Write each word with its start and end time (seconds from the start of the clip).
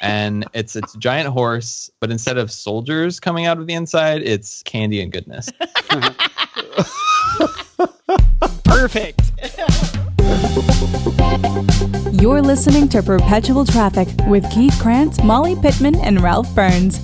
and 0.00 0.44
it's 0.54 0.76
it's 0.76 0.94
a 0.94 0.98
giant 0.98 1.28
horse, 1.28 1.90
but 2.00 2.10
instead 2.10 2.38
of 2.38 2.50
soldiers 2.50 3.20
coming 3.20 3.46
out 3.46 3.58
of 3.58 3.66
the 3.66 3.74
inside, 3.74 4.22
it's 4.22 4.62
candy 4.62 5.00
and 5.00 5.12
goodness. 5.12 5.50
Perfect. 8.64 9.20
You're 12.20 12.42
listening 12.42 12.88
to 12.88 13.02
Perpetual 13.02 13.64
Traffic 13.64 14.08
with 14.26 14.50
Keith 14.50 14.74
Krance, 14.74 15.22
Molly 15.22 15.56
Pittman, 15.56 15.96
and 15.96 16.20
Ralph 16.20 16.52
Burns. 16.54 16.98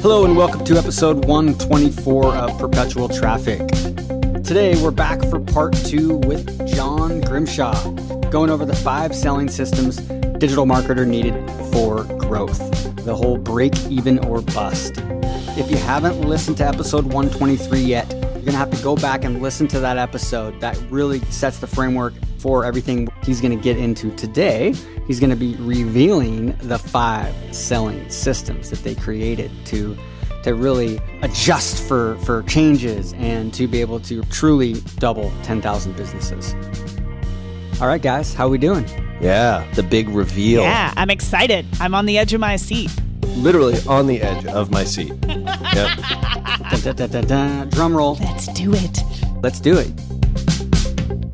Hello, 0.00 0.24
and 0.24 0.36
welcome 0.36 0.64
to 0.64 0.76
episode 0.76 1.24
124 1.26 2.34
of 2.34 2.58
Perpetual 2.58 3.08
Traffic. 3.08 3.60
Today, 4.52 4.74
we're 4.82 4.90
back 4.90 5.18
for 5.30 5.40
part 5.40 5.72
two 5.72 6.16
with 6.26 6.68
John 6.74 7.22
Grimshaw, 7.22 7.72
going 8.28 8.50
over 8.50 8.66
the 8.66 8.76
five 8.76 9.14
selling 9.14 9.48
systems 9.48 9.96
digital 10.36 10.66
marketer 10.66 11.06
needed 11.06 11.32
for 11.72 12.04
growth. 12.18 12.58
The 12.96 13.16
whole 13.16 13.38
break 13.38 13.74
even 13.86 14.18
or 14.26 14.42
bust. 14.42 14.96
If 15.56 15.70
you 15.70 15.78
haven't 15.78 16.20
listened 16.20 16.58
to 16.58 16.66
episode 16.66 17.06
123 17.06 17.80
yet, 17.80 18.12
you're 18.12 18.20
going 18.20 18.44
to 18.44 18.52
have 18.58 18.70
to 18.72 18.82
go 18.82 18.94
back 18.94 19.24
and 19.24 19.40
listen 19.40 19.68
to 19.68 19.80
that 19.80 19.96
episode. 19.96 20.60
That 20.60 20.76
really 20.90 21.20
sets 21.30 21.58
the 21.58 21.66
framework 21.66 22.12
for 22.36 22.66
everything 22.66 23.08
he's 23.22 23.40
going 23.40 23.56
to 23.56 23.64
get 23.64 23.78
into 23.78 24.14
today. 24.16 24.74
He's 25.06 25.18
going 25.18 25.30
to 25.30 25.36
be 25.36 25.56
revealing 25.60 26.54
the 26.58 26.78
five 26.78 27.34
selling 27.54 28.06
systems 28.10 28.68
that 28.68 28.82
they 28.82 28.96
created 28.96 29.50
to 29.68 29.96
to 30.42 30.54
really 30.54 31.00
adjust 31.22 31.82
for 31.86 32.16
for 32.18 32.42
changes 32.44 33.12
and 33.14 33.52
to 33.54 33.66
be 33.66 33.80
able 33.80 34.00
to 34.00 34.22
truly 34.24 34.74
double 34.98 35.32
10,000 35.42 35.96
businesses. 35.96 36.54
All 37.80 37.88
right, 37.88 38.02
guys, 38.02 38.34
how 38.34 38.48
we 38.48 38.58
doing? 38.58 38.86
Yeah, 39.20 39.68
the 39.74 39.82
big 39.82 40.08
reveal. 40.08 40.62
Yeah, 40.62 40.92
I'm 40.96 41.10
excited. 41.10 41.66
I'm 41.80 41.94
on 41.94 42.06
the 42.06 42.18
edge 42.18 42.32
of 42.32 42.40
my 42.40 42.56
seat. 42.56 42.90
Literally 43.36 43.78
on 43.88 44.06
the 44.06 44.20
edge 44.20 44.46
of 44.46 44.70
my 44.70 44.84
seat. 44.84 45.12
yep. 45.28 45.98
Da, 46.82 46.92
da, 46.92 47.06
da, 47.06 47.64
Drum 47.66 47.96
roll. 47.96 48.16
Let's 48.16 48.46
do 48.48 48.72
it. 48.74 49.02
Let's 49.42 49.58
do 49.60 49.78
it. 49.78 49.92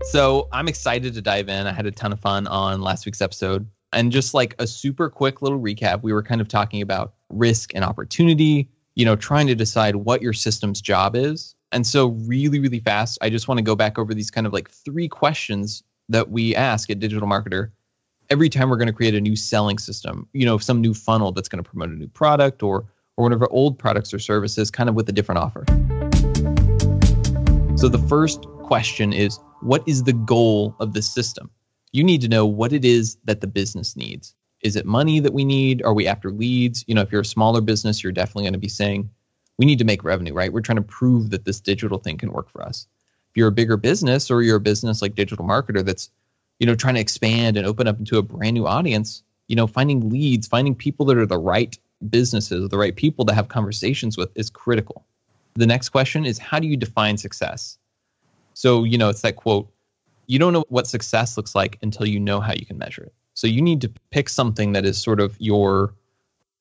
So 0.07 0.49
I'm 0.53 0.69
excited 0.69 1.13
to 1.15 1.23
dive 1.23 1.49
in. 1.49 1.67
I 1.67 1.73
had 1.73 1.87
a 1.87 1.91
ton 1.91 2.13
of 2.13 2.21
fun 2.21 2.47
on 2.47 2.81
last 2.81 3.05
week's 3.05 3.21
episode. 3.21 3.67
And 3.93 4.13
just 4.13 4.33
like 4.33 4.55
a 4.59 4.67
super 4.67 5.11
quick 5.11 5.43
little 5.43 5.61
recap, 5.61 6.03
we 6.03 6.13
were 6.13 6.23
kind 6.23 6.41
of 6.41 6.49
talking 6.49 6.83
about 6.83 7.15
risk 7.31 7.75
and 7.75 7.85
opportunity, 7.85 8.69
you 8.99 9.05
know, 9.05 9.15
trying 9.15 9.47
to 9.47 9.55
decide 9.55 9.95
what 9.97 10.21
your 10.21 10.33
system's 10.33 10.81
job 10.81 11.15
is. 11.15 11.55
And 11.71 11.87
so, 11.87 12.09
really, 12.27 12.59
really 12.59 12.81
fast, 12.81 13.17
I 13.23 13.31
just 13.31 13.47
want 13.47 13.59
to 13.59 13.63
go 13.63 13.77
back 13.77 13.97
over 13.97 14.13
these 14.13 14.31
kind 14.31 14.45
of 14.47 14.53
like 14.53 14.69
three 14.69 15.07
questions 15.07 15.85
that 16.09 16.31
we 16.31 16.55
ask 16.57 16.91
at 16.91 16.99
Digital 16.99 17.29
Marketer 17.29 17.71
every 18.29 18.49
time 18.49 18.69
we're 18.69 18.77
going 18.77 18.89
to 18.89 18.93
create 18.93 19.15
a 19.15 19.21
new 19.21 19.37
selling 19.37 19.79
system, 19.79 20.29
you 20.33 20.45
know, 20.45 20.59
some 20.59 20.81
new 20.81 20.95
funnel 20.95 21.31
that's 21.31 21.49
going 21.49 21.63
to 21.63 21.69
promote 21.69 21.91
a 21.91 21.93
new 21.93 22.09
product 22.09 22.63
or 22.63 22.87
or 23.17 23.23
one 23.23 23.33
of 23.33 23.41
our 23.41 23.51
old 23.51 23.79
products 23.79 24.13
or 24.13 24.19
services 24.19 24.71
kind 24.71 24.89
of 24.89 24.95
with 24.95 25.09
a 25.09 25.13
different 25.13 25.41
offer. 25.41 25.65
So 27.77 27.89
the 27.89 28.05
first 28.09 28.43
question 28.65 29.13
is 29.13 29.39
what 29.61 29.83
is 29.87 30.03
the 30.05 30.13
goal 30.13 30.75
of 30.81 30.93
the 30.93 31.03
system? 31.03 31.51
You 31.93 32.03
need 32.03 32.21
to 32.23 32.29
know 32.29 32.47
what 32.47 32.73
it 32.73 32.85
is 32.85 33.17
that 33.25 33.41
the 33.41 33.47
business 33.47 33.97
needs. 33.97 34.35
Is 34.61 34.77
it 34.77 34.87
money 34.87 35.21
that 35.21 35.33
we 35.33 35.45
need? 35.45 35.83
Are 35.85 35.95
we 35.95 36.07
after 36.07 36.31
leads? 36.31 36.85
You 36.89 36.95
know, 36.95 37.03
if 37.03 37.13
you're 37.13 37.21
a 37.21 37.25
smaller 37.25 37.61
business, 37.61 38.03
you're 38.03 38.13
definitely 38.13 38.45
going 38.45 38.55
to 38.55 38.59
be 38.59 38.69
saying, 38.69 39.11
we 39.59 39.67
need 39.67 39.79
to 39.79 39.85
make 39.85 40.05
revenue, 40.05 40.33
right? 40.33 40.53
We're 40.53 40.61
trying 40.61 40.77
to 40.77 40.83
prove 40.83 41.31
that 41.31 41.45
this 41.45 41.61
digital 41.61 41.99
thing 41.99 42.19
can 42.19 42.33
work 42.33 42.51
for 42.51 42.63
us. 42.63 42.87
If 43.31 43.37
you're 43.37 43.49
a 43.49 43.53
bigger 43.53 43.77
business 43.77 44.31
or 44.31 44.43
you're 44.43 44.57
a 44.57 44.61
business 44.61 45.03
like 45.03 45.15
digital 45.15 45.45
marketer 45.45 45.85
that's 45.85 46.11
you 46.59 46.67
know, 46.67 46.75
trying 46.75 46.95
to 46.95 47.01
expand 47.01 47.57
and 47.57 47.67
open 47.67 47.87
up 47.87 47.99
into 47.99 48.19
a 48.19 48.23
brand 48.23 48.55
new 48.55 48.67
audience, 48.67 49.23
you 49.47 49.57
know, 49.57 49.67
finding 49.67 50.11
leads, 50.11 50.47
finding 50.47 50.75
people 50.75 51.07
that 51.07 51.17
are 51.17 51.27
the 51.27 51.39
right 51.39 51.79
businesses, 52.11 52.69
the 52.69 52.79
right 52.79 52.95
people 52.95 53.25
to 53.27 53.35
have 53.35 53.49
conversations 53.49 54.17
with 54.17 54.31
is 54.35 54.51
critical. 54.51 55.05
The 55.55 55.67
next 55.67 55.89
question 55.91 56.27
is 56.27 56.39
how 56.39 56.59
do 56.59 56.67
you 56.67 56.77
define 56.77 57.17
success? 57.17 57.79
So, 58.55 58.85
you 58.85 58.99
know, 58.99 59.09
it's 59.09 59.23
that 59.23 59.37
quote, 59.37 59.71
you 60.27 60.39
don't 60.39 60.53
know 60.53 60.65
what 60.69 60.87
success 60.87 61.37
looks 61.37 61.55
like 61.55 61.79
until 61.83 62.07
you 62.07 62.21
know 62.21 62.41
how 62.41 62.53
you 62.53 62.67
can 62.67 62.77
measure 62.77 63.05
it. 63.05 63.15
So 63.38 63.47
you 63.47 63.62
need 63.62 63.82
to 63.82 63.93
pick 64.10 64.28
something 64.28 64.72
that 64.72 64.84
is 64.84 65.00
sort 65.00 65.21
of 65.21 65.37
your 65.38 65.94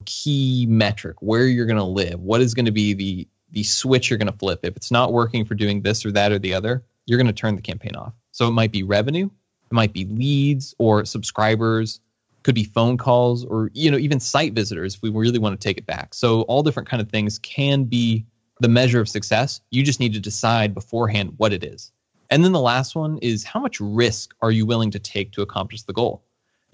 key 0.05 0.67
metric, 0.69 1.15
where 1.23 1.47
you're 1.47 1.65
going 1.65 1.79
to 1.79 1.83
live, 1.83 2.19
what 2.19 2.39
is 2.39 2.53
going 2.53 2.67
to 2.67 2.71
be 2.71 2.93
the 2.93 3.27
the 3.49 3.63
switch 3.63 4.11
you're 4.11 4.19
going 4.19 4.31
to 4.31 4.37
flip. 4.37 4.59
If 4.61 4.77
it's 4.77 4.91
not 4.91 5.11
working 5.11 5.45
for 5.45 5.55
doing 5.55 5.81
this 5.81 6.05
or 6.05 6.11
that 6.11 6.31
or 6.31 6.37
the 6.37 6.53
other, 6.53 6.83
you're 7.07 7.17
going 7.17 7.33
to 7.33 7.33
turn 7.33 7.55
the 7.55 7.63
campaign 7.63 7.95
off. 7.95 8.13
So 8.31 8.47
it 8.47 8.51
might 8.51 8.71
be 8.71 8.83
revenue, 8.83 9.25
it 9.25 9.73
might 9.73 9.91
be 9.91 10.05
leads 10.05 10.75
or 10.77 11.03
subscribers, 11.05 11.99
could 12.43 12.53
be 12.53 12.65
phone 12.65 12.97
calls 12.97 13.43
or 13.43 13.71
you 13.73 13.89
know 13.89 13.97
even 13.97 14.19
site 14.19 14.53
visitors 14.53 14.93
if 14.93 15.01
we 15.01 15.09
really 15.09 15.39
want 15.39 15.59
to 15.59 15.67
take 15.67 15.79
it 15.79 15.87
back. 15.87 16.13
So 16.13 16.41
all 16.41 16.61
different 16.61 16.89
kind 16.89 17.01
of 17.01 17.09
things 17.09 17.39
can 17.39 17.85
be 17.85 18.27
the 18.59 18.69
measure 18.69 19.01
of 19.01 19.09
success. 19.09 19.61
You 19.71 19.81
just 19.81 19.99
need 19.99 20.13
to 20.13 20.19
decide 20.19 20.75
beforehand 20.75 21.33
what 21.37 21.53
it 21.53 21.63
is. 21.63 21.91
And 22.29 22.43
then 22.43 22.51
the 22.51 22.59
last 22.59 22.95
one 22.95 23.17
is 23.17 23.43
how 23.43 23.61
much 23.61 23.79
risk 23.79 24.35
are 24.43 24.51
you 24.51 24.67
willing 24.67 24.91
to 24.91 24.99
take 24.99 25.31
to 25.31 25.41
accomplish 25.41 25.81
the 25.81 25.93
goal? 25.93 26.23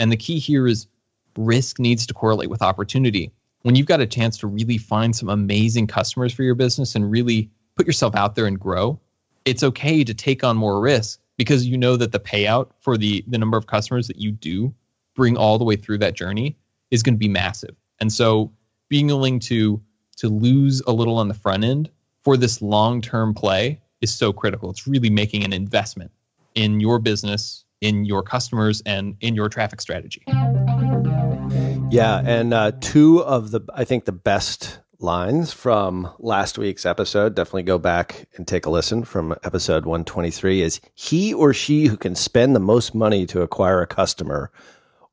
And 0.04 0.12
the 0.12 0.18
key 0.18 0.38
here 0.38 0.68
is 0.68 0.86
risk 1.38 1.80
needs 1.80 2.06
to 2.08 2.14
correlate 2.14 2.50
with 2.50 2.62
opportunity. 2.62 3.32
When 3.62 3.76
you've 3.76 3.88
got 3.88 4.02
a 4.02 4.06
chance 4.06 4.38
to 4.40 4.48
really 4.48 4.78
find 4.78 5.16
some 5.16 5.30
amazing 5.30 5.88
customers 5.88 6.34
for 6.34 6.44
your 6.44 6.56
business 6.56 6.94
and 6.94 7.10
really 7.10 7.50
put 7.78 7.88
yourself 7.88 8.14
out 8.14 8.36
there 8.36 8.46
and 8.46 8.60
grow, 8.60 9.00
it's 9.46 9.64
okay 9.64 10.04
to 10.04 10.14
take 10.14 10.44
on 10.44 10.58
more 10.58 10.82
risk 10.82 11.22
because 11.38 11.66
you 11.66 11.78
know 11.78 11.96
that 11.96 12.12
the 12.12 12.20
payout 12.20 12.72
for 12.82 12.98
the 12.98 13.24
the 13.28 13.38
number 13.38 13.58
of 13.58 13.68
customers 13.68 14.08
that 14.08 14.18
you 14.18 14.34
do 14.34 14.74
bring 15.16 15.38
all 15.38 15.58
the 15.58 15.64
way 15.64 15.78
through 15.78 16.00
that 16.00 16.16
journey 16.16 16.58
is 16.92 17.02
going 17.02 17.16
to 17.16 17.20
be 17.20 17.30
massive. 17.30 17.76
And 18.02 18.12
so 18.12 18.52
being 18.90 19.08
willing 19.08 19.40
to 19.40 19.82
to 20.18 20.28
lose 20.28 20.82
a 20.86 20.92
little 20.92 21.18
on 21.18 21.30
the 21.30 21.34
front 21.34 21.64
end 21.64 21.90
for 22.26 22.36
this 22.36 22.62
long-term 22.62 23.36
play 23.36 23.80
is 24.02 24.14
so 24.14 24.34
critical. 24.34 24.70
It's 24.70 24.86
really 24.86 25.10
making 25.10 25.46
an 25.46 25.54
investment 25.54 26.12
in 26.56 26.82
your 26.82 27.00
business, 27.00 27.64
in 27.84 28.06
your 28.06 28.24
customers 28.24 28.82
and 28.86 29.16
in 29.20 29.36
your 29.36 29.50
traffic 29.50 29.82
strategy. 29.82 30.24
Yeah, 31.92 32.24
and 32.26 32.54
uh, 32.54 32.72
two 32.80 33.22
of 33.24 33.52
the 33.52 33.62
I 33.76 33.84
think 33.84 34.06
the 34.06 34.12
best 34.12 34.80
lines 35.00 35.52
from 35.52 36.10
last 36.18 36.58
week's 36.58 36.86
episode. 36.86 37.36
Definitely 37.36 37.64
go 37.64 37.78
back 37.78 38.28
and 38.36 38.48
take 38.48 38.66
a 38.66 38.70
listen 38.70 39.04
from 39.04 39.34
episode 39.44 39.86
123 39.86 40.62
is 40.62 40.80
he 40.96 41.34
or 41.34 41.54
she 41.54 41.88
who 41.88 41.98
can 41.98 42.16
spend 42.16 42.56
the 42.56 42.62
most 42.62 42.96
money 42.96 43.26
to 43.28 43.42
acquire 43.42 43.82
a 43.82 43.88
customer 43.88 44.50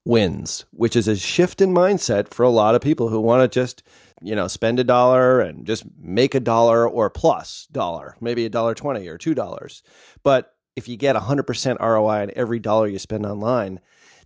wins, 0.04 0.64
which 0.70 0.94
is 0.94 1.08
a 1.08 1.16
shift 1.16 1.60
in 1.60 1.74
mindset 1.74 2.28
for 2.28 2.44
a 2.44 2.50
lot 2.50 2.76
of 2.76 2.80
people 2.80 3.08
who 3.08 3.20
want 3.20 3.42
to 3.42 3.60
just, 3.60 3.82
you 4.22 4.34
know, 4.34 4.46
spend 4.46 4.78
a 4.78 4.84
dollar 4.84 5.40
and 5.40 5.66
just 5.66 5.84
make 5.98 6.36
a 6.36 6.40
dollar 6.40 6.88
or 6.88 7.10
plus 7.10 7.66
dollar, 7.72 8.16
maybe 8.20 8.46
a 8.46 8.50
dollar 8.50 8.74
20 8.74 9.06
or 9.08 9.18
$2. 9.18 9.82
But 10.22 10.54
if 10.80 10.88
you 10.88 10.96
get 10.96 11.14
100% 11.14 11.78
ROI 11.78 12.22
on 12.22 12.30
every 12.34 12.58
dollar 12.58 12.88
you 12.88 12.98
spend 12.98 13.26
online, 13.26 13.80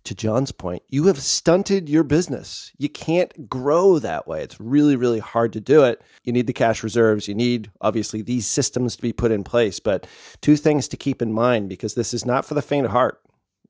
to 0.05 0.15
John's 0.15 0.51
point, 0.51 0.83
you 0.87 1.05
have 1.05 1.19
stunted 1.19 1.89
your 1.89 2.03
business. 2.03 2.71
You 2.77 2.89
can't 2.89 3.49
grow 3.49 3.99
that 3.99 4.27
way. 4.27 4.41
It's 4.43 4.59
really, 4.59 4.95
really 4.95 5.19
hard 5.19 5.51
to 5.53 5.59
do 5.59 5.83
it. 5.83 6.01
You 6.23 6.31
need 6.31 6.47
the 6.47 6.53
cash 6.53 6.83
reserves. 6.83 7.27
You 7.27 7.35
need, 7.35 7.71
obviously, 7.81 8.21
these 8.21 8.47
systems 8.47 8.95
to 8.95 9.01
be 9.01 9.11
put 9.11 9.31
in 9.31 9.43
place. 9.43 9.79
But 9.79 10.07
two 10.41 10.55
things 10.55 10.87
to 10.89 10.97
keep 10.97 11.21
in 11.21 11.33
mind 11.33 11.69
because 11.69 11.95
this 11.95 12.13
is 12.13 12.25
not 12.25 12.45
for 12.45 12.53
the 12.53 12.61
faint 12.61 12.85
of 12.85 12.91
heart, 12.91 13.19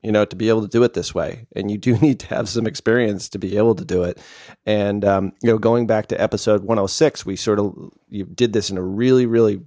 you 0.02 0.12
know, 0.12 0.26
to 0.26 0.36
be 0.36 0.50
able 0.50 0.62
to 0.62 0.68
do 0.68 0.84
it 0.84 0.94
this 0.94 1.16
way. 1.16 1.48
And 1.56 1.72
you 1.72 1.78
do 1.78 1.98
need 2.00 2.20
to 2.20 2.28
have 2.28 2.50
some 2.50 2.68
experience 2.68 3.30
to 3.30 3.40
be 3.40 3.58
able 3.58 3.76
to 3.76 3.86
do 3.86 4.04
it. 4.04 4.20
And, 4.66 5.06
um, 5.06 5.32
you 5.42 5.50
know, 5.50 5.58
going 5.58 5.88
back 5.88 6.08
to 6.08 6.22
episode 6.22 6.64
106, 6.64 7.26
we 7.26 7.38
sort 7.38 7.60
of 7.60 7.74
you 8.10 8.26
did 8.26 8.52
this 8.52 8.70
in 8.70 8.78
a 8.78 8.84
really, 8.84 9.26
really 9.26 9.62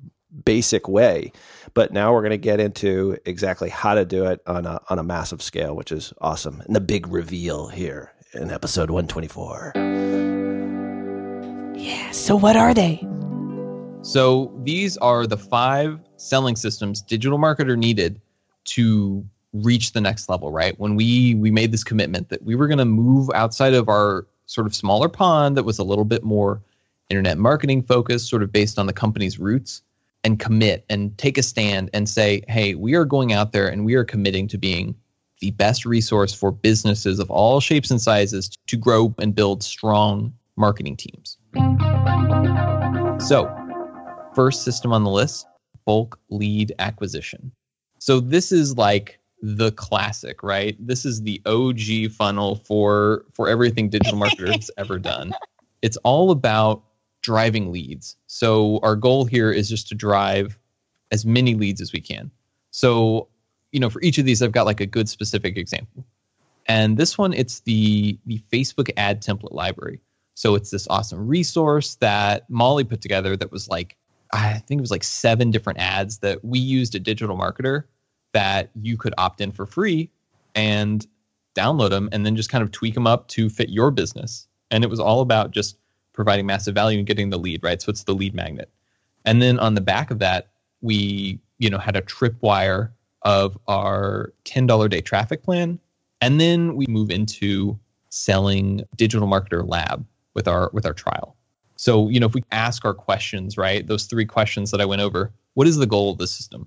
basic 0.45 0.89
way. 0.89 1.33
But 1.75 1.93
now 1.93 2.13
we're 2.13 2.23
going 2.23 2.31
to 2.31 2.39
get 2.39 2.61
into 2.61 3.19
exactly 3.25 3.69
how 3.69 3.95
to 3.95 4.05
do 4.05 4.27
it 4.27 4.41
on 4.47 4.67
a, 4.67 4.81
on 4.89 4.99
a 4.99 5.03
massive 5.03 5.43
scale, 5.43 5.75
which 5.77 5.93
is 5.93 6.13
awesome. 6.21 6.61
And 6.63 6.75
the 6.75 6.81
big 6.81 7.07
reveal 7.07 7.69
here 7.69 8.13
in 8.35 8.51
episode 8.51 8.91
124. 8.91 9.73
Yeah. 11.77 12.11
So, 12.11 12.35
what 12.37 12.57
are 12.57 12.75
they? 12.75 13.07
So 14.03 14.53
these 14.65 14.97
are 14.99 15.27
the 15.27 15.37
five 15.37 15.99
selling 16.17 16.57
systems 16.57 17.03
digital 17.03 17.39
marketer 17.39 17.77
needed 17.77 18.21
to 18.67 19.25
reach 19.53 19.93
the 19.93 20.01
next 20.01 20.29
level, 20.29 20.51
right? 20.53 20.79
When 20.79 20.95
we 20.95 21.35
we 21.35 21.51
made 21.51 21.73
this 21.73 21.85
commitment 21.85 22.29
that 22.29 22.43
we 22.43 22.55
were 22.55 22.69
going 22.69 22.79
to 22.79 22.85
move 22.85 23.29
outside 23.35 23.75
of 23.75 23.89
our 23.89 24.27
sort 24.47 24.67
of 24.67 24.75
smaller 24.75 25.09
pond 25.09 25.57
that 25.57 25.65
was 25.65 25.79
a 25.79 25.85
little 25.85 26.05
bit 26.05 26.25
more 26.25 26.63
internet 27.11 27.39
marketing 27.39 27.83
focused, 27.83 28.29
sort 28.29 28.43
of 28.43 28.53
based 28.53 28.79
on 28.79 28.87
the 28.87 28.93
company's 28.93 29.39
roots 29.39 29.83
and 30.25 30.39
commit 30.39 30.85
and 30.89 31.17
take 31.19 31.39
a 31.39 31.43
stand 31.43 31.91
and 31.93 32.09
say, 32.09 32.43
hey, 32.49 32.75
we 32.75 32.95
are 32.95 33.05
going 33.05 33.33
out 33.33 33.53
there 33.53 33.69
and 33.69 33.85
we 33.85 33.95
are 33.95 34.05
committing 34.05 34.49
to 34.49 34.59
being 34.59 34.95
the 35.41 35.51
best 35.53 35.85
resource 35.85 36.35
for 36.35 36.51
businesses 36.51 37.19
of 37.19 37.31
all 37.31 37.61
shapes 37.61 37.91
and 37.91 38.01
sizes 38.01 38.51
to 38.67 38.77
grow 38.77 39.15
and 39.19 39.35
build 39.35 39.63
strong 39.63 40.33
marketing 40.57 40.97
teams. 40.97 41.39
So, 43.21 43.49
first 44.35 44.63
system 44.63 44.93
on 44.93 45.05
the 45.05 45.11
list 45.11 45.47
bulk 45.85 46.19
lead 46.29 46.75
acquisition. 46.79 47.53
So, 47.99 48.21
this 48.21 48.53
is 48.53 48.77
like 48.77 49.21
the 49.41 49.71
classic, 49.73 50.43
right? 50.43 50.77
This 50.85 51.05
is 51.05 51.23
the 51.23 51.41
OG 51.47 52.13
funnel 52.13 52.57
for 52.57 53.25
for 53.33 53.49
everything 53.49 53.89
digital 53.89 54.19
marketers 54.19 54.71
ever 54.77 54.99
done. 54.99 55.33
It's 55.83 55.97
all 55.99 56.33
about 56.33 56.83
driving 57.29 57.71
leads. 57.71 58.17
So 58.27 58.81
our 58.83 58.97
goal 58.97 59.27
here 59.27 59.53
is 59.53 59.69
just 59.69 59.87
to 59.89 59.95
drive 59.95 60.59
as 61.13 61.27
many 61.27 61.55
leads 61.55 61.83
as 61.83 61.93
we 61.93 62.01
can. 62.01 62.31
So, 62.71 63.29
you 63.71 63.81
know, 63.81 63.91
for 63.91 64.01
each 64.01 64.17
of 64.17 64.25
these, 64.25 64.41
I've 64.41 64.53
got 64.53 64.65
like 64.65 64.81
a 64.81 64.87
good 64.87 65.11
specific 65.11 65.59
example. 65.59 66.07
And 66.65 66.97
this 66.97 67.19
one, 67.19 67.35
it's 67.35 67.61
the 67.61 68.19
the 68.25 68.41
Facebook 68.51 68.91
ad 68.97 69.23
template 69.23 69.53
library. 69.53 70.01
So 70.37 70.55
it's 70.55 70.71
this 70.71 70.89
awesome 70.89 71.27
resource 71.27 71.97
that 71.97 72.49
Molly 72.49 72.85
put 72.85 73.03
together 73.03 73.37
that 73.37 73.53
was 73.53 73.69
like, 73.69 73.99
I 74.33 74.55
think 74.55 74.79
it 74.79 74.87
was 74.89 74.91
like 74.91 75.05
seven 75.05 75.51
different 75.51 75.81
ads 75.81 76.19
that 76.21 76.43
we 76.43 76.59
used 76.59 76.95
at 76.95 77.03
Digital 77.03 77.37
Marketer 77.37 77.85
that 78.33 78.71
you 78.81 78.97
could 78.97 79.13
opt 79.19 79.43
in 79.43 79.53
for 79.53 79.67
free 79.67 80.11
and 80.55 81.07
download 81.55 81.91
them 81.91 82.09
and 82.11 82.25
then 82.25 82.37
just 82.37 82.49
kind 82.49 82.65
of 82.65 82.73
tweak 82.73 82.95
them 82.95 83.07
up 83.07 83.29
to 83.29 83.51
fit 83.51 83.69
your 83.69 83.91
business. 83.91 84.49
And 84.71 84.83
it 84.83 84.89
was 84.89 85.01
all 85.01 85.21
about 85.21 85.51
just 85.51 85.77
providing 86.19 86.47
massive 86.47 86.75
value 86.75 86.99
and 86.99 87.07
getting 87.07 87.31
the 87.31 87.39
lead, 87.39 87.63
right? 87.63 87.81
So 87.81 87.91
it's 87.91 88.03
the 88.03 88.13
lead 88.13 88.35
magnet. 88.35 88.69
And 89.25 89.41
then 89.41 89.57
on 89.61 89.75
the 89.77 89.81
back 89.81 90.11
of 90.11 90.19
that, 90.19 90.49
we, 90.81 91.39
you 91.61 91.71
know, 91.71 91.79
had 91.79 91.95
a 91.95 92.03
tripwire 92.03 92.91
of 93.23 93.57
our 93.69 94.33
$10 94.45 94.91
day 94.91 95.01
traffic 95.01 95.45
plan. 95.45 95.79
And 96.21 96.41
then 96.41 96.75
we 96.75 96.87
move 96.89 97.13
into 97.13 97.79
selling 98.11 98.83
digital 98.97 99.29
marketer 99.29 99.65
lab 99.65 100.05
with 100.35 100.49
our 100.49 100.71
with 100.73 100.85
our 100.87 100.93
trial. 100.93 101.37
So, 101.77 102.09
you 102.09 102.19
know, 102.19 102.27
if 102.27 102.35
we 102.35 102.43
ask 102.51 102.85
our 102.85 102.95
questions, 102.95 103.57
right? 103.57 103.87
Those 103.87 104.07
three 104.07 104.27
questions 104.27 104.73
that 104.73 104.81
I 104.81 104.87
went 104.87 105.03
over, 105.03 105.33
what 105.55 105.69
is 105.69 105.77
the 105.77 105.87
goal 105.87 106.11
of 106.11 106.19
the 106.19 106.27
system? 106.27 106.67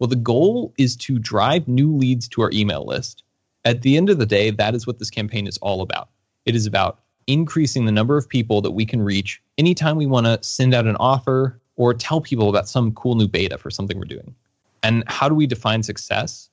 Well, 0.00 0.08
the 0.08 0.16
goal 0.16 0.74
is 0.76 0.96
to 0.96 1.20
drive 1.20 1.68
new 1.68 1.94
leads 1.94 2.26
to 2.30 2.42
our 2.42 2.50
email 2.52 2.84
list. 2.84 3.22
At 3.64 3.82
the 3.82 3.96
end 3.96 4.10
of 4.10 4.18
the 4.18 4.26
day, 4.26 4.50
that 4.50 4.74
is 4.74 4.88
what 4.88 4.98
this 4.98 5.10
campaign 5.10 5.46
is 5.46 5.56
all 5.58 5.82
about. 5.82 6.08
It 6.46 6.56
is 6.56 6.66
about 6.66 6.98
increasing 7.28 7.84
the 7.84 7.92
number 7.92 8.16
of 8.16 8.28
people 8.28 8.60
that 8.62 8.72
we 8.72 8.84
can 8.84 9.00
reach 9.00 9.40
anytime 9.58 9.96
we 9.96 10.06
want 10.06 10.26
to 10.26 10.38
send 10.42 10.74
out 10.74 10.86
an 10.86 10.96
offer 10.96 11.60
or 11.76 11.94
tell 11.94 12.20
people 12.20 12.48
about 12.48 12.68
some 12.68 12.92
cool 12.92 13.14
new 13.14 13.28
beta 13.28 13.56
for 13.56 13.70
something 13.70 13.98
we're 13.98 14.04
doing. 14.04 14.34
And 14.82 15.04
how 15.06 15.28
do 15.28 15.34
we 15.34 15.46
define 15.46 15.82
success? 15.82 16.48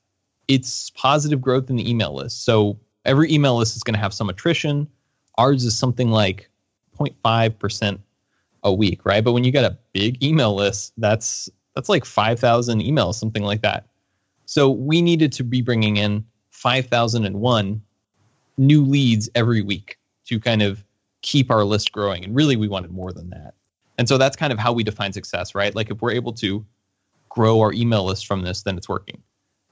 It's 0.46 0.90
positive 0.90 1.40
growth 1.40 1.70
in 1.70 1.76
the 1.76 1.90
email 1.90 2.14
list. 2.14 2.44
So 2.44 2.78
every 3.04 3.32
email 3.32 3.56
list 3.56 3.74
is 3.74 3.82
going 3.82 3.94
to 3.94 4.00
have 4.00 4.14
some 4.14 4.28
attrition. 4.28 4.86
Ours 5.38 5.64
is 5.64 5.76
something 5.76 6.10
like 6.10 6.48
0.5% 6.98 7.98
a 8.62 8.72
week, 8.72 9.04
right? 9.04 9.24
But 9.24 9.32
when 9.32 9.44
you 9.44 9.52
got 9.52 9.64
a 9.64 9.78
big 9.92 10.22
email 10.22 10.54
list, 10.54 10.92
that's 10.98 11.48
that's 11.74 11.88
like 11.88 12.04
5,000 12.04 12.80
emails, 12.80 13.16
something 13.16 13.42
like 13.42 13.62
that. 13.62 13.86
So 14.46 14.70
we 14.70 15.02
needed 15.02 15.32
to 15.32 15.44
be 15.44 15.60
bringing 15.60 15.98
in 15.98 16.24
5,001 16.50 17.82
new 18.56 18.82
leads 18.82 19.28
every 19.34 19.60
week 19.60 19.98
to 20.26 20.40
kind 20.40 20.62
of 20.62 20.84
keep 21.22 21.50
our 21.50 21.64
list 21.64 21.92
growing. 21.92 22.24
And 22.24 22.34
really, 22.34 22.56
we 22.56 22.68
wanted 22.68 22.90
more 22.90 23.12
than 23.12 23.30
that. 23.30 23.54
And 23.98 24.08
so 24.08 24.18
that's 24.18 24.36
kind 24.36 24.52
of 24.52 24.58
how 24.58 24.72
we 24.72 24.84
define 24.84 25.12
success, 25.12 25.54
right? 25.54 25.74
Like 25.74 25.90
if 25.90 26.02
we're 26.02 26.12
able 26.12 26.32
to 26.34 26.64
grow 27.28 27.60
our 27.60 27.72
email 27.72 28.04
list 28.04 28.26
from 28.26 28.42
this, 28.42 28.62
then 28.62 28.76
it's 28.76 28.88
working. 28.88 29.22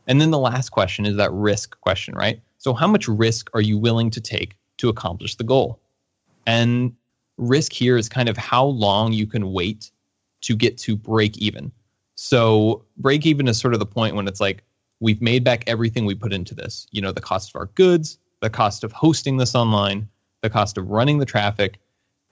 And 0.06 0.20
then 0.20 0.30
the 0.30 0.38
last 0.38 0.70
question 0.70 1.06
is 1.06 1.16
that 1.16 1.32
risk 1.32 1.78
question, 1.80 2.14
right? 2.14 2.40
So 2.58 2.74
how 2.74 2.86
much 2.86 3.08
risk 3.08 3.50
are 3.54 3.60
you 3.60 3.78
willing 3.78 4.10
to 4.10 4.20
take 4.20 4.56
to 4.78 4.88
accomplish 4.88 5.36
the 5.36 5.44
goal? 5.44 5.80
And 6.46 6.94
risk 7.36 7.72
here 7.72 7.96
is 7.96 8.08
kind 8.08 8.28
of 8.28 8.36
how 8.36 8.64
long 8.64 9.12
you 9.12 9.26
can 9.26 9.52
wait 9.52 9.90
to 10.42 10.54
get 10.54 10.76
to 10.78 10.96
break 10.96 11.38
even. 11.38 11.72
So 12.16 12.84
break 12.96 13.26
even 13.26 13.48
is 13.48 13.58
sort 13.58 13.74
of 13.74 13.80
the 13.80 13.86
point 13.86 14.14
when 14.14 14.28
it's 14.28 14.40
like 14.40 14.62
we've 15.00 15.22
made 15.22 15.42
back 15.44 15.64
everything 15.66 16.04
we 16.04 16.14
put 16.14 16.32
into 16.32 16.54
this. 16.54 16.86
You 16.90 17.00
know, 17.00 17.12
the 17.12 17.20
cost 17.20 17.50
of 17.50 17.60
our 17.60 17.66
goods, 17.74 18.18
the 18.40 18.50
cost 18.50 18.84
of 18.84 18.92
hosting 18.92 19.38
this 19.38 19.54
online, 19.54 20.08
the 20.44 20.50
cost 20.50 20.78
of 20.78 20.90
running 20.90 21.18
the 21.18 21.26
traffic, 21.26 21.80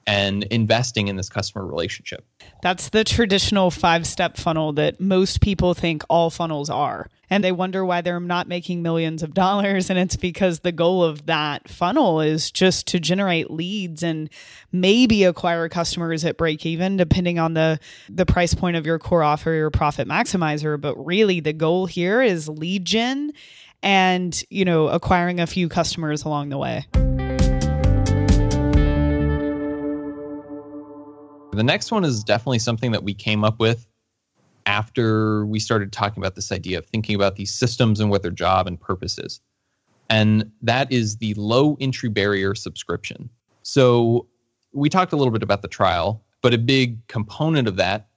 and 0.06 0.44
investing 0.44 1.08
in 1.08 1.16
this 1.16 1.28
customer 1.28 1.64
relationship. 1.64 2.24
That's 2.62 2.88
the 2.88 3.04
traditional 3.04 3.70
five 3.70 4.06
step 4.06 4.36
funnel 4.36 4.72
that 4.74 5.00
most 5.00 5.40
people 5.40 5.74
think 5.74 6.02
all 6.08 6.30
funnels 6.30 6.70
are. 6.70 7.08
And 7.30 7.42
they 7.42 7.52
wonder 7.52 7.84
why 7.84 8.02
they're 8.02 8.20
not 8.20 8.46
making 8.46 8.82
millions 8.82 9.22
of 9.22 9.32
dollars. 9.32 9.88
And 9.88 9.98
it's 9.98 10.16
because 10.16 10.60
the 10.60 10.72
goal 10.72 11.02
of 11.02 11.26
that 11.26 11.68
funnel 11.68 12.20
is 12.20 12.50
just 12.50 12.86
to 12.88 13.00
generate 13.00 13.50
leads 13.50 14.02
and 14.02 14.28
maybe 14.70 15.24
acquire 15.24 15.68
customers 15.70 16.24
at 16.26 16.36
break 16.36 16.66
even, 16.66 16.98
depending 16.98 17.38
on 17.38 17.54
the, 17.54 17.78
the 18.10 18.26
price 18.26 18.52
point 18.52 18.76
of 18.76 18.84
your 18.84 18.98
core 18.98 19.22
offer, 19.22 19.52
your 19.52 19.70
profit 19.70 20.06
maximizer. 20.06 20.78
But 20.78 20.96
really, 21.02 21.40
the 21.40 21.54
goal 21.54 21.86
here 21.86 22.20
is 22.20 22.48
lead 22.48 22.84
gen 22.84 23.32
and, 23.82 24.42
you 24.50 24.64
know, 24.64 24.88
acquiring 24.88 25.40
a 25.40 25.46
few 25.46 25.68
customers 25.68 26.24
along 26.24 26.50
the 26.50 26.58
way. 26.58 26.86
The 31.52 31.62
next 31.62 31.92
one 31.92 32.04
is 32.04 32.24
definitely 32.24 32.60
something 32.60 32.92
that 32.92 33.04
we 33.04 33.12
came 33.12 33.44
up 33.44 33.60
with 33.60 33.86
after 34.64 35.44
we 35.44 35.60
started 35.60 35.92
talking 35.92 36.22
about 36.22 36.34
this 36.34 36.50
idea 36.50 36.78
of 36.78 36.86
thinking 36.86 37.14
about 37.14 37.36
these 37.36 37.52
systems 37.52 38.00
and 38.00 38.10
what 38.10 38.22
their 38.22 38.30
job 38.30 38.66
and 38.66 38.80
purpose 38.80 39.18
is. 39.18 39.40
And 40.08 40.50
that 40.62 40.90
is 40.90 41.18
the 41.18 41.34
low 41.34 41.76
entry 41.78 42.08
barrier 42.08 42.54
subscription. 42.54 43.28
So 43.62 44.26
we 44.72 44.88
talked 44.88 45.12
a 45.12 45.16
little 45.16 45.32
bit 45.32 45.42
about 45.42 45.60
the 45.60 45.68
trial, 45.68 46.24
but 46.40 46.54
a 46.54 46.58
big 46.58 47.06
component 47.06 47.68
of 47.68 47.76
that 47.76 48.08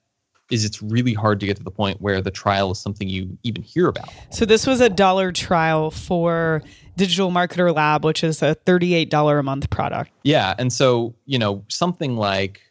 is 0.51 0.63
it's 0.63 0.81
really 0.81 1.13
hard 1.13 1.39
to 1.39 1.45
get 1.45 1.57
to 1.57 1.63
the 1.63 1.71
point 1.71 1.99
where 1.99 2.21
the 2.21 2.31
trial 2.31 2.71
is 2.71 2.79
something 2.79 3.09
you 3.09 3.37
even 3.43 3.63
hear 3.63 3.87
about. 3.87 4.09
So 4.29 4.45
this 4.45 4.67
was 4.67 4.79
a 4.79 4.89
dollar 4.89 5.31
trial 5.31 5.91
for 5.91 6.61
Digital 6.95 7.31
Marketer 7.31 7.75
Lab, 7.75 8.05
which 8.05 8.23
is 8.23 8.41
a 8.41 8.55
$38 8.65 9.39
a 9.39 9.43
month 9.43 9.69
product. 9.71 10.11
Yeah, 10.23 10.53
and 10.57 10.71
so, 10.71 11.15
you 11.25 11.39
know, 11.39 11.63
something 11.67 12.15
like 12.15 12.61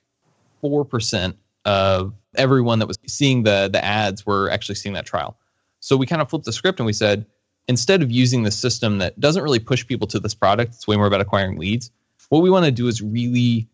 4% 0.64 1.34
of 1.64 2.14
everyone 2.36 2.78
that 2.78 2.86
was 2.86 2.98
seeing 3.06 3.42
the 3.42 3.68
the 3.72 3.84
ads 3.84 4.24
were 4.24 4.50
actually 4.50 4.74
seeing 4.76 4.94
that 4.94 5.06
trial. 5.06 5.36
So 5.80 5.96
we 5.96 6.06
kind 6.06 6.22
of 6.22 6.30
flipped 6.30 6.46
the 6.46 6.52
script 6.52 6.80
and 6.80 6.86
we 6.86 6.92
said, 6.92 7.26
instead 7.68 8.02
of 8.02 8.10
using 8.10 8.42
the 8.42 8.50
system 8.50 8.98
that 8.98 9.18
doesn't 9.20 9.42
really 9.42 9.58
push 9.58 9.86
people 9.86 10.08
to 10.08 10.20
this 10.20 10.34
product, 10.34 10.74
it's 10.74 10.86
way 10.86 10.96
more 10.96 11.06
about 11.06 11.20
acquiring 11.20 11.58
leads. 11.58 11.90
What 12.30 12.42
we 12.42 12.50
want 12.50 12.64
to 12.64 12.70
do 12.70 12.88
is 12.88 13.02
really 13.02 13.68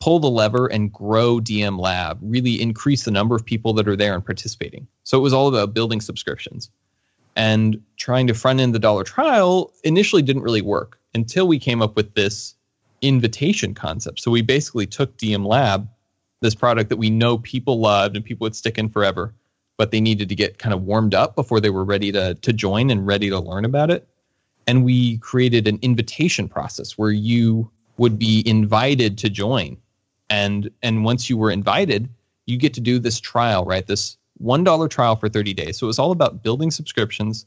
pull 0.00 0.18
the 0.18 0.30
lever 0.30 0.66
and 0.66 0.92
grow 0.92 1.40
DM 1.40 1.78
Lab, 1.78 2.18
really 2.20 2.60
increase 2.60 3.04
the 3.04 3.10
number 3.10 3.34
of 3.34 3.44
people 3.44 3.72
that 3.74 3.88
are 3.88 3.96
there 3.96 4.14
and 4.14 4.24
participating. 4.24 4.86
So 5.04 5.18
it 5.18 5.22
was 5.22 5.32
all 5.32 5.48
about 5.48 5.72
building 5.72 6.00
subscriptions. 6.00 6.70
And 7.36 7.82
trying 7.96 8.26
to 8.28 8.34
front 8.34 8.60
end 8.60 8.74
the 8.74 8.78
dollar 8.78 9.02
trial 9.02 9.72
initially 9.82 10.22
didn't 10.22 10.42
really 10.42 10.62
work 10.62 10.98
until 11.14 11.48
we 11.48 11.58
came 11.58 11.82
up 11.82 11.96
with 11.96 12.14
this 12.14 12.54
invitation 13.00 13.74
concept. 13.74 14.20
So 14.20 14.30
we 14.30 14.42
basically 14.42 14.86
took 14.86 15.16
DM 15.16 15.46
Lab, 15.46 15.88
this 16.44 16.54
product 16.54 16.90
that 16.90 16.96
we 16.96 17.10
know 17.10 17.38
people 17.38 17.80
loved 17.80 18.14
and 18.14 18.24
people 18.24 18.44
would 18.44 18.54
stick 18.54 18.78
in 18.78 18.88
forever, 18.88 19.34
but 19.76 19.90
they 19.90 20.00
needed 20.00 20.28
to 20.28 20.34
get 20.34 20.58
kind 20.58 20.72
of 20.72 20.82
warmed 20.82 21.14
up 21.14 21.34
before 21.34 21.58
they 21.58 21.70
were 21.70 21.84
ready 21.84 22.12
to, 22.12 22.34
to 22.34 22.52
join 22.52 22.90
and 22.90 23.06
ready 23.06 23.30
to 23.30 23.40
learn 23.40 23.64
about 23.64 23.90
it. 23.90 24.06
And 24.66 24.84
we 24.84 25.18
created 25.18 25.66
an 25.66 25.78
invitation 25.82 26.48
process 26.48 26.96
where 26.96 27.10
you 27.10 27.70
would 27.96 28.18
be 28.18 28.42
invited 28.46 29.18
to 29.18 29.30
join. 29.30 29.76
And 30.30 30.70
and 30.82 31.04
once 31.04 31.28
you 31.28 31.36
were 31.36 31.50
invited, 31.50 32.08
you 32.46 32.56
get 32.56 32.74
to 32.74 32.80
do 32.80 32.98
this 32.98 33.20
trial, 33.20 33.64
right? 33.64 33.86
This 33.86 34.16
$1 34.42 34.90
trial 34.90 35.16
for 35.16 35.28
30 35.28 35.54
days. 35.54 35.78
So 35.78 35.86
it 35.86 35.88
was 35.88 35.98
all 35.98 36.12
about 36.12 36.42
building 36.42 36.70
subscriptions 36.70 37.46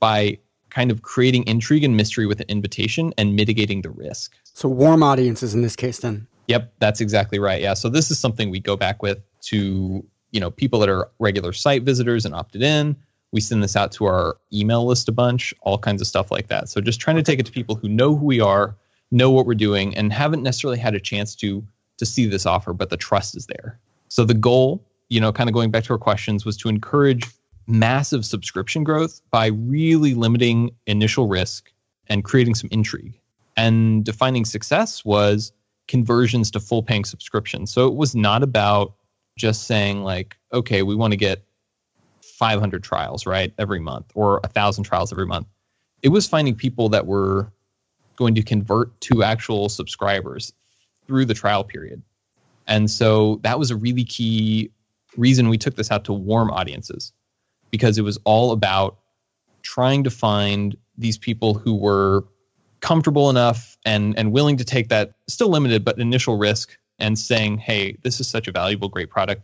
by 0.00 0.38
kind 0.70 0.90
of 0.90 1.02
creating 1.02 1.46
intrigue 1.46 1.84
and 1.84 1.96
mystery 1.96 2.26
with 2.26 2.40
an 2.40 2.46
invitation 2.48 3.14
and 3.16 3.36
mitigating 3.36 3.82
the 3.82 3.90
risk. 3.90 4.34
So 4.44 4.68
warm 4.68 5.02
audiences 5.02 5.54
in 5.54 5.62
this 5.62 5.76
case 5.76 5.98
then. 5.98 6.26
Yep, 6.48 6.72
that's 6.78 7.00
exactly 7.00 7.38
right. 7.38 7.60
Yeah. 7.60 7.74
So 7.74 7.88
this 7.88 8.10
is 8.10 8.18
something 8.18 8.50
we 8.50 8.60
go 8.60 8.76
back 8.76 9.02
with 9.02 9.18
to, 9.42 10.04
you 10.30 10.40
know, 10.40 10.50
people 10.50 10.78
that 10.80 10.88
are 10.88 11.08
regular 11.18 11.52
site 11.52 11.82
visitors 11.82 12.24
and 12.24 12.34
opted 12.34 12.62
in. 12.62 12.96
We 13.32 13.40
send 13.40 13.62
this 13.62 13.76
out 13.76 13.92
to 13.92 14.04
our 14.06 14.36
email 14.52 14.86
list 14.86 15.08
a 15.08 15.12
bunch, 15.12 15.52
all 15.62 15.78
kinds 15.78 16.00
of 16.00 16.06
stuff 16.06 16.30
like 16.30 16.48
that. 16.48 16.68
So 16.68 16.80
just 16.80 17.00
trying 17.00 17.16
to 17.16 17.22
take 17.22 17.40
it 17.40 17.46
to 17.46 17.52
people 17.52 17.74
who 17.74 17.88
know 17.88 18.14
who 18.14 18.24
we 18.24 18.40
are, 18.40 18.76
know 19.10 19.30
what 19.30 19.46
we're 19.46 19.54
doing, 19.54 19.96
and 19.96 20.12
haven't 20.12 20.42
necessarily 20.42 20.78
had 20.78 20.94
a 20.94 21.00
chance 21.00 21.34
to 21.36 21.66
to 21.98 22.06
see 22.06 22.26
this 22.26 22.46
offer, 22.46 22.72
but 22.72 22.90
the 22.90 22.96
trust 22.96 23.36
is 23.36 23.46
there. 23.46 23.78
So 24.08 24.24
the 24.24 24.34
goal, 24.34 24.84
you 25.08 25.20
know, 25.20 25.32
kind 25.32 25.48
of 25.48 25.54
going 25.54 25.70
back 25.70 25.84
to 25.84 25.92
our 25.92 25.98
questions, 25.98 26.44
was 26.44 26.56
to 26.58 26.68
encourage 26.68 27.24
massive 27.66 28.24
subscription 28.24 28.84
growth 28.84 29.20
by 29.30 29.46
really 29.46 30.14
limiting 30.14 30.70
initial 30.86 31.26
risk 31.26 31.72
and 32.08 32.24
creating 32.24 32.54
some 32.54 32.68
intrigue. 32.70 33.18
And 33.56 34.04
defining 34.04 34.44
success 34.44 35.04
was 35.04 35.52
conversions 35.88 36.50
to 36.52 36.60
full 36.60 36.82
paying 36.82 37.04
subscriptions. 37.04 37.72
So 37.72 37.86
it 37.86 37.94
was 37.94 38.14
not 38.14 38.42
about 38.42 38.94
just 39.36 39.64
saying 39.64 40.02
like, 40.02 40.36
okay, 40.52 40.82
we 40.82 40.94
want 40.94 41.12
to 41.12 41.16
get 41.16 41.44
500 42.22 42.82
trials, 42.82 43.26
right, 43.26 43.52
every 43.58 43.80
month 43.80 44.10
or 44.14 44.40
a 44.44 44.48
thousand 44.48 44.84
trials 44.84 45.12
every 45.12 45.26
month. 45.26 45.46
It 46.02 46.08
was 46.08 46.26
finding 46.26 46.54
people 46.54 46.88
that 46.90 47.06
were 47.06 47.52
going 48.16 48.34
to 48.34 48.42
convert 48.42 48.98
to 49.02 49.22
actual 49.22 49.68
subscribers 49.68 50.52
through 51.06 51.24
the 51.26 51.34
trial 51.34 51.64
period. 51.64 52.02
And 52.66 52.90
so 52.90 53.40
that 53.42 53.58
was 53.58 53.70
a 53.70 53.76
really 53.76 54.04
key 54.04 54.70
reason 55.16 55.48
we 55.48 55.58
took 55.58 55.76
this 55.76 55.90
out 55.90 56.04
to 56.04 56.12
warm 56.12 56.50
audiences 56.50 57.12
because 57.70 57.98
it 57.98 58.02
was 58.02 58.18
all 58.24 58.52
about 58.52 58.98
trying 59.62 60.04
to 60.04 60.10
find 60.10 60.76
these 60.98 61.18
people 61.18 61.54
who 61.54 61.74
were 61.74 62.24
comfortable 62.80 63.30
enough 63.30 63.76
and 63.84 64.16
and 64.18 64.32
willing 64.32 64.56
to 64.56 64.64
take 64.64 64.88
that 64.88 65.12
still 65.28 65.48
limited 65.48 65.84
but 65.84 65.98
initial 65.98 66.36
risk 66.36 66.76
and 66.98 67.18
saying, 67.18 67.58
"Hey, 67.58 67.96
this 68.02 68.20
is 68.20 68.28
such 68.28 68.48
a 68.48 68.52
valuable 68.52 68.88
great 68.88 69.10
product. 69.10 69.42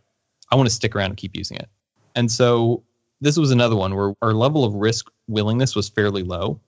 I 0.51 0.57
want 0.57 0.69
to 0.69 0.75
stick 0.75 0.95
around 0.95 1.11
and 1.11 1.17
keep 1.17 1.37
using 1.37 1.57
it." 1.57 1.69
And 2.15 2.31
so 2.31 2.83
this 3.21 3.37
was 3.37 3.51
another 3.51 3.77
one 3.77 3.95
where 3.95 4.15
our 4.21 4.35
level 4.35 4.65
of 4.65 4.75
risk 4.75 5.11
willingness 5.29 5.77
was 5.77 5.89
fairly 5.89 6.23
low 6.23 6.61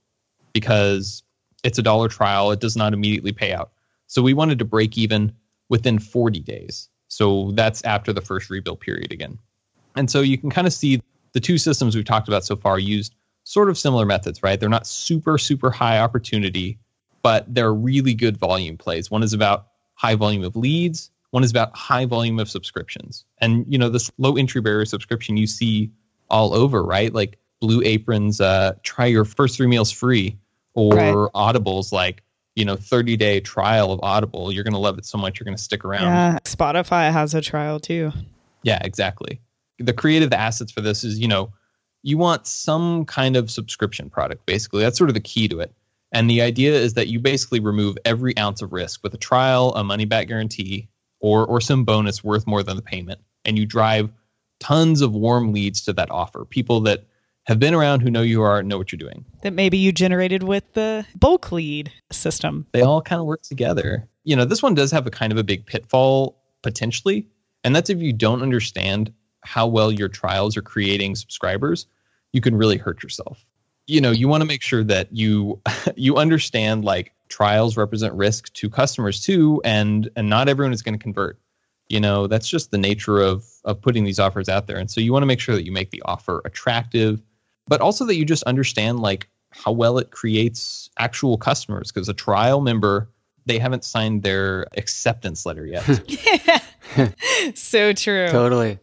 because 0.52 1.22
it's 1.64 1.78
a 1.78 1.82
dollar 1.82 2.08
trial, 2.08 2.52
it 2.52 2.60
does 2.60 2.76
not 2.76 2.92
immediately 2.92 3.32
pay 3.32 3.52
out. 3.52 3.72
So 4.06 4.22
we 4.22 4.34
wanted 4.34 4.58
to 4.60 4.64
break 4.64 4.96
even 4.96 5.32
within 5.68 5.98
40 5.98 6.40
days. 6.40 6.88
So 7.08 7.50
that's 7.52 7.82
after 7.84 8.12
the 8.12 8.20
first 8.20 8.50
rebill 8.50 8.78
period 8.78 9.12
again. 9.12 9.38
And 9.96 10.10
so 10.10 10.20
you 10.20 10.38
can 10.38 10.50
kind 10.50 10.66
of 10.66 10.72
see 10.72 11.00
the 11.32 11.40
two 11.40 11.58
systems 11.58 11.96
we've 11.96 12.04
talked 12.04 12.28
about 12.28 12.44
so 12.44 12.54
far 12.54 12.78
used 12.78 13.14
sort 13.44 13.68
of 13.70 13.78
similar 13.78 14.04
methods, 14.04 14.42
right? 14.42 14.58
They're 14.58 14.68
not 14.68 14.86
super, 14.86 15.38
super 15.38 15.70
high 15.70 15.98
opportunity, 15.98 16.78
but 17.22 17.52
they're 17.52 17.72
really 17.72 18.14
good 18.14 18.36
volume 18.36 18.76
plays. 18.76 19.10
One 19.10 19.22
is 19.22 19.32
about 19.32 19.68
high 19.94 20.14
volume 20.16 20.44
of 20.44 20.56
leads, 20.56 21.10
one 21.30 21.44
is 21.44 21.50
about 21.50 21.76
high 21.76 22.06
volume 22.06 22.38
of 22.38 22.48
subscriptions. 22.48 23.24
And, 23.38 23.64
you 23.68 23.78
know, 23.78 23.88
this 23.88 24.10
low 24.18 24.36
entry 24.36 24.60
barrier 24.60 24.84
subscription 24.84 25.36
you 25.36 25.46
see 25.46 25.90
all 26.30 26.54
over, 26.54 26.82
right? 26.82 27.12
Like 27.12 27.38
Blue 27.60 27.82
Apron's 27.84 28.40
uh, 28.40 28.74
try 28.82 29.06
your 29.06 29.24
first 29.24 29.56
three 29.56 29.66
meals 29.66 29.90
free, 29.90 30.38
or 30.74 30.94
right. 30.94 31.30
Audible's 31.34 31.92
like, 31.92 32.22
you 32.54 32.64
know, 32.64 32.76
30 32.76 33.16
day 33.16 33.40
trial 33.40 33.92
of 33.92 34.00
Audible. 34.02 34.52
You're 34.52 34.64
going 34.64 34.74
to 34.74 34.78
love 34.78 34.98
it 34.98 35.04
so 35.04 35.18
much, 35.18 35.38
you're 35.38 35.44
going 35.44 35.56
to 35.56 35.62
stick 35.62 35.84
around. 35.84 36.02
Yeah. 36.02 36.38
Spotify 36.44 37.12
has 37.12 37.34
a 37.34 37.40
trial 37.40 37.80
too. 37.80 38.12
Yeah, 38.62 38.78
exactly 38.82 39.40
the 39.78 39.92
creative 39.92 40.32
assets 40.32 40.72
for 40.72 40.80
this 40.80 41.04
is 41.04 41.18
you 41.18 41.28
know 41.28 41.52
you 42.04 42.18
want 42.18 42.46
some 42.46 43.06
kind 43.06 43.34
of 43.34 43.50
subscription 43.50 44.10
product 44.10 44.44
basically. 44.44 44.82
That's 44.82 44.98
sort 44.98 45.10
of 45.10 45.14
the 45.14 45.20
key 45.20 45.48
to 45.48 45.60
it. 45.60 45.74
And 46.12 46.30
the 46.30 46.42
idea 46.42 46.74
is 46.74 46.94
that 46.94 47.08
you 47.08 47.18
basically 47.18 47.58
remove 47.58 47.96
every 48.04 48.36
ounce 48.38 48.62
of 48.62 48.72
risk 48.72 49.02
with 49.02 49.14
a 49.14 49.18
trial 49.18 49.74
a 49.74 49.82
money 49.82 50.04
back 50.04 50.28
guarantee 50.28 50.88
or 51.18 51.46
or 51.46 51.60
some 51.60 51.84
bonus 51.84 52.22
worth 52.22 52.46
more 52.46 52.62
than 52.62 52.76
the 52.76 52.82
payment. 52.82 53.20
And 53.46 53.58
you 53.58 53.64
drive 53.64 54.10
tons 54.60 55.00
of 55.00 55.14
warm 55.14 55.52
leads 55.52 55.82
to 55.86 55.94
that 55.94 56.10
offer. 56.10 56.44
People 56.44 56.80
that 56.82 57.04
have 57.46 57.58
been 57.58 57.74
around 57.74 58.00
who 58.00 58.10
know 58.10 58.22
you 58.22 58.42
are 58.42 58.62
know 58.62 58.76
what 58.76 58.92
you're 58.92 58.98
doing. 58.98 59.24
That 59.40 59.54
maybe 59.54 59.78
you 59.78 59.90
generated 59.90 60.42
with 60.42 60.70
the 60.74 61.06
bulk 61.16 61.52
lead 61.52 61.90
system. 62.12 62.66
They 62.72 62.82
all 62.82 63.00
kind 63.00 63.20
of 63.20 63.26
work 63.26 63.42
together. 63.42 64.06
You 64.24 64.36
know 64.36 64.44
this 64.44 64.62
one 64.62 64.74
does 64.74 64.90
have 64.90 65.06
a 65.06 65.10
kind 65.10 65.32
of 65.32 65.38
a 65.38 65.44
big 65.44 65.64
pitfall 65.64 66.38
potentially. 66.62 67.26
And 67.64 67.74
that's 67.74 67.88
if 67.88 67.98
you 67.98 68.12
don't 68.12 68.42
understand 68.42 69.10
how 69.44 69.66
well 69.66 69.92
your 69.92 70.08
trials 70.08 70.56
are 70.56 70.62
creating 70.62 71.14
subscribers, 71.14 71.86
you 72.32 72.40
can 72.40 72.56
really 72.56 72.76
hurt 72.76 73.02
yourself. 73.02 73.44
You 73.86 74.00
know, 74.00 74.10
you 74.10 74.28
want 74.28 74.40
to 74.40 74.46
make 74.46 74.62
sure 74.62 74.82
that 74.84 75.08
you 75.12 75.60
you 75.96 76.16
understand 76.16 76.84
like 76.84 77.12
trials 77.28 77.76
represent 77.76 78.14
risk 78.14 78.52
to 78.54 78.68
customers 78.68 79.20
too 79.22 79.60
and 79.64 80.10
and 80.16 80.28
not 80.28 80.48
everyone 80.48 80.72
is 80.72 80.82
going 80.82 80.98
to 80.98 81.02
convert. 81.02 81.38
You 81.88 82.00
know, 82.00 82.26
that's 82.26 82.48
just 82.48 82.70
the 82.70 82.78
nature 82.78 83.20
of 83.20 83.44
of 83.64 83.80
putting 83.80 84.04
these 84.04 84.18
offers 84.18 84.48
out 84.48 84.66
there. 84.66 84.78
And 84.78 84.90
so 84.90 85.00
you 85.00 85.12
want 85.12 85.22
to 85.22 85.26
make 85.26 85.40
sure 85.40 85.54
that 85.54 85.64
you 85.64 85.72
make 85.72 85.90
the 85.90 86.02
offer 86.04 86.40
attractive, 86.44 87.22
but 87.68 87.80
also 87.80 88.06
that 88.06 88.16
you 88.16 88.24
just 88.24 88.42
understand 88.44 89.00
like 89.00 89.28
how 89.50 89.72
well 89.72 89.98
it 89.98 90.10
creates 90.10 90.90
actual 90.98 91.36
customers 91.36 91.92
because 91.92 92.08
a 92.08 92.14
trial 92.14 92.60
member 92.60 93.10
they 93.46 93.58
haven't 93.58 93.84
signed 93.84 94.22
their 94.22 94.66
acceptance 94.76 95.44
letter 95.44 95.66
yet. 95.66 95.84
so 97.54 97.92
true. 97.92 98.28
Totally. 98.28 98.78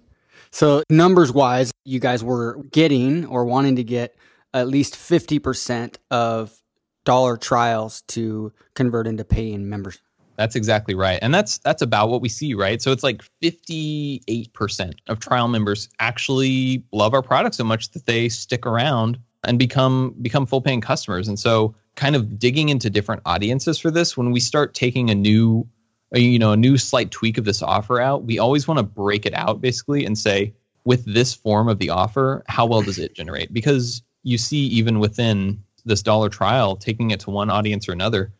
So, 0.52 0.84
numbers 0.90 1.32
wise, 1.32 1.72
you 1.86 2.00
guys 2.00 2.24
were 2.24 2.62
getting 2.72 3.26
or 3.26 3.46
wanting 3.46 3.78
to 3.78 3.84
get 3.84 4.16
at 4.54 4.68
least 4.68 4.96
50% 4.96 5.96
of 6.10 6.62
dollar 7.06 7.38
trials 7.38 8.02
to 8.10 8.52
convert 8.76 9.08
into 9.08 9.24
paying 9.24 9.70
members. 9.70 10.00
That's 10.36 10.56
exactly 10.56 10.96
right. 10.96 11.20
And 11.22 11.34
that's 11.34 11.60
that's 11.60 11.82
about 11.82 12.10
what 12.10 12.22
we 12.22 12.30
see, 12.30 12.54
right? 12.54 12.82
So 12.82 12.92
it's 12.92 13.04
like 13.04 13.22
58% 13.44 14.94
of 15.08 15.20
trial 15.20 15.48
members 15.48 15.90
actually 16.00 16.84
love 16.92 17.14
our 17.14 17.22
product 17.22 17.56
so 17.56 17.64
much 17.64 17.92
that 17.92 18.06
they 18.06 18.28
stick 18.30 18.66
around 18.66 19.20
and 19.44 19.60
become 19.60 20.16
become 20.22 20.46
full 20.46 20.62
paying 20.62 20.82
customers. 20.82 21.28
And 21.28 21.40
so 21.40 21.76
kind 21.96 22.16
of 22.16 22.40
digging 22.40 22.70
into 22.70 22.90
different 22.90 23.22
audiences 23.26 23.78
for 23.78 23.92
this 23.92 24.18
when 24.18 24.32
we 24.32 24.40
start 24.40 24.74
taking 24.74 25.10
a 25.10 25.16
new 25.16 25.68
a, 26.14 26.20
you 26.20 26.40
know 26.40 26.52
a 26.52 26.58
new 26.58 26.78
slight 26.78 27.12
tweak 27.12 27.38
of 27.38 27.46
this 27.46 27.62
offer 27.62 28.00
out 28.00 28.24
we 28.24 28.40
always 28.40 28.68
want 28.68 28.78
to 28.78 28.84
break 28.84 29.26
it 29.26 29.34
out 29.34 29.62
basically 29.62 30.06
and 30.06 30.18
say 30.18 30.54
with 30.84 31.06
this 31.06 31.34
form 31.34 31.68
of 31.68 31.80
the 31.80 31.90
offer 31.90 32.44
how 32.48 32.66
well 32.66 32.82
does 32.82 33.00
it 33.00 33.14
generate? 33.14 33.54
Because 33.54 34.02
you 34.24 34.38
see 34.38 34.66
even 34.68 35.00
within 35.00 35.64
this 35.86 36.02
dollar 36.02 36.30
trial 36.30 36.76
taking 36.76 37.12
it 37.12 37.20
to 37.22 37.30
one 37.30 37.50
audience 37.50 37.88
or 37.90 37.92
another 37.92 38.32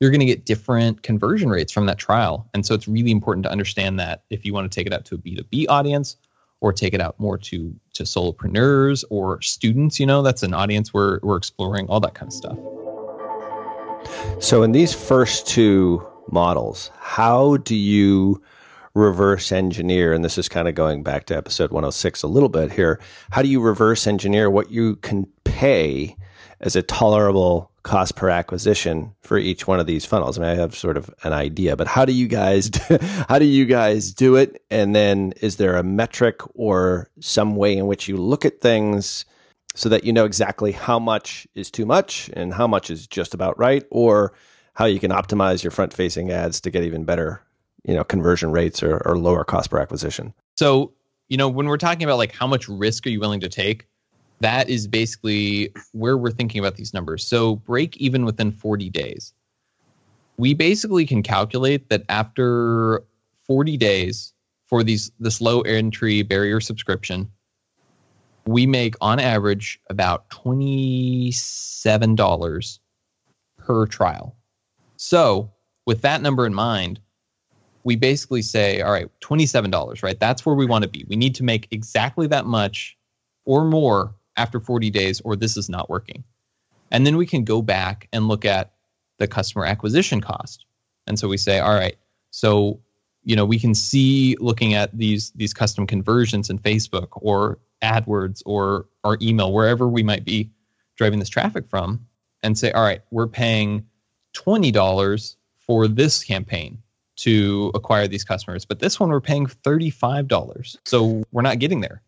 you're 0.00 0.10
going 0.10 0.20
to 0.20 0.26
get 0.26 0.44
different 0.44 1.02
conversion 1.02 1.48
rates 1.48 1.72
from 1.72 1.86
that 1.86 1.98
trial. 1.98 2.48
And 2.54 2.64
so 2.64 2.72
it's 2.72 2.86
really 2.86 3.10
important 3.10 3.42
to 3.42 3.50
understand 3.50 3.98
that 3.98 4.22
if 4.30 4.46
you 4.46 4.54
want 4.54 4.70
to 4.70 4.74
take 4.74 4.86
it 4.86 4.92
out 4.92 5.04
to 5.06 5.16
a 5.16 5.18
b2b 5.18 5.66
audience 5.68 6.16
or 6.60 6.72
take 6.72 6.94
it 6.94 7.00
out 7.00 7.18
more 7.18 7.38
to 7.38 7.74
to 7.94 8.02
solopreneurs 8.04 9.04
or 9.10 9.40
students 9.42 10.00
you 10.00 10.06
know 10.06 10.22
that's 10.22 10.42
an 10.42 10.54
audience 10.54 10.92
we're, 10.92 11.18
we're 11.22 11.36
exploring 11.36 11.86
all 11.88 12.00
that 12.00 12.14
kind 12.14 12.28
of 12.28 12.32
stuff. 12.32 12.58
So 14.40 14.62
in 14.62 14.72
these 14.72 14.94
first 14.94 15.46
two 15.46 16.06
models. 16.32 16.90
How 16.98 17.58
do 17.58 17.76
you 17.76 18.42
reverse 18.94 19.52
engineer? 19.52 20.12
And 20.12 20.24
this 20.24 20.38
is 20.38 20.48
kind 20.48 20.68
of 20.68 20.74
going 20.74 21.02
back 21.02 21.26
to 21.26 21.36
episode 21.36 21.70
106 21.70 22.22
a 22.22 22.26
little 22.26 22.48
bit 22.48 22.72
here. 22.72 23.00
How 23.30 23.42
do 23.42 23.48
you 23.48 23.60
reverse 23.60 24.06
engineer 24.06 24.50
what 24.50 24.70
you 24.70 24.96
can 24.96 25.26
pay 25.44 26.16
as 26.60 26.74
a 26.74 26.82
tolerable 26.82 27.70
cost 27.84 28.16
per 28.16 28.28
acquisition 28.28 29.14
for 29.22 29.38
each 29.38 29.66
one 29.66 29.80
of 29.80 29.86
these 29.86 30.04
funnels? 30.04 30.38
I 30.38 30.42
mean, 30.42 30.50
I 30.50 30.54
have 30.56 30.76
sort 30.76 30.96
of 30.96 31.14
an 31.22 31.32
idea, 31.32 31.76
but 31.76 31.86
how 31.86 32.04
do 32.04 32.12
you 32.12 32.28
guys 32.28 32.70
how 33.28 33.38
do 33.38 33.44
you 33.44 33.64
guys 33.66 34.12
do 34.12 34.36
it? 34.36 34.62
And 34.70 34.94
then 34.94 35.32
is 35.40 35.56
there 35.56 35.76
a 35.76 35.82
metric 35.82 36.40
or 36.54 37.08
some 37.20 37.56
way 37.56 37.76
in 37.76 37.86
which 37.86 38.08
you 38.08 38.16
look 38.16 38.44
at 38.44 38.60
things? 38.60 39.24
so 39.78 39.88
that 39.88 40.02
you 40.02 40.12
know 40.12 40.24
exactly 40.24 40.72
how 40.72 40.98
much 40.98 41.46
is 41.54 41.70
too 41.70 41.86
much 41.86 42.28
and 42.32 42.52
how 42.52 42.66
much 42.66 42.90
is 42.90 43.06
just 43.06 43.32
about 43.32 43.56
right, 43.56 43.84
or 43.90 44.32
how 44.78 44.86
you 44.86 45.00
can 45.00 45.10
optimize 45.10 45.64
your 45.64 45.72
front 45.72 45.92
facing 45.92 46.30
ads 46.30 46.60
to 46.60 46.70
get 46.70 46.84
even 46.84 47.02
better, 47.02 47.42
you 47.82 47.94
know, 47.94 48.04
conversion 48.04 48.52
rates 48.52 48.80
or, 48.80 49.02
or 49.04 49.18
lower 49.18 49.42
cost 49.42 49.70
per 49.70 49.80
acquisition. 49.80 50.32
So, 50.56 50.92
you 51.26 51.36
know, 51.36 51.48
when 51.48 51.66
we're 51.66 51.78
talking 51.78 52.04
about 52.04 52.18
like 52.18 52.32
how 52.32 52.46
much 52.46 52.68
risk 52.68 53.04
are 53.04 53.10
you 53.10 53.18
willing 53.18 53.40
to 53.40 53.48
take, 53.48 53.88
that 54.38 54.70
is 54.70 54.86
basically 54.86 55.72
where 55.90 56.16
we're 56.16 56.30
thinking 56.30 56.60
about 56.60 56.76
these 56.76 56.94
numbers. 56.94 57.26
So, 57.26 57.56
break 57.56 57.96
even 57.96 58.24
within 58.24 58.52
40 58.52 58.88
days. 58.90 59.34
We 60.36 60.54
basically 60.54 61.06
can 61.06 61.24
calculate 61.24 61.88
that 61.88 62.04
after 62.08 63.02
40 63.48 63.76
days 63.78 64.32
for 64.66 64.84
these 64.84 65.10
this 65.18 65.40
low 65.40 65.62
entry 65.62 66.22
barrier 66.22 66.60
subscription, 66.60 67.32
we 68.46 68.64
make 68.64 68.94
on 69.00 69.18
average 69.18 69.80
about 69.90 70.30
$27 70.30 72.78
per 73.58 73.86
trial. 73.86 74.36
So, 74.98 75.52
with 75.86 76.02
that 76.02 76.20
number 76.20 76.44
in 76.44 76.52
mind, 76.52 77.00
we 77.84 77.96
basically 77.96 78.42
say, 78.42 78.82
all 78.82 78.92
right, 78.92 79.08
$27, 79.20 80.02
right? 80.02 80.18
That's 80.20 80.44
where 80.44 80.54
we 80.54 80.66
want 80.66 80.82
to 80.82 80.90
be. 80.90 81.06
We 81.08 81.16
need 81.16 81.36
to 81.36 81.44
make 81.44 81.68
exactly 81.70 82.26
that 82.26 82.44
much 82.44 82.98
or 83.46 83.64
more 83.64 84.14
after 84.36 84.60
40 84.60 84.90
days, 84.90 85.20
or 85.22 85.36
this 85.36 85.56
is 85.56 85.68
not 85.70 85.88
working. 85.88 86.24
And 86.90 87.06
then 87.06 87.16
we 87.16 87.26
can 87.26 87.44
go 87.44 87.62
back 87.62 88.08
and 88.12 88.28
look 88.28 88.44
at 88.44 88.72
the 89.18 89.26
customer 89.26 89.64
acquisition 89.64 90.20
cost. 90.20 90.66
And 91.06 91.18
so 91.18 91.28
we 91.28 91.38
say, 91.38 91.60
all 91.60 91.74
right, 91.74 91.96
so 92.30 92.80
you 93.22 93.36
know, 93.36 93.44
we 93.44 93.58
can 93.58 93.74
see 93.74 94.36
looking 94.40 94.74
at 94.74 94.96
these 94.96 95.32
these 95.32 95.52
custom 95.52 95.86
conversions 95.86 96.50
in 96.50 96.58
Facebook 96.58 97.08
or 97.12 97.58
AdWords 97.82 98.42
or 98.46 98.86
our 99.04 99.18
email, 99.20 99.52
wherever 99.52 99.86
we 99.86 100.02
might 100.02 100.24
be 100.24 100.50
driving 100.96 101.18
this 101.18 101.28
traffic 101.28 101.68
from, 101.68 102.06
and 102.42 102.58
say, 102.58 102.72
all 102.72 102.82
right, 102.82 103.02
we're 103.10 103.26
paying 103.26 103.86
$20 104.34 105.36
for 105.58 105.88
this 105.88 106.24
campaign 106.24 106.78
to 107.16 107.72
acquire 107.74 108.06
these 108.06 108.24
customers, 108.24 108.64
but 108.64 108.78
this 108.78 109.00
one 109.00 109.10
we're 109.10 109.20
paying 109.20 109.46
$35. 109.46 110.76
So 110.84 111.24
we're 111.32 111.42
not 111.42 111.58
getting 111.58 111.80
there. 111.80 112.02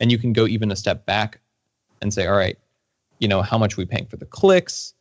And 0.00 0.12
you 0.12 0.18
can 0.18 0.32
go 0.32 0.46
even 0.46 0.70
a 0.70 0.76
step 0.76 1.06
back 1.06 1.40
and 2.00 2.12
say, 2.12 2.26
all 2.26 2.36
right, 2.36 2.58
you 3.18 3.28
know, 3.28 3.40
how 3.40 3.56
much 3.56 3.74
are 3.74 3.80
we 3.80 3.86
paying 3.86 4.06
for 4.06 4.16
the 4.16 4.26
clicks? 4.26 4.94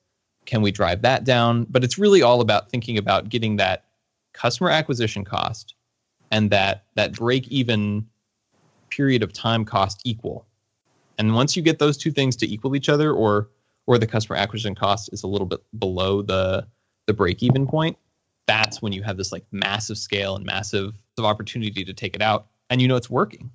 Can 0.46 0.62
we 0.62 0.72
drive 0.72 1.02
that 1.02 1.24
down? 1.24 1.66
But 1.70 1.84
it's 1.84 1.98
really 1.98 2.22
all 2.22 2.40
about 2.40 2.70
thinking 2.70 2.98
about 2.98 3.30
getting 3.30 3.58
that 3.58 3.86
customer 4.34 4.70
acquisition 4.70 5.26
cost 5.26 5.76
and 6.32 6.50
that 6.52 6.86
that 6.96 7.14
break 7.14 7.48
even 7.50 8.08
period 8.90 9.24
of 9.24 9.34
time 9.34 9.66
cost 9.66 10.02
equal. 10.06 10.46
And 11.18 11.36
once 11.36 11.56
you 11.56 11.62
get 11.62 11.80
those 11.80 11.98
two 11.98 12.12
things 12.12 12.36
to 12.38 12.52
equal 12.52 12.76
each 12.76 12.90
other 12.90 13.12
or 13.12 13.50
or 13.88 13.98
the 13.98 14.08
customer 14.08 14.38
acquisition 14.38 14.76
cost 14.76 15.10
is 15.12 15.24
a 15.24 15.28
little 15.28 15.48
bit 15.48 15.62
below 15.78 16.22
the 16.22 16.68
the 17.08 17.14
break 17.14 17.42
even 17.42 17.68
point, 17.68 17.98
that's 18.48 18.82
when 18.82 18.94
you 18.94 19.04
have 19.04 19.18
this 19.18 19.32
like 19.32 19.46
massive 19.52 19.98
scale 19.98 20.36
and 20.36 20.46
massive 20.46 20.94
opportunity 21.20 21.84
to 21.84 21.94
take 21.94 22.16
it 22.16 22.22
out 22.22 22.48
and 22.72 22.82
you 22.82 22.88
know 22.88 22.96
it's 22.96 23.10
working. 23.10 23.52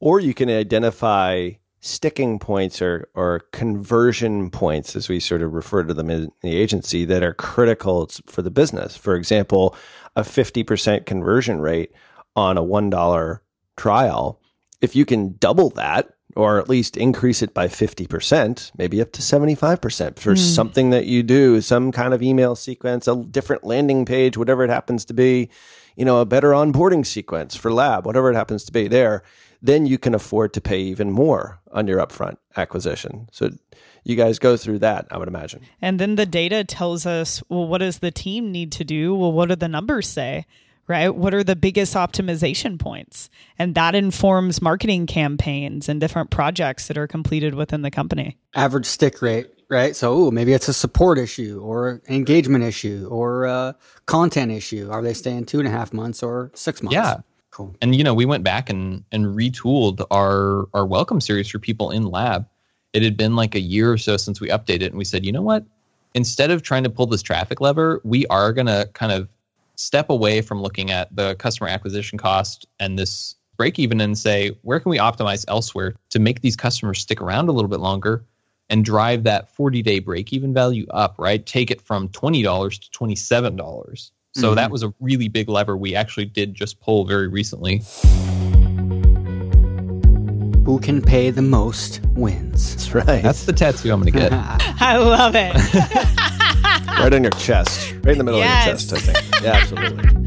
Or 0.00 0.20
you 0.20 0.34
can 0.34 0.48
identify 0.48 1.52
sticking 1.80 2.38
points 2.38 2.80
or, 2.82 3.08
or 3.14 3.40
conversion 3.52 4.50
points, 4.50 4.94
as 4.94 5.08
we 5.08 5.20
sort 5.20 5.42
of 5.42 5.52
refer 5.52 5.82
to 5.82 5.94
them 5.94 6.10
in 6.10 6.30
the 6.42 6.56
agency, 6.56 7.04
that 7.04 7.22
are 7.22 7.34
critical 7.34 8.08
for 8.26 8.42
the 8.42 8.50
business. 8.50 8.96
For 8.96 9.16
example, 9.16 9.74
a 10.14 10.22
50% 10.22 11.06
conversion 11.06 11.60
rate 11.60 11.92
on 12.36 12.58
a 12.58 12.62
$1 12.62 13.40
trial. 13.76 14.40
If 14.80 14.94
you 14.94 15.04
can 15.04 15.36
double 15.38 15.70
that, 15.70 16.10
or 16.36 16.58
at 16.58 16.68
least 16.68 16.96
increase 16.96 17.42
it 17.42 17.54
by 17.54 17.68
50%, 17.68 18.72
maybe 18.76 19.00
up 19.00 19.12
to 19.12 19.22
75% 19.22 20.18
for 20.18 20.34
mm. 20.34 20.38
something 20.38 20.90
that 20.90 21.06
you 21.06 21.22
do, 21.22 21.60
some 21.60 21.90
kind 21.90 22.12
of 22.14 22.22
email 22.22 22.54
sequence, 22.54 23.08
a 23.08 23.16
different 23.16 23.64
landing 23.64 24.04
page, 24.04 24.36
whatever 24.36 24.62
it 24.62 24.70
happens 24.70 25.04
to 25.06 25.14
be, 25.14 25.48
you 25.96 26.04
know, 26.04 26.20
a 26.20 26.26
better 26.26 26.50
onboarding 26.50 27.04
sequence 27.04 27.56
for 27.56 27.72
lab, 27.72 28.06
whatever 28.06 28.30
it 28.30 28.36
happens 28.36 28.64
to 28.64 28.72
be 28.72 28.88
there, 28.88 29.22
then 29.60 29.86
you 29.86 29.98
can 29.98 30.14
afford 30.14 30.52
to 30.52 30.60
pay 30.60 30.80
even 30.80 31.10
more 31.10 31.60
on 31.72 31.86
your 31.88 31.98
upfront 31.98 32.36
acquisition. 32.56 33.28
So 33.32 33.50
you 34.04 34.14
guys 34.14 34.38
go 34.38 34.56
through 34.56 34.78
that, 34.80 35.06
I 35.10 35.18
would 35.18 35.28
imagine. 35.28 35.62
And 35.82 35.98
then 35.98 36.14
the 36.14 36.26
data 36.26 36.62
tells 36.62 37.04
us, 37.04 37.42
well, 37.48 37.66
what 37.66 37.78
does 37.78 37.98
the 37.98 38.10
team 38.10 38.52
need 38.52 38.72
to 38.72 38.84
do? 38.84 39.14
Well, 39.14 39.32
what 39.32 39.48
do 39.48 39.56
the 39.56 39.68
numbers 39.68 40.08
say? 40.08 40.46
Right? 40.88 41.14
What 41.14 41.34
are 41.34 41.44
the 41.44 41.54
biggest 41.54 41.94
optimization 41.94 42.78
points? 42.78 43.30
And 43.58 43.74
that 43.74 43.94
informs 43.94 44.60
marketing 44.60 45.06
campaigns 45.06 45.88
and 45.88 46.00
different 46.00 46.30
projects 46.30 46.88
that 46.88 46.98
are 46.98 47.06
completed 47.06 47.54
within 47.54 47.82
the 47.82 47.90
company. 47.90 48.36
Average 48.54 48.86
stick 48.86 49.22
rate, 49.22 49.46
right? 49.68 49.94
So 49.94 50.18
ooh, 50.18 50.30
maybe 50.30 50.54
it's 50.54 50.68
a 50.68 50.72
support 50.72 51.18
issue 51.18 51.60
or 51.62 52.00
engagement 52.08 52.64
issue 52.64 53.06
or 53.10 53.44
a 53.44 53.76
content 54.06 54.50
issue. 54.50 54.88
Are 54.90 55.02
they 55.02 55.14
staying 55.14 55.44
two 55.44 55.58
and 55.58 55.68
a 55.68 55.70
half 55.70 55.92
months 55.92 56.22
or 56.22 56.50
six 56.54 56.82
months? 56.82 56.94
Yeah. 56.94 57.18
Cool. 57.50 57.74
And 57.82 57.94
you 57.94 58.04
know, 58.04 58.14
we 58.14 58.24
went 58.24 58.44
back 58.44 58.70
and 58.70 59.04
and 59.12 59.26
retooled 59.36 60.04
our 60.10 60.68
our 60.74 60.86
welcome 60.86 61.20
series 61.20 61.48
for 61.48 61.58
people 61.58 61.90
in 61.90 62.06
lab. 62.06 62.46
It 62.92 63.02
had 63.02 63.16
been 63.16 63.36
like 63.36 63.54
a 63.54 63.60
year 63.60 63.92
or 63.92 63.98
so 63.98 64.16
since 64.16 64.40
we 64.40 64.48
updated 64.48 64.82
it, 64.82 64.86
and 64.86 64.96
we 64.98 65.04
said, 65.04 65.26
you 65.26 65.32
know 65.32 65.42
what? 65.42 65.64
Instead 66.14 66.50
of 66.50 66.62
trying 66.62 66.84
to 66.84 66.90
pull 66.90 67.06
this 67.06 67.22
traffic 67.22 67.60
lever, 67.60 68.00
we 68.02 68.26
are 68.28 68.52
going 68.52 68.66
to 68.66 68.88
kind 68.94 69.12
of 69.12 69.28
step 69.78 70.10
away 70.10 70.42
from 70.42 70.60
looking 70.60 70.90
at 70.90 71.14
the 71.14 71.36
customer 71.36 71.68
acquisition 71.68 72.18
cost 72.18 72.66
and 72.80 72.98
this 72.98 73.36
break 73.56 73.78
even 73.78 74.00
and 74.00 74.18
say, 74.18 74.50
where 74.62 74.80
can 74.80 74.90
we 74.90 74.98
optimize 74.98 75.44
elsewhere 75.46 75.94
to 76.10 76.18
make 76.18 76.40
these 76.40 76.56
customers 76.56 77.00
stick 77.00 77.20
around 77.20 77.48
a 77.48 77.52
little 77.52 77.68
bit 77.68 77.78
longer 77.78 78.24
and 78.68 78.84
drive 78.84 79.22
that 79.22 79.48
40 79.54 79.82
day 79.82 80.00
break 80.00 80.32
even 80.32 80.52
value 80.52 80.86
up, 80.90 81.14
right? 81.16 81.46
Take 81.46 81.70
it 81.70 81.80
from 81.80 82.08
$20 82.08 82.42
to 82.80 82.98
$27. 82.98 84.10
So 84.34 84.48
mm-hmm. 84.48 84.54
that 84.56 84.70
was 84.70 84.82
a 84.82 84.92
really 85.00 85.28
big 85.28 85.48
lever 85.48 85.76
we 85.76 85.94
actually 85.94 86.26
did 86.26 86.54
just 86.54 86.80
pull 86.80 87.04
very 87.04 87.28
recently. 87.28 87.82
Who 90.64 90.80
can 90.80 91.00
pay 91.00 91.30
the 91.30 91.40
most 91.40 92.00
wins. 92.14 92.74
That's 92.92 92.94
right. 92.94 93.22
That's 93.22 93.46
the 93.46 93.52
tattoo 93.52 93.92
I'm 93.92 94.02
going 94.02 94.12
to 94.12 94.18
get. 94.18 94.32
I 94.32 94.96
love 94.96 95.34
it. 95.36 96.34
right 96.98 97.14
on 97.14 97.22
your 97.22 97.32
chest, 97.32 97.92
right 98.04 98.08
in 98.08 98.18
the 98.18 98.24
middle 98.24 98.40
yes. 98.40 98.66
of 98.66 98.66
your 98.66 98.76
chest, 98.76 98.92
I 98.92 99.12
think. 99.12 99.42
Yeah, 99.42 99.52
absolutely. 99.52 100.18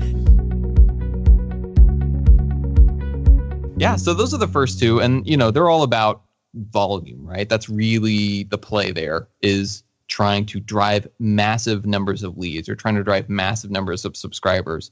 Yeah, 3.78 3.96
so 3.96 4.14
those 4.14 4.34
are 4.34 4.38
the 4.38 4.48
first 4.48 4.80
two, 4.80 5.00
and 5.00 5.28
you 5.28 5.36
know 5.36 5.52
they're 5.52 5.70
all 5.70 5.84
about 5.84 6.22
volume, 6.54 7.26
right? 7.26 7.50
That's 7.50 7.68
really 7.68 8.44
the 8.44 8.58
play. 8.58 8.92
There 8.92 9.28
is 9.42 9.84
trying 10.08 10.46
to 10.46 10.60
drive 10.60 11.08
massive 11.20 11.86
numbers 11.86 12.24
of 12.24 12.38
leads 12.38 12.70
or 12.70 12.76
trying 12.76 12.96
to 12.96 13.04
drive 13.04 13.30
massive 13.30 13.72
numbers 13.72 14.06
of 14.06 14.16
subscribers 14.16 14.92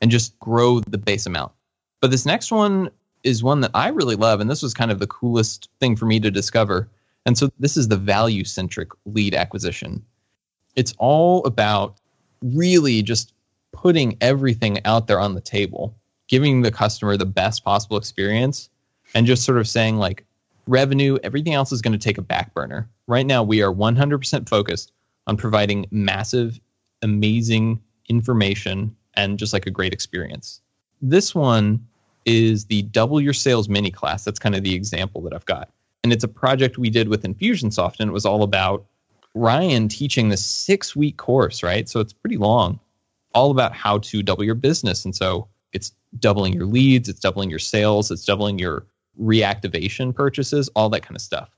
and 0.00 0.10
just 0.10 0.38
grow 0.38 0.80
the 0.80 0.96
base 0.98 1.26
amount. 1.26 1.52
But 2.00 2.10
this 2.10 2.24
next 2.24 2.50
one 2.50 2.90
is 3.22 3.42
one 3.42 3.60
that 3.60 3.72
I 3.74 3.88
really 3.88 4.16
love, 4.16 4.40
and 4.40 4.50
this 4.50 4.62
was 4.62 4.72
kind 4.72 4.90
of 4.90 4.98
the 4.98 5.06
coolest 5.06 5.68
thing 5.78 5.96
for 5.96 6.06
me 6.06 6.18
to 6.20 6.30
discover. 6.30 6.88
And 7.26 7.36
so 7.36 7.50
this 7.58 7.76
is 7.76 7.88
the 7.88 7.96
value 7.96 8.44
centric 8.44 8.88
lead 9.04 9.34
acquisition 9.34 10.04
it's 10.80 10.94
all 10.96 11.44
about 11.44 11.96
really 12.40 13.02
just 13.02 13.34
putting 13.70 14.16
everything 14.22 14.78
out 14.86 15.06
there 15.06 15.20
on 15.20 15.34
the 15.34 15.42
table, 15.42 15.94
giving 16.26 16.62
the 16.62 16.70
customer 16.70 17.18
the 17.18 17.26
best 17.26 17.62
possible 17.62 17.98
experience, 17.98 18.70
and 19.14 19.26
just 19.26 19.44
sort 19.44 19.58
of 19.58 19.68
saying, 19.68 19.98
like, 19.98 20.24
revenue, 20.66 21.18
everything 21.22 21.52
else 21.52 21.70
is 21.70 21.82
going 21.82 21.92
to 21.92 21.98
take 21.98 22.16
a 22.16 22.22
back 22.22 22.54
burner. 22.54 22.88
Right 23.06 23.26
now, 23.26 23.42
we 23.42 23.60
are 23.60 23.70
100% 23.70 24.48
focused 24.48 24.90
on 25.26 25.36
providing 25.36 25.84
massive, 25.90 26.58
amazing 27.02 27.82
information 28.08 28.96
and 29.12 29.38
just 29.38 29.52
like 29.52 29.66
a 29.66 29.70
great 29.70 29.92
experience. 29.92 30.62
This 31.02 31.34
one 31.34 31.86
is 32.24 32.64
the 32.64 32.80
Double 32.82 33.20
Your 33.20 33.34
Sales 33.34 33.68
mini 33.68 33.90
class. 33.90 34.24
That's 34.24 34.38
kind 34.38 34.54
of 34.54 34.62
the 34.62 34.74
example 34.74 35.20
that 35.22 35.34
I've 35.34 35.44
got. 35.44 35.68
And 36.02 36.10
it's 36.10 36.24
a 36.24 36.28
project 36.28 36.78
we 36.78 36.88
did 36.88 37.08
with 37.08 37.24
Infusionsoft, 37.24 38.00
and 38.00 38.08
it 38.08 38.12
was 38.14 38.24
all 38.24 38.42
about 38.42 38.86
Ryan 39.34 39.88
teaching 39.88 40.28
this 40.28 40.44
six 40.44 40.96
week 40.96 41.16
course, 41.16 41.62
right? 41.62 41.88
So 41.88 42.00
it's 42.00 42.12
pretty 42.12 42.36
long, 42.36 42.80
all 43.34 43.50
about 43.50 43.74
how 43.74 43.98
to 43.98 44.22
double 44.22 44.44
your 44.44 44.54
business. 44.54 45.04
And 45.04 45.14
so 45.14 45.48
it's 45.72 45.92
doubling 46.18 46.52
your 46.52 46.66
leads, 46.66 47.08
it's 47.08 47.20
doubling 47.20 47.50
your 47.50 47.58
sales, 47.58 48.10
it's 48.10 48.24
doubling 48.24 48.58
your 48.58 48.86
reactivation 49.20 50.14
purchases, 50.14 50.68
all 50.74 50.88
that 50.90 51.02
kind 51.02 51.16
of 51.16 51.22
stuff. 51.22 51.50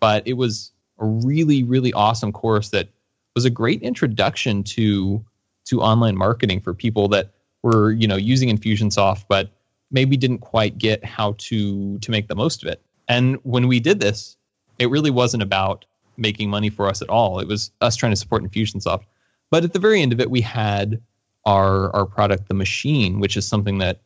But 0.00 0.26
it 0.26 0.34
was 0.34 0.72
a 0.98 1.06
really, 1.06 1.62
really 1.62 1.92
awesome 1.92 2.32
course 2.32 2.70
that 2.70 2.88
was 3.34 3.44
a 3.44 3.50
great 3.50 3.82
introduction 3.82 4.62
to 4.64 5.24
to 5.66 5.82
online 5.82 6.16
marketing 6.16 6.60
for 6.60 6.72
people 6.72 7.08
that 7.08 7.32
were, 7.62 7.90
you 7.90 8.06
know, 8.06 8.16
using 8.16 8.56
Infusionsoft, 8.56 9.24
but 9.28 9.50
maybe 9.90 10.16
didn't 10.16 10.38
quite 10.38 10.78
get 10.78 11.04
how 11.04 11.34
to 11.38 11.98
to 11.98 12.10
make 12.10 12.28
the 12.28 12.36
most 12.36 12.62
of 12.62 12.68
it. 12.68 12.80
And 13.08 13.36
when 13.42 13.68
we 13.68 13.80
did 13.80 14.00
this, 14.00 14.36
it 14.78 14.90
really 14.90 15.10
wasn't 15.10 15.42
about 15.42 15.84
making 16.16 16.50
money 16.50 16.70
for 16.70 16.88
us 16.88 17.02
at 17.02 17.08
all. 17.08 17.40
It 17.40 17.48
was 17.48 17.70
us 17.80 17.96
trying 17.96 18.12
to 18.12 18.16
support 18.16 18.42
Infusionsoft. 18.42 19.04
But 19.50 19.64
at 19.64 19.72
the 19.72 19.78
very 19.78 20.02
end 20.02 20.12
of 20.12 20.20
it, 20.20 20.30
we 20.30 20.40
had 20.40 21.00
our 21.44 21.94
our 21.94 22.06
product, 22.06 22.48
the 22.48 22.54
machine, 22.54 23.20
which 23.20 23.36
is 23.36 23.46
something 23.46 23.78
that 23.78 24.00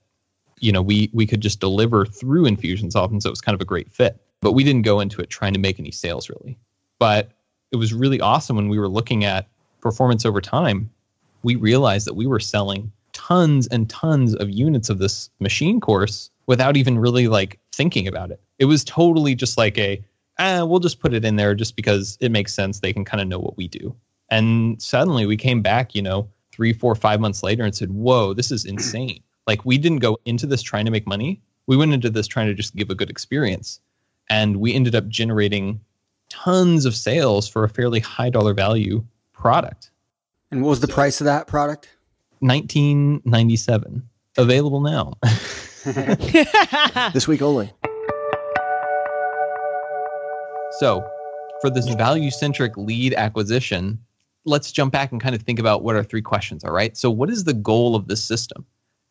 you 0.58 0.72
know 0.72 0.82
we 0.82 1.10
we 1.12 1.26
could 1.26 1.40
just 1.40 1.60
deliver 1.60 2.04
through 2.06 2.44
Infusionsoft, 2.44 3.10
and 3.10 3.22
so 3.22 3.28
it 3.28 3.32
was 3.32 3.40
kind 3.40 3.54
of 3.54 3.60
a 3.60 3.66
great 3.66 3.90
fit. 3.90 4.20
but 4.40 4.52
we 4.52 4.64
didn't 4.64 4.82
go 4.82 5.00
into 5.00 5.20
it 5.20 5.28
trying 5.28 5.52
to 5.52 5.58
make 5.58 5.78
any 5.78 5.90
sales 5.90 6.28
really. 6.28 6.58
But 6.98 7.30
it 7.72 7.76
was 7.76 7.92
really 7.92 8.20
awesome 8.20 8.56
when 8.56 8.68
we 8.68 8.78
were 8.78 8.88
looking 8.88 9.24
at 9.24 9.48
performance 9.80 10.24
over 10.24 10.40
time. 10.40 10.90
We 11.42 11.56
realized 11.56 12.06
that 12.06 12.14
we 12.14 12.26
were 12.26 12.40
selling 12.40 12.92
tons 13.12 13.66
and 13.68 13.88
tons 13.88 14.34
of 14.34 14.50
units 14.50 14.90
of 14.90 14.98
this 14.98 15.30
machine 15.40 15.80
course 15.80 16.30
without 16.46 16.76
even 16.76 16.98
really 16.98 17.28
like 17.28 17.58
thinking 17.72 18.08
about 18.08 18.30
it. 18.30 18.40
It 18.58 18.64
was 18.66 18.84
totally 18.84 19.34
just 19.34 19.56
like 19.56 19.78
a, 19.78 20.02
ah, 20.40 20.64
we'll 20.64 20.80
just 20.80 21.00
put 21.00 21.12
it 21.12 21.24
in 21.24 21.36
there 21.36 21.54
just 21.54 21.76
because 21.76 22.16
it 22.20 22.32
makes 22.32 22.54
sense. 22.54 22.80
They 22.80 22.92
can 22.92 23.04
kind 23.04 23.20
of 23.20 23.28
know 23.28 23.38
what 23.38 23.56
we 23.56 23.68
do. 23.68 23.94
And 24.30 24.80
suddenly 24.80 25.26
we 25.26 25.36
came 25.36 25.60
back, 25.60 25.94
you 25.94 26.02
know, 26.02 26.28
three, 26.52 26.72
four, 26.72 26.94
five 26.94 27.20
months 27.20 27.42
later 27.42 27.64
and 27.64 27.74
said, 27.74 27.90
whoa, 27.90 28.32
this 28.32 28.50
is 28.50 28.64
insane. 28.64 29.22
Like 29.46 29.64
we 29.64 29.78
didn't 29.78 29.98
go 29.98 30.18
into 30.24 30.46
this 30.46 30.62
trying 30.62 30.86
to 30.86 30.90
make 30.90 31.06
money. 31.06 31.40
We 31.66 31.76
went 31.76 31.92
into 31.92 32.10
this 32.10 32.26
trying 32.26 32.46
to 32.46 32.54
just 32.54 32.74
give 32.74 32.90
a 32.90 32.94
good 32.94 33.10
experience. 33.10 33.80
And 34.28 34.56
we 34.56 34.74
ended 34.74 34.94
up 34.94 35.08
generating 35.08 35.80
tons 36.28 36.84
of 36.86 36.94
sales 36.94 37.48
for 37.48 37.64
a 37.64 37.68
fairly 37.68 38.00
high 38.00 38.30
dollar 38.30 38.54
value 38.54 39.04
product. 39.32 39.90
And 40.50 40.62
what 40.62 40.70
was 40.70 40.80
the 40.80 40.88
price 40.88 41.20
of 41.20 41.26
that 41.26 41.46
product? 41.46 41.88
1997. 42.40 44.08
Available 44.36 44.80
now. 44.80 45.14
this 47.12 47.26
week 47.26 47.42
only. 47.42 47.72
So, 50.80 51.06
for 51.60 51.68
this 51.68 51.86
value 51.88 52.30
centric 52.30 52.74
lead 52.78 53.12
acquisition, 53.12 53.98
let's 54.46 54.72
jump 54.72 54.94
back 54.94 55.12
and 55.12 55.20
kind 55.20 55.34
of 55.34 55.42
think 55.42 55.58
about 55.58 55.82
what 55.82 55.94
our 55.94 56.02
three 56.02 56.22
questions 56.22 56.64
are, 56.64 56.72
right? 56.72 56.96
So, 56.96 57.10
what 57.10 57.28
is 57.28 57.44
the 57.44 57.52
goal 57.52 57.94
of 57.94 58.08
this 58.08 58.24
system? 58.24 58.64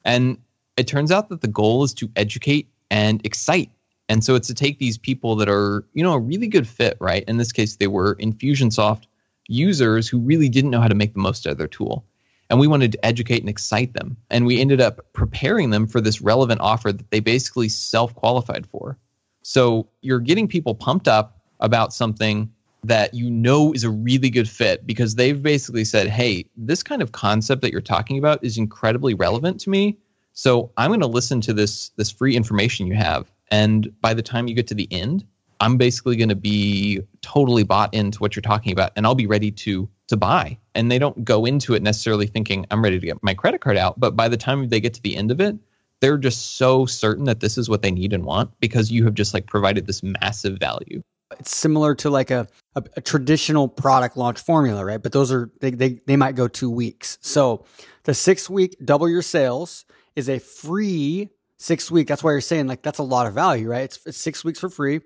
And 0.04 0.40
it 0.78 0.88
turns 0.88 1.12
out 1.12 1.30
that 1.30 1.42
the 1.42 1.48
goal 1.48 1.84
is 1.84 1.94
to 1.94 2.10
educate 2.16 2.68
and 2.90 3.24
excite. 3.24 3.70
And 4.08 4.24
so 4.24 4.34
it's 4.34 4.48
to 4.48 4.56
take 4.56 4.80
these 4.80 4.98
people 4.98 5.36
that 5.36 5.48
are, 5.48 5.86
you 5.94 6.02
know, 6.02 6.14
a 6.14 6.20
really 6.20 6.48
good 6.48 6.68
fit, 6.68 6.98
right? 7.00 7.24
In 7.28 7.38
this 7.38 7.52
case, 7.52 7.76
they 7.76 7.86
were 7.86 8.16
Infusionsoft 8.16 9.04
users 9.48 10.10
who 10.10 10.18
really 10.18 10.50
didn't 10.50 10.72
know 10.72 10.82
how 10.82 10.88
to 10.88 10.96
make 10.96 11.14
the 11.14 11.20
most 11.20 11.46
out 11.46 11.52
of 11.52 11.58
their 11.60 11.68
tool. 11.68 12.04
And 12.50 12.60
we 12.60 12.66
wanted 12.66 12.94
to 12.94 13.06
educate 13.06 13.42
and 13.42 13.50
excite 13.50 13.94
them. 13.94 14.18
And 14.32 14.48
we 14.48 14.60
ended 14.60 14.82
up 14.82 15.06
preparing 15.14 15.70
them 15.70 15.86
for 15.86 16.02
this 16.02 16.20
relevant 16.20 16.62
offer 16.62 16.92
that 16.92 17.12
they 17.12 17.20
basically 17.20 17.70
self 17.70 18.16
qualified 18.16 18.66
for. 18.66 18.98
So 19.44 19.88
you're 20.02 20.20
getting 20.20 20.48
people 20.48 20.74
pumped 20.74 21.08
up 21.08 21.39
about 21.60 21.94
something 21.94 22.52
that 22.84 23.14
you 23.14 23.30
know 23.30 23.74
is 23.74 23.84
a 23.84 23.90
really 23.90 24.30
good 24.30 24.48
fit 24.48 24.86
because 24.88 25.16
they've 25.16 25.42
basically 25.42 25.84
said, 25.84 26.08
hey, 26.08 26.46
this 26.56 26.82
kind 26.82 27.02
of 27.02 27.12
concept 27.12 27.62
that 27.62 27.72
you're 27.72 27.82
talking 27.82 28.18
about 28.18 28.44
is 28.44 28.58
incredibly 28.58 29.14
relevant 29.14 29.60
to 29.62 29.70
me. 29.70 29.98
So 30.34 30.72
I'm 30.78 30.90
going 30.90 31.02
to 31.02 31.08
listen 31.08 31.42
to 31.42 31.54
this 31.54 31.90
this 31.98 32.12
free 32.12 32.36
information 32.36 32.88
you 32.88 32.96
have. 32.96 33.30
And 33.52 33.92
by 34.02 34.14
the 34.14 34.22
time 34.22 34.48
you 34.48 34.56
get 34.56 34.68
to 34.68 34.76
the 34.76 34.88
end, 34.92 35.26
I'm 35.60 35.76
basically 35.76 36.16
going 36.16 36.30
to 36.30 36.36
be 36.36 37.02
totally 37.22 37.64
bought 37.64 37.94
into 37.94 38.20
what 38.20 38.36
you're 38.36 38.42
talking 38.42 38.72
about 38.72 38.94
and 38.96 39.06
I'll 39.06 39.16
be 39.16 39.28
ready 39.28 39.52
to 39.52 39.90
to 40.08 40.18
buy. 40.18 40.58
And 40.76 40.92
they 40.92 41.00
don't 41.00 41.24
go 41.24 41.46
into 41.46 41.76
it 41.76 41.84
necessarily 41.84 42.28
thinking 42.28 42.66
I'm 42.72 42.84
ready 42.84 43.00
to 43.00 43.06
get 43.06 43.22
my 43.22 43.34
credit 43.34 43.62
card 43.62 43.78
out, 43.78 44.00
but 44.00 44.16
by 44.16 44.28
the 44.28 44.38
time 44.38 44.70
they 44.70 44.80
get 44.80 44.94
to 44.96 45.02
the 45.02 45.16
end 45.16 45.32
of 45.32 45.42
it, 45.42 45.56
they're 46.00 46.18
just 46.18 46.56
so 46.56 46.86
certain 46.86 47.26
that 47.26 47.42
this 47.42 47.58
is 47.58 47.70
what 47.70 47.82
they 47.82 47.92
need 47.92 48.14
and 48.14 48.24
want 48.24 48.58
because 48.60 48.92
you 48.92 49.04
have 49.06 49.14
just 49.14 49.34
like 49.34 49.48
provided 49.48 49.86
this 49.86 50.02
massive 50.02 50.58
value. 50.58 51.04
It's 51.40 51.56
similar 51.56 51.94
to 51.96 52.10
like 52.10 52.32
a, 52.32 52.48
a, 52.76 52.84
a 52.98 53.02
traditional 53.02 53.68
product 53.68 54.18
launch 54.18 54.40
formula, 54.40 54.84
right? 54.84 55.02
But 55.02 55.12
those 55.12 55.32
are 55.32 55.52
they, 55.62 55.72
they 55.72 56.00
they 56.08 56.16
might 56.16 56.36
go 56.36 56.48
2 56.48 56.70
weeks. 56.70 57.18
So, 57.22 57.66
the 58.04 58.14
6 58.14 58.50
week 58.50 58.76
double 58.84 59.08
your 59.08 59.22
sales 59.22 59.86
is 60.16 60.28
a 60.28 60.40
free 60.40 61.30
6 61.58 61.92
week. 61.92 62.08
That's 62.08 62.24
why 62.24 62.32
you're 62.32 62.42
saying 62.42 62.68
like 62.68 62.82
that's 62.82 63.00
a 63.00 63.04
lot 63.04 63.28
of 63.28 63.34
value, 63.34 63.70
right? 63.70 63.84
It's, 63.84 64.00
it's 64.06 64.18
6 64.18 64.44
weeks 64.44 64.60
for 64.60 64.70
free 64.70 65.02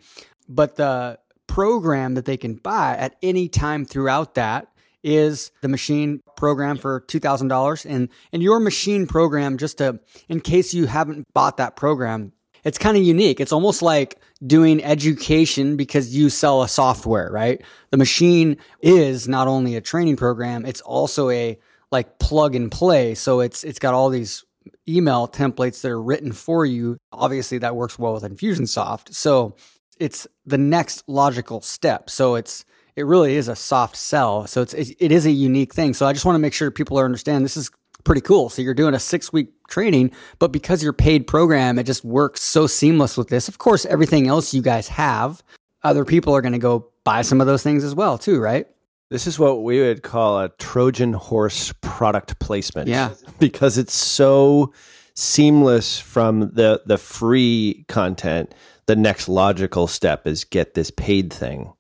but 0.47 0.75
the 0.75 1.19
program 1.47 2.15
that 2.15 2.25
they 2.25 2.37
can 2.37 2.55
buy 2.55 2.95
at 2.97 3.15
any 3.21 3.47
time 3.47 3.85
throughout 3.85 4.35
that 4.35 4.67
is 5.03 5.51
the 5.61 5.67
machine 5.67 6.21
program 6.37 6.77
for 6.77 7.01
$2000 7.01 7.85
and 7.89 8.07
and 8.31 8.41
your 8.41 8.59
machine 8.59 9.05
program 9.05 9.57
just 9.57 9.79
to 9.79 9.99
in 10.29 10.39
case 10.39 10.73
you 10.73 10.85
haven't 10.85 11.27
bought 11.33 11.57
that 11.57 11.75
program 11.75 12.31
it's 12.63 12.77
kind 12.77 12.97
of 12.97 13.03
unique 13.03 13.39
it's 13.39 13.51
almost 13.51 13.81
like 13.81 14.19
doing 14.45 14.83
education 14.83 15.75
because 15.77 16.15
you 16.15 16.29
sell 16.29 16.63
a 16.63 16.67
software 16.67 17.29
right 17.31 17.61
the 17.91 17.97
machine 17.97 18.57
is 18.81 19.27
not 19.27 19.47
only 19.47 19.75
a 19.75 19.81
training 19.81 20.15
program 20.15 20.65
it's 20.65 20.81
also 20.81 21.29
a 21.29 21.57
like 21.91 22.19
plug 22.19 22.55
and 22.55 22.71
play 22.71 23.13
so 23.13 23.39
it's 23.39 23.63
it's 23.63 23.79
got 23.79 23.93
all 23.93 24.09
these 24.09 24.43
email 24.87 25.27
templates 25.27 25.81
that 25.81 25.91
are 25.91 26.01
written 26.01 26.31
for 26.31 26.65
you 26.65 26.97
obviously 27.11 27.57
that 27.57 27.75
works 27.75 27.97
well 27.99 28.13
with 28.13 28.23
infusionsoft 28.23 29.13
so 29.13 29.55
it's 29.99 30.27
the 30.45 30.57
next 30.57 31.03
logical 31.07 31.61
step. 31.61 32.09
So 32.09 32.35
it's 32.35 32.65
it 32.95 33.05
really 33.05 33.35
is 33.35 33.47
a 33.47 33.55
soft 33.55 33.95
sell. 33.95 34.47
So 34.47 34.61
it's 34.61 34.73
it 34.73 35.11
is 35.11 35.25
a 35.25 35.31
unique 35.31 35.73
thing. 35.73 35.93
So 35.93 36.05
I 36.05 36.13
just 36.13 36.25
want 36.25 36.35
to 36.35 36.39
make 36.39 36.53
sure 36.53 36.69
people 36.71 36.97
understand 36.97 37.43
this 37.43 37.57
is 37.57 37.71
pretty 38.03 38.21
cool. 38.21 38.49
So 38.49 38.61
you're 38.61 38.73
doing 38.73 38.93
a 38.93 38.99
six 38.99 39.31
week 39.31 39.49
training, 39.67 40.11
but 40.39 40.51
because 40.51 40.83
you're 40.83 40.93
paid 40.93 41.27
program, 41.27 41.79
it 41.79 41.83
just 41.83 42.03
works 42.03 42.41
so 42.41 42.67
seamless 42.67 43.17
with 43.17 43.29
this. 43.29 43.47
Of 43.47 43.57
course, 43.57 43.85
everything 43.85 44.27
else 44.27 44.53
you 44.53 44.61
guys 44.61 44.87
have, 44.89 45.43
other 45.83 46.05
people 46.05 46.35
are 46.35 46.41
going 46.41 46.53
to 46.53 46.59
go 46.59 46.87
buy 47.03 47.21
some 47.21 47.41
of 47.41 47.47
those 47.47 47.63
things 47.63 47.83
as 47.83 47.95
well, 47.95 48.17
too, 48.17 48.39
right? 48.39 48.67
This 49.09 49.27
is 49.27 49.37
what 49.37 49.63
we 49.63 49.79
would 49.79 50.01
call 50.01 50.39
a 50.39 50.49
Trojan 50.49 51.13
horse 51.13 51.73
product 51.81 52.39
placement. 52.39 52.87
Yeah. 52.87 53.11
Because 53.39 53.77
it's 53.77 53.93
so 53.93 54.73
seamless 55.15 55.99
from 55.99 56.51
the 56.53 56.81
the 56.85 56.97
free 56.97 57.85
content 57.87 58.53
the 58.87 58.95
next 58.95 59.29
logical 59.29 59.87
step 59.87 60.25
is 60.25 60.43
get 60.43 60.73
this 60.73 60.91
paid 60.91 61.31
thing 61.31 61.71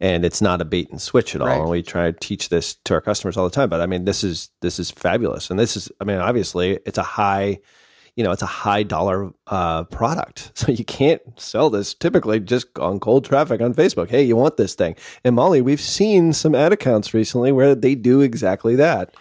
and 0.00 0.24
it's 0.24 0.40
not 0.40 0.60
a 0.60 0.64
bait 0.64 0.90
and 0.90 1.00
switch 1.00 1.34
at 1.34 1.40
all. 1.40 1.46
Right. 1.46 1.60
And 1.60 1.70
we 1.70 1.82
try 1.82 2.10
to 2.10 2.18
teach 2.18 2.48
this 2.48 2.74
to 2.84 2.94
our 2.94 3.00
customers 3.00 3.36
all 3.36 3.44
the 3.44 3.54
time. 3.54 3.68
But 3.68 3.80
I 3.80 3.86
mean, 3.86 4.04
this 4.04 4.24
is 4.24 4.50
this 4.60 4.78
is 4.78 4.90
fabulous, 4.90 5.50
and 5.50 5.58
this 5.58 5.76
is 5.76 5.90
I 6.00 6.04
mean, 6.04 6.18
obviously, 6.18 6.78
it's 6.86 6.98
a 6.98 7.02
high, 7.02 7.58
you 8.16 8.24
know, 8.24 8.32
it's 8.32 8.42
a 8.42 8.46
high 8.46 8.82
dollar 8.82 9.30
uh, 9.46 9.84
product, 9.84 10.52
so 10.58 10.72
you 10.72 10.84
can't 10.84 11.20
sell 11.36 11.70
this 11.70 11.94
typically 11.94 12.40
just 12.40 12.66
on 12.78 13.00
cold 13.00 13.24
traffic 13.24 13.60
on 13.60 13.74
Facebook. 13.74 14.08
Hey, 14.08 14.22
you 14.22 14.36
want 14.36 14.56
this 14.56 14.74
thing? 14.74 14.96
And 15.24 15.36
Molly, 15.36 15.60
we've 15.60 15.80
seen 15.80 16.32
some 16.32 16.54
ad 16.54 16.72
accounts 16.72 17.14
recently 17.14 17.52
where 17.52 17.74
they 17.74 17.94
do 17.94 18.20
exactly 18.20 18.76
that 18.76 19.14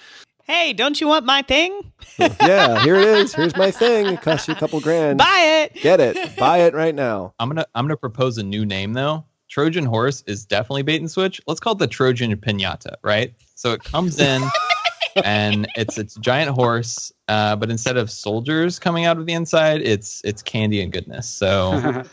hey, 0.50 0.74
don't 0.74 1.00
you 1.00 1.08
want 1.08 1.26
my 1.26 1.44
thing? 1.44 1.94
yeah, 2.18 2.84
here 2.84 2.96
it 2.96 3.08
is. 3.08 3.34
Here's 3.34 3.56
my 3.56 3.72
thing. 3.84 4.08
It 4.08 4.22
costs 4.22 4.48
you 4.48 4.56
a 4.56 4.58
couple 4.58 4.82
grand. 4.82 5.20
Buy 5.20 5.70
it. 5.72 5.82
Get 5.82 6.00
it. 6.00 6.36
Buy 6.38 6.60
it 6.60 6.74
right 6.74 6.94
now. 6.94 7.34
I'm 7.40 7.48
gonna 7.48 7.66
I'm 7.74 7.86
gonna 7.86 7.96
propose 7.96 8.38
a 8.38 8.44
new 8.44 8.66
name 8.66 8.94
though. 8.94 9.26
Trojan 9.50 9.86
horse 9.86 10.24
is 10.28 10.46
definitely 10.46 10.84
bait 10.84 11.02
and 11.02 11.10
switch. 11.10 11.42
Let's 11.48 11.60
call 11.60 11.74
it 11.74 11.80
the 11.80 11.88
Trojan 11.88 12.36
pinata, 12.38 12.94
right? 13.04 13.34
So 13.56 13.74
it 13.74 13.84
comes 13.84 14.20
in 14.20 14.44
and 15.24 15.68
it's 15.76 15.98
it's 15.98 16.16
a 16.16 16.20
giant 16.20 16.52
horse, 16.52 17.12
uh, 17.28 17.56
but 17.56 17.72
instead 17.72 17.98
of 17.98 18.12
soldiers 18.12 18.78
coming 18.78 19.06
out 19.06 19.18
of 19.18 19.26
the 19.26 19.34
inside, 19.34 19.82
it's 19.82 20.22
it's 20.24 20.44
candy 20.44 20.82
and 20.82 20.94
goodness. 20.94 21.28
So 21.28 21.72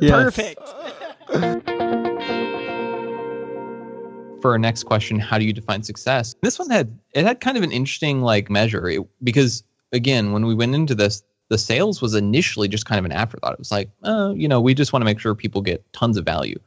perfect 0.00 0.58
for 4.40 4.50
our 4.50 4.58
next 4.58 4.82
question, 4.84 5.18
how 5.18 5.38
do 5.38 5.44
you 5.44 5.52
define 5.52 5.82
success? 5.82 6.34
This 6.42 6.58
one 6.58 6.70
had 6.70 6.98
it 7.12 7.24
had 7.24 7.40
kind 7.40 7.56
of 7.56 7.62
an 7.62 7.72
interesting 7.72 8.22
like 8.22 8.50
measure 8.50 8.88
it, 8.88 9.00
because 9.22 9.62
again, 9.92 10.32
when 10.32 10.46
we 10.46 10.54
went 10.54 10.74
into 10.74 10.94
this, 10.94 11.22
the 11.52 11.58
sales 11.58 12.00
was 12.00 12.14
initially 12.14 12.66
just 12.66 12.86
kind 12.86 12.98
of 12.98 13.04
an 13.04 13.12
afterthought. 13.12 13.52
It 13.52 13.58
was 13.58 13.70
like, 13.70 13.90
oh, 14.04 14.32
you 14.32 14.48
know, 14.48 14.62
we 14.62 14.72
just 14.72 14.94
want 14.94 15.02
to 15.02 15.04
make 15.04 15.20
sure 15.20 15.34
people 15.34 15.60
get 15.60 15.84
tons 15.92 16.16
of 16.16 16.24
value. 16.24 16.58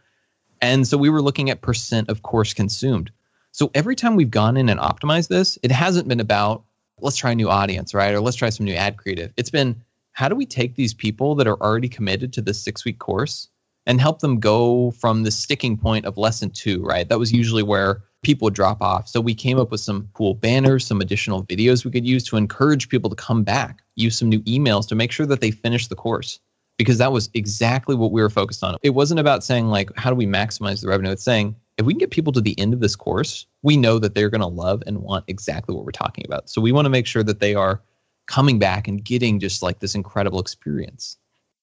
And 0.61 0.87
so 0.87 0.95
we 0.95 1.09
were 1.09 1.23
looking 1.23 1.49
at 1.49 1.61
percent 1.61 2.07
of 2.09 2.21
course 2.21 2.53
consumed. 2.53 3.09
So 3.51 3.71
every 3.73 3.95
time 3.95 4.15
we've 4.15 4.29
gone 4.29 4.57
in 4.57 4.69
and 4.69 4.79
optimized 4.79 5.27
this, 5.27 5.57
it 5.63 5.71
hasn't 5.71 6.07
been 6.07 6.19
about 6.19 6.65
let's 7.01 7.17
try 7.17 7.31
a 7.31 7.35
new 7.35 7.49
audience, 7.49 7.95
right? 7.95 8.13
Or 8.13 8.21
let's 8.21 8.37
try 8.37 8.49
some 8.49 8.67
new 8.67 8.75
ad 8.75 8.95
creative. 8.95 9.33
It's 9.37 9.49
been 9.49 9.81
how 10.11 10.29
do 10.29 10.35
we 10.35 10.45
take 10.45 10.75
these 10.75 10.93
people 10.93 11.33
that 11.35 11.47
are 11.47 11.59
already 11.59 11.89
committed 11.89 12.33
to 12.33 12.43
this 12.43 12.61
six 12.61 12.85
week 12.85 12.99
course 12.99 13.49
and 13.87 13.99
help 13.99 14.19
them 14.19 14.39
go 14.39 14.91
from 14.91 15.23
the 15.23 15.31
sticking 15.31 15.77
point 15.77 16.05
of 16.05 16.15
lesson 16.15 16.51
two, 16.51 16.83
right? 16.83 17.09
That 17.09 17.17
was 17.17 17.33
usually 17.33 17.63
where 17.63 18.03
people 18.25 18.49
drop 18.49 18.81
off. 18.81 19.07
So 19.07 19.21
we 19.21 19.35
came 19.35 19.59
up 19.59 19.69
with 19.69 19.81
some 19.81 20.09
cool 20.13 20.33
banners, 20.33 20.87
some 20.87 20.99
additional 20.99 21.45
videos 21.45 21.85
we 21.85 21.91
could 21.91 22.07
use 22.07 22.23
to 22.23 22.37
encourage 22.37 22.89
people 22.89 23.07
to 23.11 23.15
come 23.15 23.43
back, 23.43 23.83
use 23.95 24.17
some 24.17 24.29
new 24.29 24.41
emails 24.41 24.87
to 24.87 24.95
make 24.95 25.11
sure 25.11 25.27
that 25.27 25.41
they 25.41 25.51
finish 25.51 25.87
the 25.87 25.95
course. 25.95 26.39
Because 26.79 26.97
that 26.97 27.11
was 27.11 27.29
exactly 27.35 27.95
what 27.95 28.11
we 28.11 28.21
were 28.21 28.29
focused 28.31 28.63
on. 28.63 28.77
It 28.81 28.89
wasn't 28.89 29.19
about 29.19 29.43
saying, 29.43 29.67
like, 29.67 29.91
how 29.95 30.09
do 30.09 30.15
we 30.15 30.25
maximize 30.25 30.81
the 30.81 30.87
revenue? 30.89 31.11
It's 31.11 31.23
saying, 31.23 31.55
if 31.77 31.85
we 31.85 31.93
can 31.93 31.99
get 31.99 32.09
people 32.09 32.33
to 32.33 32.41
the 32.41 32.59
end 32.59 32.73
of 32.73 32.79
this 32.79 32.95
course, 32.95 33.45
we 33.61 33.77
know 33.77 33.99
that 33.99 34.15
they're 34.15 34.31
going 34.31 34.41
to 34.41 34.47
love 34.47 34.81
and 34.87 34.97
want 34.97 35.23
exactly 35.27 35.75
what 35.75 35.85
we're 35.85 35.91
talking 35.91 36.25
about. 36.25 36.49
So 36.49 36.59
we 36.59 36.71
want 36.71 36.85
to 36.85 36.89
make 36.89 37.05
sure 37.05 37.23
that 37.23 37.39
they 37.39 37.53
are 37.53 37.81
coming 38.25 38.57
back 38.57 38.87
and 38.87 39.05
getting 39.05 39.39
just 39.39 39.61
like 39.61 39.79
this 39.79 39.93
incredible 39.93 40.39
experience. 40.39 41.15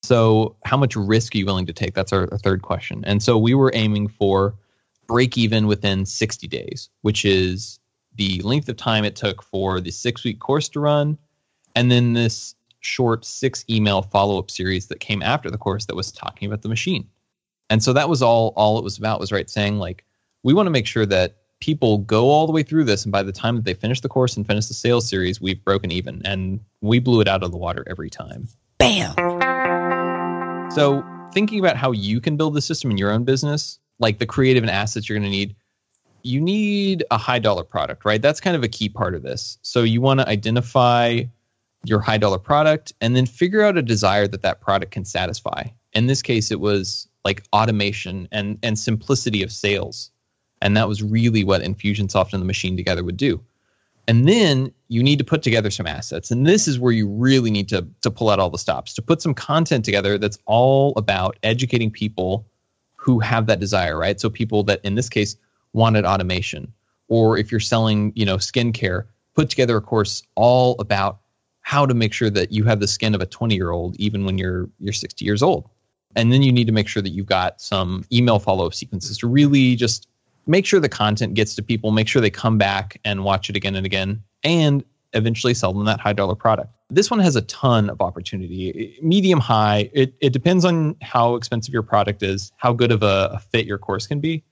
So, 0.05 0.57
how 0.64 0.77
much 0.77 0.96
risk 0.96 1.35
are 1.35 1.38
you 1.38 1.46
willing 1.46 1.66
to 1.66 1.72
take? 1.72 1.94
That's 1.94 2.12
our, 2.12 2.29
our 2.33 2.38
third 2.38 2.62
question. 2.62 3.05
And 3.05 3.22
so, 3.22 3.37
we 3.37 3.55
were 3.55 3.70
aiming 3.75 4.09
for 4.09 4.55
break 5.06 5.36
even 5.36 5.66
within 5.66 6.06
60 6.06 6.46
days, 6.48 6.88
which 7.02 7.24
is 7.24 7.78
the 8.14 8.40
length 8.42 8.68
of 8.68 8.76
time 8.76 9.04
it 9.04 9.16
took 9.16 9.42
for 9.42 9.80
the 9.80 9.90
six 9.90 10.24
week 10.24 10.40
course 10.40 10.68
to 10.70 10.80
run. 10.80 11.18
And 11.74 11.90
then 11.90 12.12
this 12.12 12.54
short 12.80 13.24
six 13.24 13.64
email 13.70 14.02
follow 14.02 14.38
up 14.38 14.50
series 14.50 14.88
that 14.88 15.00
came 15.00 15.22
after 15.22 15.50
the 15.50 15.58
course 15.58 15.86
that 15.86 15.96
was 15.96 16.12
talking 16.12 16.46
about 16.46 16.62
the 16.62 16.68
machine. 16.68 17.08
And 17.70 17.82
so 17.82 17.92
that 17.92 18.08
was 18.08 18.22
all 18.22 18.52
all 18.56 18.78
it 18.78 18.84
was 18.84 18.98
about 18.98 19.20
was 19.20 19.32
right 19.32 19.48
saying 19.48 19.78
like 19.78 20.04
we 20.42 20.52
want 20.52 20.66
to 20.66 20.70
make 20.70 20.86
sure 20.86 21.06
that 21.06 21.36
people 21.60 21.98
go 21.98 22.28
all 22.28 22.46
the 22.46 22.52
way 22.52 22.62
through 22.62 22.84
this 22.84 23.04
and 23.04 23.12
by 23.12 23.22
the 23.22 23.32
time 23.32 23.54
that 23.54 23.64
they 23.64 23.72
finish 23.72 24.00
the 24.00 24.08
course 24.08 24.36
and 24.36 24.46
finish 24.46 24.66
the 24.66 24.74
sales 24.74 25.08
series 25.08 25.40
we've 25.40 25.64
broken 25.64 25.92
even 25.92 26.20
and 26.24 26.58
we 26.80 26.98
blew 26.98 27.20
it 27.20 27.28
out 27.28 27.44
of 27.44 27.52
the 27.52 27.56
water 27.56 27.84
every 27.88 28.10
time 28.10 28.48
Bam. 28.78 29.14
so 30.72 31.04
thinking 31.32 31.60
about 31.60 31.76
how 31.76 31.92
you 31.92 32.20
can 32.20 32.36
build 32.36 32.54
the 32.54 32.60
system 32.60 32.90
in 32.90 32.98
your 32.98 33.12
own 33.12 33.22
business 33.22 33.78
like 33.98 34.18
the 34.18 34.26
creative 34.26 34.62
and 34.62 34.70
assets 34.70 35.09
you're 35.09 35.18
going 35.18 35.31
to 35.31 35.37
need 35.37 35.55
you 36.24 36.40
need 36.40 37.05
a 37.11 37.18
high 37.18 37.38
dollar 37.38 37.64
product 37.64 38.05
right 38.05 38.22
that's 38.22 38.40
kind 38.40 38.57
of 38.57 38.62
a 38.62 38.68
key 38.68 38.88
part 38.88 39.14
of 39.14 39.22
this 39.22 39.59
so 39.62 39.83
you 39.83 40.00
want 40.00 40.20
to 40.20 40.28
identify 40.28 41.22
your 41.85 42.00
high 42.00 42.18
dollar 42.18 42.38
product 42.38 42.92
and 43.00 43.16
then 43.16 43.26
figure 43.26 43.62
out 43.62 43.76
a 43.76 43.83
desire 43.83 44.28
that 44.28 44.42
that 44.42 44.61
product 44.61 44.92
can 44.92 45.05
satisfy 45.05 45.64
in 45.92 46.07
this 46.07 46.22
case 46.22 46.50
it 46.50 46.61
was 46.61 47.09
like 47.24 47.42
automation 47.52 48.28
and 48.31 48.59
and 48.62 48.78
simplicity 48.78 49.42
of 49.42 49.50
sales 49.50 50.12
and 50.62 50.76
that 50.76 50.88
was 50.88 51.02
really 51.02 51.44
what 51.44 51.61
Infusionsoft 51.61 52.33
and 52.33 52.40
the 52.40 52.46
machine 52.46 52.76
together 52.76 53.05
would 53.05 53.16
do. 53.16 53.42
And 54.09 54.28
then 54.28 54.72
you 54.88 55.02
need 55.02 55.18
to 55.18 55.24
put 55.24 55.42
together 55.42 55.70
some 55.70 55.87
assets. 55.87 56.31
And 56.31 56.46
this 56.46 56.66
is 56.66 56.78
where 56.78 56.92
you 56.92 57.09
really 57.09 57.50
need 57.50 57.68
to, 57.68 57.87
to 58.00 58.11
pull 58.11 58.31
out 58.31 58.38
all 58.38 58.50
the 58.50 58.59
stops, 58.59 58.94
to 58.94 59.02
put 59.02 59.20
some 59.20 59.35
content 59.35 59.85
together 59.85 60.18
that's 60.18 60.38
all 60.46 60.92
about 60.96 61.37
educating 61.42 61.90
people 61.90 62.46
who 63.02 63.18
have 63.18 63.46
that 63.46 63.58
desire, 63.58 63.98
right? 63.98 64.20
So 64.20 64.30
people 64.30 64.62
that 64.64 64.80
in 64.84 64.94
this 64.94 65.08
case 65.08 65.36
wanted 65.72 66.04
automation. 66.04 66.72
Or 67.08 67.36
if 67.36 67.50
you're 67.50 67.60
selling, 67.60 68.12
you 68.14 68.24
know, 68.24 68.36
skincare, 68.36 69.06
put 69.34 69.50
together 69.50 69.76
a 69.76 69.80
course 69.80 70.22
all 70.36 70.76
about 70.78 71.18
how 71.62 71.84
to 71.84 71.94
make 71.94 72.12
sure 72.12 72.30
that 72.30 72.52
you 72.52 72.62
have 72.62 72.78
the 72.78 72.86
skin 72.86 73.12
of 73.16 73.20
a 73.20 73.26
20 73.26 73.56
year 73.56 73.70
old 73.70 73.96
even 73.96 74.24
when 74.24 74.38
you're 74.38 74.70
you're 74.78 74.92
60 74.92 75.24
years 75.24 75.42
old. 75.42 75.68
And 76.14 76.32
then 76.32 76.42
you 76.42 76.52
need 76.52 76.68
to 76.68 76.72
make 76.72 76.86
sure 76.86 77.02
that 77.02 77.10
you've 77.10 77.26
got 77.26 77.60
some 77.60 78.04
email 78.12 78.38
follow-up 78.38 78.74
sequences 78.74 79.18
to 79.18 79.26
really 79.26 79.74
just 79.74 80.06
make 80.46 80.64
sure 80.64 80.78
the 80.78 80.88
content 80.88 81.34
gets 81.34 81.56
to 81.56 81.62
people, 81.62 81.90
make 81.90 82.06
sure 82.06 82.22
they 82.22 82.30
come 82.30 82.56
back 82.56 83.00
and 83.04 83.24
watch 83.24 83.50
it 83.50 83.56
again 83.56 83.74
and 83.74 83.86
again, 83.86 84.22
and 84.44 84.84
eventually 85.12 85.54
sell 85.54 85.72
them 85.72 85.86
that 85.86 85.98
high 85.98 86.12
dollar 86.12 86.36
product. 86.36 86.72
This 86.94 87.11
one 87.11 87.20
has 87.20 87.37
a 87.37 87.42
ton 87.42 87.88
of 87.88 88.02
opportunity, 88.02 88.98
medium 89.02 89.40
high. 89.40 89.88
It, 89.94 90.14
it 90.20 90.35
depends 90.35 90.64
on 90.64 90.94
how 91.00 91.37
expensive 91.37 91.72
your 91.72 91.83
product 91.83 92.22
is, 92.22 92.52
how 92.59 92.74
good 92.74 92.92
of 92.92 93.02
a, 93.02 93.31
a 93.33 93.38
fit 93.38 93.64
your 93.64 93.78
course 93.78 94.07
can 94.07 94.20
be. 94.20 94.44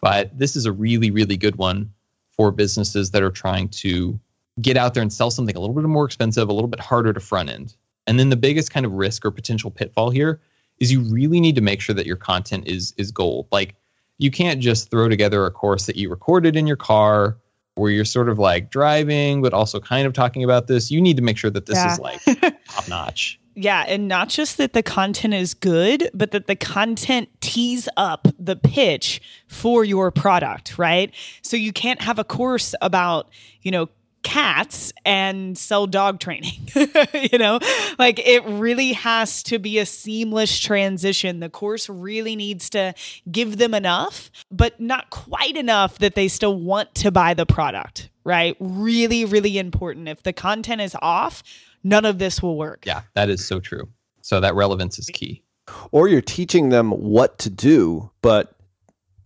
But 0.00 0.38
this 0.38 0.54
is 0.54 0.64
a 0.64 0.70
really, 0.70 1.10
really 1.10 1.36
good 1.36 1.56
one 1.56 1.92
for 2.30 2.52
businesses 2.52 3.10
that 3.10 3.22
are 3.24 3.32
trying 3.32 3.68
to 3.70 4.20
get 4.62 4.76
out 4.76 4.94
there 4.94 5.02
and 5.02 5.12
sell 5.12 5.32
something 5.32 5.56
a 5.56 5.60
little 5.60 5.74
bit 5.74 5.82
more 5.84 6.04
expensive, 6.04 6.48
a 6.48 6.52
little 6.52 6.68
bit 6.68 6.78
harder 6.78 7.12
to 7.12 7.18
front 7.18 7.50
end. 7.50 7.74
And 8.06 8.18
then 8.18 8.28
the 8.30 8.36
biggest 8.36 8.72
kind 8.72 8.86
of 8.86 8.92
risk 8.92 9.24
or 9.24 9.32
potential 9.32 9.72
pitfall 9.72 10.10
here 10.10 10.40
is 10.78 10.92
you 10.92 11.00
really 11.00 11.40
need 11.40 11.56
to 11.56 11.60
make 11.60 11.80
sure 11.80 11.96
that 11.96 12.06
your 12.06 12.16
content 12.16 12.68
is 12.68 12.94
is 12.96 13.10
gold. 13.10 13.48
Like 13.50 13.74
you 14.18 14.30
can't 14.30 14.60
just 14.60 14.88
throw 14.88 15.08
together 15.08 15.44
a 15.46 15.50
course 15.50 15.86
that 15.86 15.96
you 15.96 16.10
recorded 16.10 16.54
in 16.54 16.66
your 16.66 16.76
car 16.76 17.38
where 17.78 17.90
you're 17.90 18.04
sort 18.04 18.28
of 18.28 18.38
like 18.38 18.70
driving 18.70 19.42
but 19.42 19.52
also 19.52 19.80
kind 19.80 20.06
of 20.06 20.12
talking 20.12 20.44
about 20.44 20.66
this 20.66 20.90
you 20.90 21.00
need 21.00 21.16
to 21.16 21.22
make 21.22 21.36
sure 21.36 21.50
that 21.50 21.66
this 21.66 21.76
yeah. 21.76 21.92
is 21.92 21.98
like 21.98 22.20
top 22.68 22.88
notch 22.88 23.38
yeah 23.54 23.84
and 23.88 24.08
not 24.08 24.28
just 24.28 24.56
that 24.56 24.72
the 24.72 24.82
content 24.82 25.34
is 25.34 25.54
good 25.54 26.10
but 26.14 26.30
that 26.30 26.46
the 26.46 26.56
content 26.56 27.28
tees 27.40 27.88
up 27.96 28.28
the 28.38 28.56
pitch 28.56 29.20
for 29.46 29.84
your 29.84 30.10
product 30.10 30.78
right 30.78 31.14
so 31.42 31.56
you 31.56 31.72
can't 31.72 32.00
have 32.00 32.18
a 32.18 32.24
course 32.24 32.74
about 32.80 33.28
you 33.62 33.70
know 33.70 33.88
cats 34.22 34.92
and 35.04 35.56
sell 35.56 35.86
dog 35.86 36.20
training. 36.20 36.68
you 37.32 37.38
know, 37.38 37.58
like 37.98 38.18
it 38.18 38.44
really 38.44 38.92
has 38.92 39.42
to 39.44 39.58
be 39.58 39.78
a 39.78 39.86
seamless 39.86 40.58
transition. 40.58 41.40
The 41.40 41.48
course 41.48 41.88
really 41.88 42.36
needs 42.36 42.70
to 42.70 42.94
give 43.30 43.58
them 43.58 43.74
enough, 43.74 44.30
but 44.50 44.80
not 44.80 45.10
quite 45.10 45.56
enough 45.56 45.98
that 45.98 46.14
they 46.14 46.28
still 46.28 46.58
want 46.58 46.94
to 46.96 47.10
buy 47.10 47.34
the 47.34 47.46
product, 47.46 48.10
right? 48.24 48.56
Really, 48.60 49.24
really 49.24 49.58
important. 49.58 50.08
If 50.08 50.22
the 50.22 50.32
content 50.32 50.80
is 50.80 50.96
off, 51.00 51.42
none 51.82 52.04
of 52.04 52.18
this 52.18 52.42
will 52.42 52.56
work. 52.56 52.84
Yeah, 52.86 53.02
that 53.14 53.30
is 53.30 53.44
so 53.44 53.60
true. 53.60 53.88
So 54.22 54.40
that 54.40 54.54
relevance 54.54 54.98
is 54.98 55.06
key. 55.06 55.42
Or 55.90 56.08
you're 56.08 56.20
teaching 56.20 56.70
them 56.70 56.90
what 56.90 57.38
to 57.40 57.50
do, 57.50 58.10
but 58.22 58.54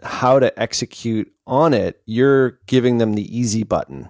how 0.02 0.38
to 0.38 0.57
execute 0.61 1.33
on 1.46 1.74
it, 1.74 2.00
you're 2.07 2.61
giving 2.66 2.98
them 2.98 3.14
the 3.14 3.37
easy 3.37 3.62
button 3.62 4.09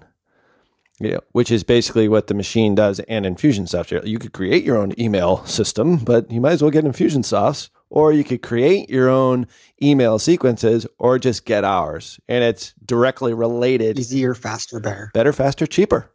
yeah, 1.03 1.19
which 1.33 1.51
is 1.51 1.65
basically 1.65 2.09
what 2.09 2.29
the 2.29 2.35
machine 2.35 2.75
does 2.75 3.01
and 3.01 3.27
Infusionsoft. 3.27 4.07
You 4.07 4.19
could 4.19 4.33
create 4.33 4.62
your 4.62 4.77
own 4.77 4.93
email 4.99 5.45
system, 5.47 5.97
but 5.97 6.31
you 6.31 6.41
might 6.41 6.53
as 6.53 6.62
well 6.62 6.71
get 6.71 6.85
Infusionsoft's, 6.85 7.71
or 7.91 8.12
you 8.12 8.23
could 8.23 8.41
create 8.41 8.88
your 8.88 9.09
own 9.09 9.47
email 9.83 10.19
sequences, 10.19 10.87
or 10.99 11.19
just 11.19 11.45
get 11.45 11.65
ours, 11.65 12.21
and 12.29 12.45
it's 12.45 12.73
directly 12.85 13.35
related. 13.35 13.99
Easier, 13.99 14.35
faster, 14.35 14.79
better. 14.79 15.11
Better, 15.12 15.33
faster, 15.33 15.67
cheaper. 15.67 16.11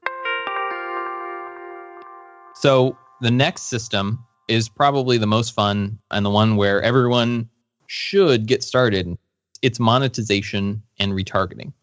So 2.56 2.98
the 3.22 3.30
next 3.30 3.64
system 3.64 4.26
is 4.48 4.70
probably 4.70 5.18
the 5.18 5.28
most 5.28 5.52
fun 5.52 6.00
and 6.10 6.26
the 6.26 6.30
one 6.30 6.56
where 6.56 6.82
everyone 6.82 7.50
should 7.88 8.48
get 8.48 8.64
started. 8.64 9.18
It's 9.62 9.80
monetization 9.80 10.82
and 10.98 11.12
retargeting. 11.12 11.74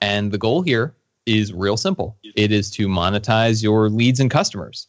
And 0.00 0.32
the 0.32 0.38
goal 0.38 0.62
here 0.62 0.94
is 1.26 1.52
real 1.52 1.76
simple. 1.76 2.16
It 2.36 2.52
is 2.52 2.70
to 2.72 2.88
monetize 2.88 3.62
your 3.62 3.88
leads 3.88 4.20
and 4.20 4.30
customers. 4.30 4.88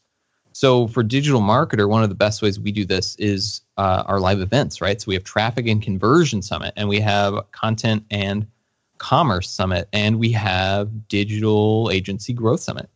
So 0.54 0.88
for 0.88 1.04
digital 1.04 1.41
marketer, 1.41 1.89
one 1.89 2.04
of 2.04 2.10
the 2.10 2.15
best 2.15 2.41
ways 2.41 2.60
we 2.60 2.71
do 2.71 2.86
this 2.86 3.15
is 3.17 3.62
uh, 3.78 4.04
our 4.06 4.21
live 4.21 4.39
events, 4.39 4.80
right? 4.80 5.02
So 5.02 5.10
we 5.10 5.13
have 5.15 5.26
traffic 5.26 5.67
and 5.67 5.82
conversion 5.82 6.41
summit, 6.41 6.74
and 6.78 6.88
we 6.88 7.02
have 7.02 7.52
content 7.52 8.06
and 8.10 8.48
commerce 8.98 9.50
summit, 9.50 9.89
and 9.91 10.17
we 10.17 10.32
have 10.32 11.10
digital 11.10 11.89
agency 11.91 12.32
growth 12.32 12.62
summit. 12.62 12.89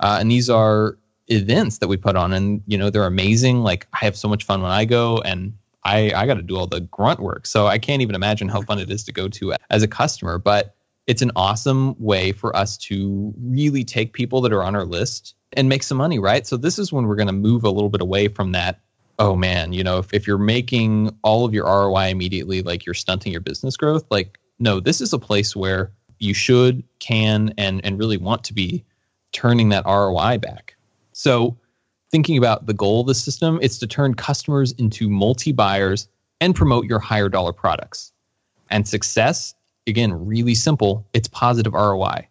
Uh, 0.00 0.16
and 0.18 0.30
these 0.30 0.48
are 0.48 0.96
events 1.28 1.78
that 1.78 1.88
we 1.88 1.98
put 1.98 2.16
on, 2.16 2.32
and 2.32 2.62
you 2.66 2.78
know 2.78 2.88
they're 2.88 3.04
amazing. 3.04 3.62
Like 3.62 3.86
I 3.92 4.04
have 4.06 4.16
so 4.16 4.28
much 4.28 4.44
fun 4.44 4.62
when 4.62 4.70
I 4.70 4.86
go, 4.86 5.18
and 5.18 5.52
I 5.84 6.10
I 6.14 6.26
got 6.26 6.34
to 6.34 6.42
do 6.42 6.56
all 6.56 6.66
the 6.66 6.80
grunt 6.80 7.20
work, 7.20 7.46
so 7.46 7.66
I 7.66 7.78
can't 7.78 8.00
even 8.00 8.14
imagine 8.14 8.48
how 8.48 8.62
fun 8.62 8.78
it 8.78 8.90
is 8.90 9.04
to 9.04 9.12
go 9.12 9.28
to 9.28 9.54
as 9.68 9.82
a 9.82 9.88
customer. 9.88 10.38
But 10.38 10.74
it's 11.06 11.22
an 11.22 11.32
awesome 11.36 11.94
way 11.98 12.32
for 12.32 12.54
us 12.56 12.76
to 12.78 13.34
really 13.38 13.84
take 13.84 14.12
people 14.12 14.40
that 14.42 14.52
are 14.52 14.62
on 14.62 14.74
our 14.74 14.84
list 14.84 15.34
and 15.52 15.68
make 15.68 15.82
some 15.82 15.98
money, 15.98 16.18
right? 16.18 16.46
So 16.46 16.56
this 16.56 16.78
is 16.78 16.92
when 16.92 17.06
we're 17.06 17.16
going 17.16 17.28
to 17.28 17.32
move 17.32 17.64
a 17.64 17.70
little 17.70 17.90
bit 17.90 18.00
away 18.00 18.28
from 18.28 18.52
that. 18.52 18.80
Oh 19.18 19.36
man, 19.36 19.72
you 19.72 19.84
know, 19.84 19.98
if, 19.98 20.12
if 20.12 20.26
you're 20.26 20.38
making 20.38 21.16
all 21.22 21.44
of 21.44 21.54
your 21.54 21.66
ROI 21.66 22.08
immediately, 22.08 22.62
like 22.62 22.84
you're 22.84 22.94
stunting 22.94 23.32
your 23.32 23.40
business 23.40 23.76
growth, 23.76 24.04
like 24.10 24.38
no, 24.58 24.80
this 24.80 25.00
is 25.00 25.12
a 25.12 25.18
place 25.18 25.54
where 25.54 25.92
you 26.18 26.34
should, 26.34 26.82
can, 26.98 27.54
and 27.58 27.84
and 27.84 27.98
really 27.98 28.16
want 28.16 28.44
to 28.44 28.54
be 28.54 28.84
turning 29.32 29.68
that 29.68 29.84
ROI 29.84 30.38
back. 30.38 30.76
So 31.12 31.58
thinking 32.10 32.38
about 32.38 32.66
the 32.66 32.74
goal 32.74 33.02
of 33.02 33.06
the 33.06 33.14
system, 33.14 33.58
it's 33.62 33.78
to 33.78 33.86
turn 33.86 34.14
customers 34.14 34.72
into 34.72 35.08
multi-buyers 35.08 36.08
and 36.40 36.54
promote 36.54 36.86
your 36.86 36.98
higher 36.98 37.28
dollar 37.28 37.52
products. 37.52 38.12
And 38.70 38.86
success 38.86 39.54
again, 39.86 40.26
really 40.26 40.54
simple. 40.54 41.06
It's 41.12 41.28
positive 41.28 41.74
ROI. 41.74 42.28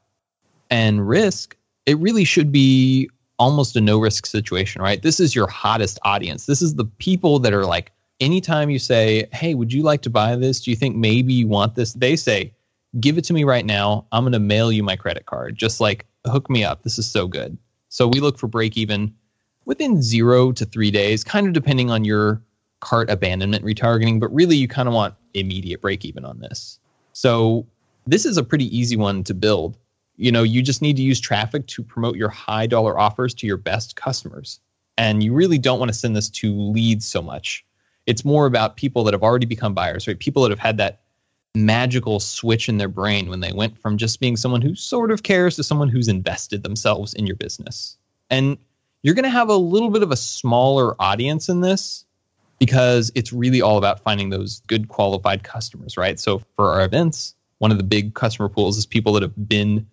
And 0.69 1.07
risk, 1.07 1.55
it 1.85 1.97
really 1.99 2.23
should 2.23 2.51
be 2.51 3.09
almost 3.39 3.75
a 3.75 3.81
no 3.81 3.99
risk 3.99 4.25
situation, 4.25 4.81
right? 4.81 5.01
This 5.01 5.19
is 5.19 5.35
your 5.35 5.47
hottest 5.47 5.99
audience. 6.03 6.45
This 6.45 6.61
is 6.61 6.75
the 6.75 6.85
people 6.85 7.39
that 7.39 7.53
are 7.53 7.65
like, 7.65 7.91
anytime 8.19 8.69
you 8.69 8.79
say, 8.79 9.27
Hey, 9.33 9.53
would 9.53 9.73
you 9.73 9.83
like 9.83 10.01
to 10.03 10.09
buy 10.09 10.35
this? 10.35 10.61
Do 10.61 10.71
you 10.71 10.77
think 10.77 10.95
maybe 10.95 11.33
you 11.33 11.47
want 11.47 11.75
this? 11.75 11.93
They 11.93 12.15
say, 12.15 12.53
Give 12.99 13.17
it 13.17 13.23
to 13.25 13.33
me 13.33 13.43
right 13.43 13.65
now. 13.65 14.05
I'm 14.11 14.23
going 14.23 14.33
to 14.33 14.39
mail 14.39 14.71
you 14.71 14.83
my 14.83 14.95
credit 14.95 15.25
card. 15.25 15.55
Just 15.55 15.81
like 15.81 16.05
hook 16.27 16.49
me 16.49 16.63
up. 16.63 16.83
This 16.83 16.99
is 16.99 17.09
so 17.09 17.27
good. 17.27 17.57
So 17.89 18.07
we 18.07 18.19
look 18.19 18.37
for 18.37 18.47
break 18.47 18.77
even 18.77 19.13
within 19.65 20.01
zero 20.01 20.51
to 20.51 20.65
three 20.65 20.91
days, 20.91 21.23
kind 21.23 21.47
of 21.47 21.53
depending 21.53 21.89
on 21.89 22.05
your 22.05 22.41
cart 22.81 23.09
abandonment 23.09 23.63
retargeting, 23.63 24.19
but 24.19 24.33
really 24.33 24.55
you 24.55 24.67
kind 24.67 24.87
of 24.87 24.93
want 24.93 25.15
immediate 25.33 25.81
break 25.81 26.05
even 26.05 26.25
on 26.25 26.39
this. 26.39 26.79
So 27.13 27.67
this 28.05 28.25
is 28.25 28.37
a 28.37 28.43
pretty 28.43 28.75
easy 28.77 28.97
one 28.97 29.23
to 29.25 29.33
build. 29.33 29.77
You 30.17 30.31
know, 30.31 30.43
you 30.43 30.61
just 30.61 30.81
need 30.81 30.97
to 30.97 31.01
use 31.01 31.19
traffic 31.19 31.65
to 31.67 31.83
promote 31.83 32.15
your 32.15 32.29
high 32.29 32.67
dollar 32.67 32.99
offers 32.99 33.33
to 33.35 33.47
your 33.47 33.57
best 33.57 33.95
customers. 33.95 34.59
And 34.97 35.23
you 35.23 35.33
really 35.33 35.57
don't 35.57 35.79
want 35.79 35.89
to 35.89 35.97
send 35.97 36.15
this 36.15 36.29
to 36.29 36.53
leads 36.53 37.07
so 37.07 37.21
much. 37.21 37.65
It's 38.05 38.25
more 38.25 38.45
about 38.45 38.75
people 38.75 39.05
that 39.05 39.13
have 39.13 39.23
already 39.23 39.45
become 39.45 39.73
buyers, 39.73 40.07
right? 40.07 40.19
People 40.19 40.43
that 40.43 40.51
have 40.51 40.59
had 40.59 40.77
that 40.77 41.01
magical 41.55 42.19
switch 42.19 42.67
in 42.67 42.77
their 42.77 42.87
brain 42.87 43.29
when 43.29 43.39
they 43.39 43.53
went 43.53 43.77
from 43.77 43.97
just 43.97 44.19
being 44.19 44.35
someone 44.35 44.61
who 44.61 44.75
sort 44.75 45.11
of 45.11 45.23
cares 45.23 45.55
to 45.55 45.63
someone 45.63 45.89
who's 45.89 46.07
invested 46.07 46.63
themselves 46.63 47.13
in 47.13 47.25
your 47.25 47.35
business. 47.35 47.97
And 48.29 48.57
you're 49.03 49.15
going 49.15 49.23
to 49.23 49.29
have 49.29 49.49
a 49.49 49.55
little 49.55 49.89
bit 49.89 50.03
of 50.03 50.11
a 50.11 50.15
smaller 50.15 50.95
audience 50.99 51.49
in 51.49 51.61
this 51.61 52.05
because 52.59 53.11
it's 53.15 53.33
really 53.33 53.61
all 53.61 53.77
about 53.77 53.99
finding 53.99 54.29
those 54.29 54.61
good 54.67 54.87
qualified 54.87 55.43
customers, 55.43 55.97
right? 55.97 56.19
So 56.19 56.41
for 56.55 56.71
our 56.71 56.83
events, 56.83 57.35
one 57.59 57.71
of 57.71 57.77
the 57.77 57.83
big 57.83 58.13
customer 58.13 58.49
pools 58.49 58.77
is 58.77 58.85
people 58.85 59.13
that 59.13 59.23
have 59.23 59.47
been 59.47 59.87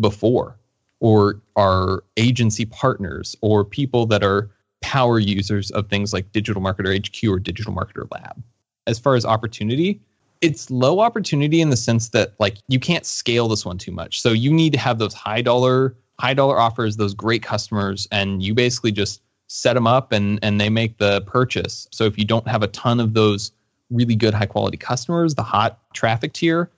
before 0.00 0.56
or 1.00 1.40
are 1.56 2.04
agency 2.16 2.64
partners 2.64 3.36
or 3.40 3.64
people 3.64 4.06
that 4.06 4.22
are 4.22 4.50
power 4.82 5.18
users 5.18 5.70
of 5.72 5.88
things 5.88 6.12
like 6.12 6.30
Digital 6.32 6.62
Marketer 6.62 6.96
HQ 6.96 7.28
or 7.30 7.38
Digital 7.38 7.72
Marketer 7.72 8.06
Lab. 8.10 8.42
As 8.86 8.98
far 8.98 9.14
as 9.14 9.24
opportunity, 9.24 10.00
it's 10.40 10.70
low 10.70 11.00
opportunity 11.00 11.60
in 11.60 11.70
the 11.70 11.76
sense 11.76 12.10
that 12.10 12.34
like 12.38 12.58
you 12.68 12.80
can't 12.80 13.06
scale 13.06 13.48
this 13.48 13.64
one 13.64 13.78
too 13.78 13.92
much. 13.92 14.20
So 14.20 14.32
you 14.32 14.52
need 14.52 14.72
to 14.72 14.78
have 14.78 14.98
those 14.98 15.14
high 15.14 15.42
dollar 15.42 15.96
high 16.18 16.34
dollar 16.34 16.58
offers, 16.58 16.96
those 16.96 17.14
great 17.14 17.42
customers 17.42 18.06
and 18.12 18.42
you 18.42 18.54
basically 18.54 18.92
just 18.92 19.22
set 19.52 19.74
them 19.74 19.86
up 19.86 20.12
and 20.12 20.38
and 20.42 20.58
they 20.58 20.70
make 20.70 20.96
the 20.96 21.20
purchase. 21.22 21.86
So 21.90 22.04
if 22.04 22.18
you 22.18 22.24
don't 22.24 22.48
have 22.48 22.62
a 22.62 22.68
ton 22.68 23.00
of 23.00 23.12
those 23.12 23.52
really 23.90 24.16
good 24.16 24.32
high 24.32 24.46
quality 24.46 24.78
customers, 24.78 25.34
the 25.34 25.42
hot 25.42 25.78
traffic 25.92 26.32
tier, 26.32 26.70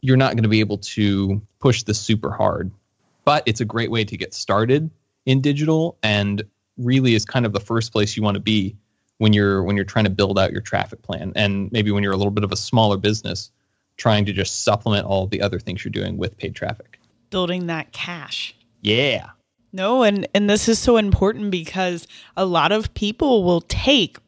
you're 0.00 0.16
not 0.16 0.32
going 0.32 0.44
to 0.44 0.48
be 0.48 0.60
able 0.60 0.78
to 0.78 1.42
push 1.60 1.82
this 1.82 2.00
super 2.00 2.32
hard. 2.32 2.70
But 3.26 3.42
it's 3.44 3.60
a 3.60 3.66
great 3.66 3.90
way 3.90 4.04
to 4.04 4.16
get 4.16 4.32
started 4.32 4.90
in 5.26 5.42
digital 5.42 5.98
and 6.02 6.42
really 6.78 7.14
is 7.14 7.26
kind 7.26 7.44
of 7.44 7.52
the 7.52 7.60
first 7.60 7.92
place 7.92 8.16
you 8.16 8.22
want 8.22 8.36
to 8.36 8.40
be 8.40 8.76
when 9.18 9.34
you're 9.34 9.62
when 9.62 9.76
you're 9.76 9.84
trying 9.84 10.06
to 10.06 10.10
build 10.10 10.38
out 10.38 10.52
your 10.52 10.62
traffic 10.62 11.02
plan 11.02 11.32
and 11.36 11.70
maybe 11.70 11.90
when 11.90 12.02
you're 12.02 12.14
a 12.14 12.16
little 12.16 12.32
bit 12.32 12.44
of 12.44 12.50
a 12.50 12.56
smaller 12.56 12.96
business 12.96 13.50
trying 13.98 14.24
to 14.24 14.32
just 14.32 14.64
supplement 14.64 15.06
all 15.06 15.26
the 15.26 15.42
other 15.42 15.60
things 15.60 15.84
you're 15.84 15.92
doing 15.92 16.16
with 16.16 16.36
paid 16.38 16.56
traffic 16.56 16.98
building 17.30 17.66
that 17.66 17.92
cash 17.92 18.56
yeah 18.80 19.28
no 19.72 20.02
and 20.02 20.26
and 20.34 20.48
this 20.48 20.68
is 20.68 20.78
so 20.78 20.96
important 20.96 21.50
because 21.50 22.06
a 22.36 22.44
lot 22.44 22.72
of 22.72 22.92
people 22.94 23.44
will 23.44 23.62
take 23.62 24.18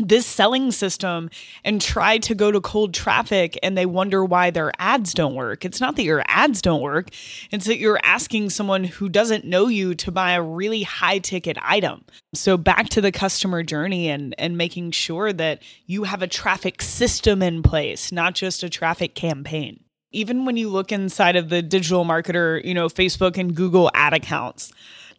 this 0.00 0.26
selling 0.26 0.70
system 0.72 1.30
and 1.64 1.80
try 1.80 2.18
to 2.18 2.34
go 2.34 2.50
to 2.50 2.60
cold 2.60 2.94
traffic 2.94 3.58
and 3.62 3.76
they 3.76 3.86
wonder 3.86 4.24
why 4.24 4.50
their 4.50 4.72
ads 4.78 5.12
don't 5.12 5.34
work. 5.34 5.64
It's 5.64 5.80
not 5.80 5.96
that 5.96 6.04
your 6.04 6.22
ads 6.26 6.62
don't 6.62 6.80
work, 6.80 7.10
it's 7.50 7.66
that 7.66 7.78
you're 7.78 8.00
asking 8.02 8.50
someone 8.50 8.84
who 8.84 9.08
doesn't 9.08 9.44
know 9.44 9.68
you 9.68 9.94
to 9.96 10.10
buy 10.10 10.32
a 10.32 10.42
really 10.42 10.82
high 10.82 11.18
ticket 11.18 11.58
item. 11.60 12.04
So 12.34 12.56
back 12.56 12.88
to 12.90 13.00
the 13.00 13.12
customer 13.12 13.62
journey 13.62 14.08
and 14.08 14.34
and 14.38 14.56
making 14.56 14.92
sure 14.92 15.32
that 15.32 15.62
you 15.86 16.04
have 16.04 16.22
a 16.22 16.26
traffic 16.26 16.82
system 16.82 17.42
in 17.42 17.62
place, 17.62 18.12
not 18.12 18.34
just 18.34 18.62
a 18.62 18.70
traffic 18.70 19.14
campaign. 19.14 19.80
Even 20.12 20.44
when 20.44 20.56
you 20.56 20.68
look 20.68 20.90
inside 20.90 21.36
of 21.36 21.48
the 21.48 21.62
digital 21.62 22.04
marketer, 22.04 22.64
you 22.64 22.74
know, 22.74 22.88
Facebook 22.88 23.38
and 23.38 23.54
Google 23.54 23.90
ad 23.94 24.12
accounts, 24.12 24.72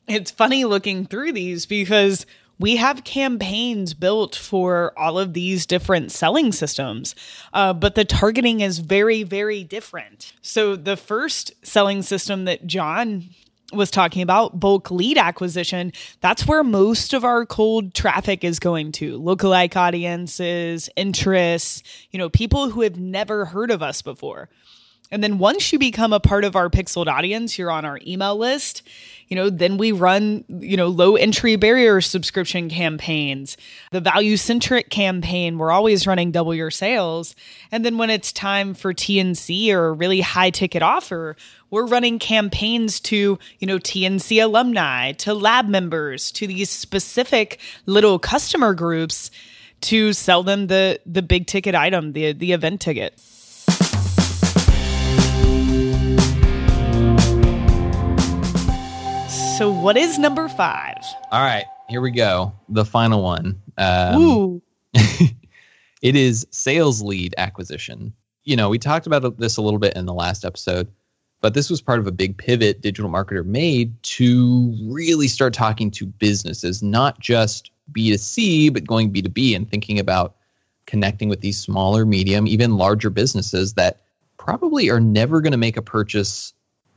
it's 0.08 0.32
funny 0.32 0.66
looking 0.66 1.06
through 1.06 1.32
these 1.32 1.66
because 1.66 2.26
we 2.60 2.76
have 2.76 3.04
campaigns 3.04 3.96
built 3.96 4.36
for 4.36 4.94
all 4.96 5.18
of 5.18 5.34
these 5.34 5.66
different 5.66 6.12
selling 6.12 6.52
systems, 6.52 7.16
uh, 7.54 7.74
but 7.74 7.96
the 7.96 8.06
targeting 8.06 8.60
is 8.60 8.78
very, 8.80 9.24
very 9.24 9.64
different. 9.64 10.34
So, 10.44 10.76
the 10.76 10.96
first 10.96 11.54
selling 11.66 12.04
system 12.04 12.46
that 12.46 12.68
John 12.68 13.30
was 13.74 13.90
talking 13.90 14.22
about 14.22 14.60
bulk 14.60 14.92
lead 14.92 15.18
acquisition 15.18 15.94
that's 16.20 16.46
where 16.46 16.62
most 16.62 17.14
of 17.14 17.24
our 17.24 17.46
cold 17.46 17.94
traffic 17.94 18.44
is 18.44 18.60
going 18.60 18.92
to 18.92 19.18
lookalike 19.18 19.78
audiences 19.78 20.90
interests 20.98 21.82
you 22.12 22.20
know 22.20 22.30
people 22.30 22.70
who 22.70 22.82
have 22.82 22.98
never 22.98 23.46
heard 23.46 23.72
of 23.72 23.82
us 23.82 24.02
before 24.02 24.50
and 25.12 25.24
then 25.24 25.38
once 25.38 25.72
you 25.72 25.80
become 25.80 26.14
a 26.14 26.20
part 26.20 26.44
of 26.44 26.56
our 26.56 26.70
pixeled 26.70 27.08
audience 27.08 27.58
you're 27.58 27.72
on 27.72 27.86
our 27.86 28.00
email 28.06 28.38
list 28.38 28.84
you 29.32 29.36
know, 29.36 29.50
then 29.50 29.78
we 29.78 29.94
run, 29.94 30.44
you 30.50 30.76
know, 30.76 30.90
low 30.90 31.16
entry 31.16 31.56
barrier 31.56 32.02
subscription 32.02 32.70
campaigns, 32.70 33.56
the 33.92 34.02
value 34.02 34.36
centric 34.36 34.90
campaign. 34.90 35.58
We're 35.58 35.72
always 35.72 36.06
running 36.06 36.32
double 36.32 36.54
your 36.54 36.70
sales. 36.70 37.34
And 37.72 37.86
then 37.86 37.98
when 37.98 38.10
it's 38.10 38.34
time 38.34 38.74
for 38.74 38.94
TNC 38.94 39.72
or 39.72 39.88
a 39.88 39.94
really 39.94 40.20
high 40.20 40.50
ticket 40.50 40.82
offer, 40.82 41.38
we're 41.70 41.86
running 41.86 42.20
campaigns 42.20 43.00
to, 43.00 43.40
you 43.60 43.68
know, 43.68 43.80
TNC 43.80 44.44
alumni, 44.44 45.14
to 45.14 45.34
lab 45.34 45.70
members, 45.70 46.30
to 46.34 46.46
these 46.46 46.70
specific 46.70 47.62
little 47.86 48.20
customer 48.20 48.74
groups 48.74 49.32
to 49.80 50.12
sell 50.12 50.44
them 50.44 50.68
the 50.68 51.00
the 51.06 51.22
big 51.22 51.48
ticket 51.48 51.74
item, 51.74 52.12
the 52.12 52.34
the 52.34 52.52
event 52.52 52.82
ticket. 52.82 53.18
So, 59.62 59.70
what 59.70 59.96
is 59.96 60.18
number 60.18 60.50
five? 60.50 60.98
All 61.32 61.44
right, 61.44 61.66
here 61.88 62.02
we 62.02 62.10
go. 62.10 62.52
The 62.68 62.84
final 62.84 63.22
one. 63.22 63.62
Um, 63.78 64.20
Ooh. 64.20 64.62
it 66.02 66.16
is 66.16 66.48
sales 66.50 67.04
lead 67.04 67.36
acquisition. 67.38 68.12
You 68.44 68.56
know, 68.56 68.70
we 68.70 68.80
talked 68.80 69.06
about 69.06 69.38
this 69.38 69.58
a 69.58 69.62
little 69.62 69.78
bit 69.78 69.96
in 69.96 70.08
the 70.08 70.16
last 70.16 70.46
episode, 70.46 70.88
but 71.42 71.54
this 71.54 71.70
was 71.70 71.80
part 71.80 72.00
of 72.00 72.08
a 72.08 72.12
big 72.12 72.40
pivot 72.40 72.82
digital 72.82 73.12
marketer 73.12 73.46
made 73.46 74.02
to 74.02 74.76
really 74.82 75.28
start 75.28 75.54
talking 75.54 75.92
to 75.92 76.08
businesses, 76.08 76.82
not 76.82 77.20
just 77.20 77.70
B2C, 77.92 78.74
but 78.74 78.88
going 78.88 79.14
B2B 79.14 79.56
and 79.56 79.70
thinking 79.70 80.00
about 80.00 80.38
connecting 80.88 81.30
with 81.30 81.42
these 81.42 81.60
smaller, 81.60 82.04
medium, 82.04 82.48
even 82.48 82.78
larger 82.78 83.12
businesses 83.12 83.76
that 83.76 84.02
probably 84.40 84.90
are 84.90 85.00
never 85.00 85.40
going 85.40 85.52
to 85.52 85.58
make 85.60 85.78
a 85.78 85.84
purchase 85.84 86.52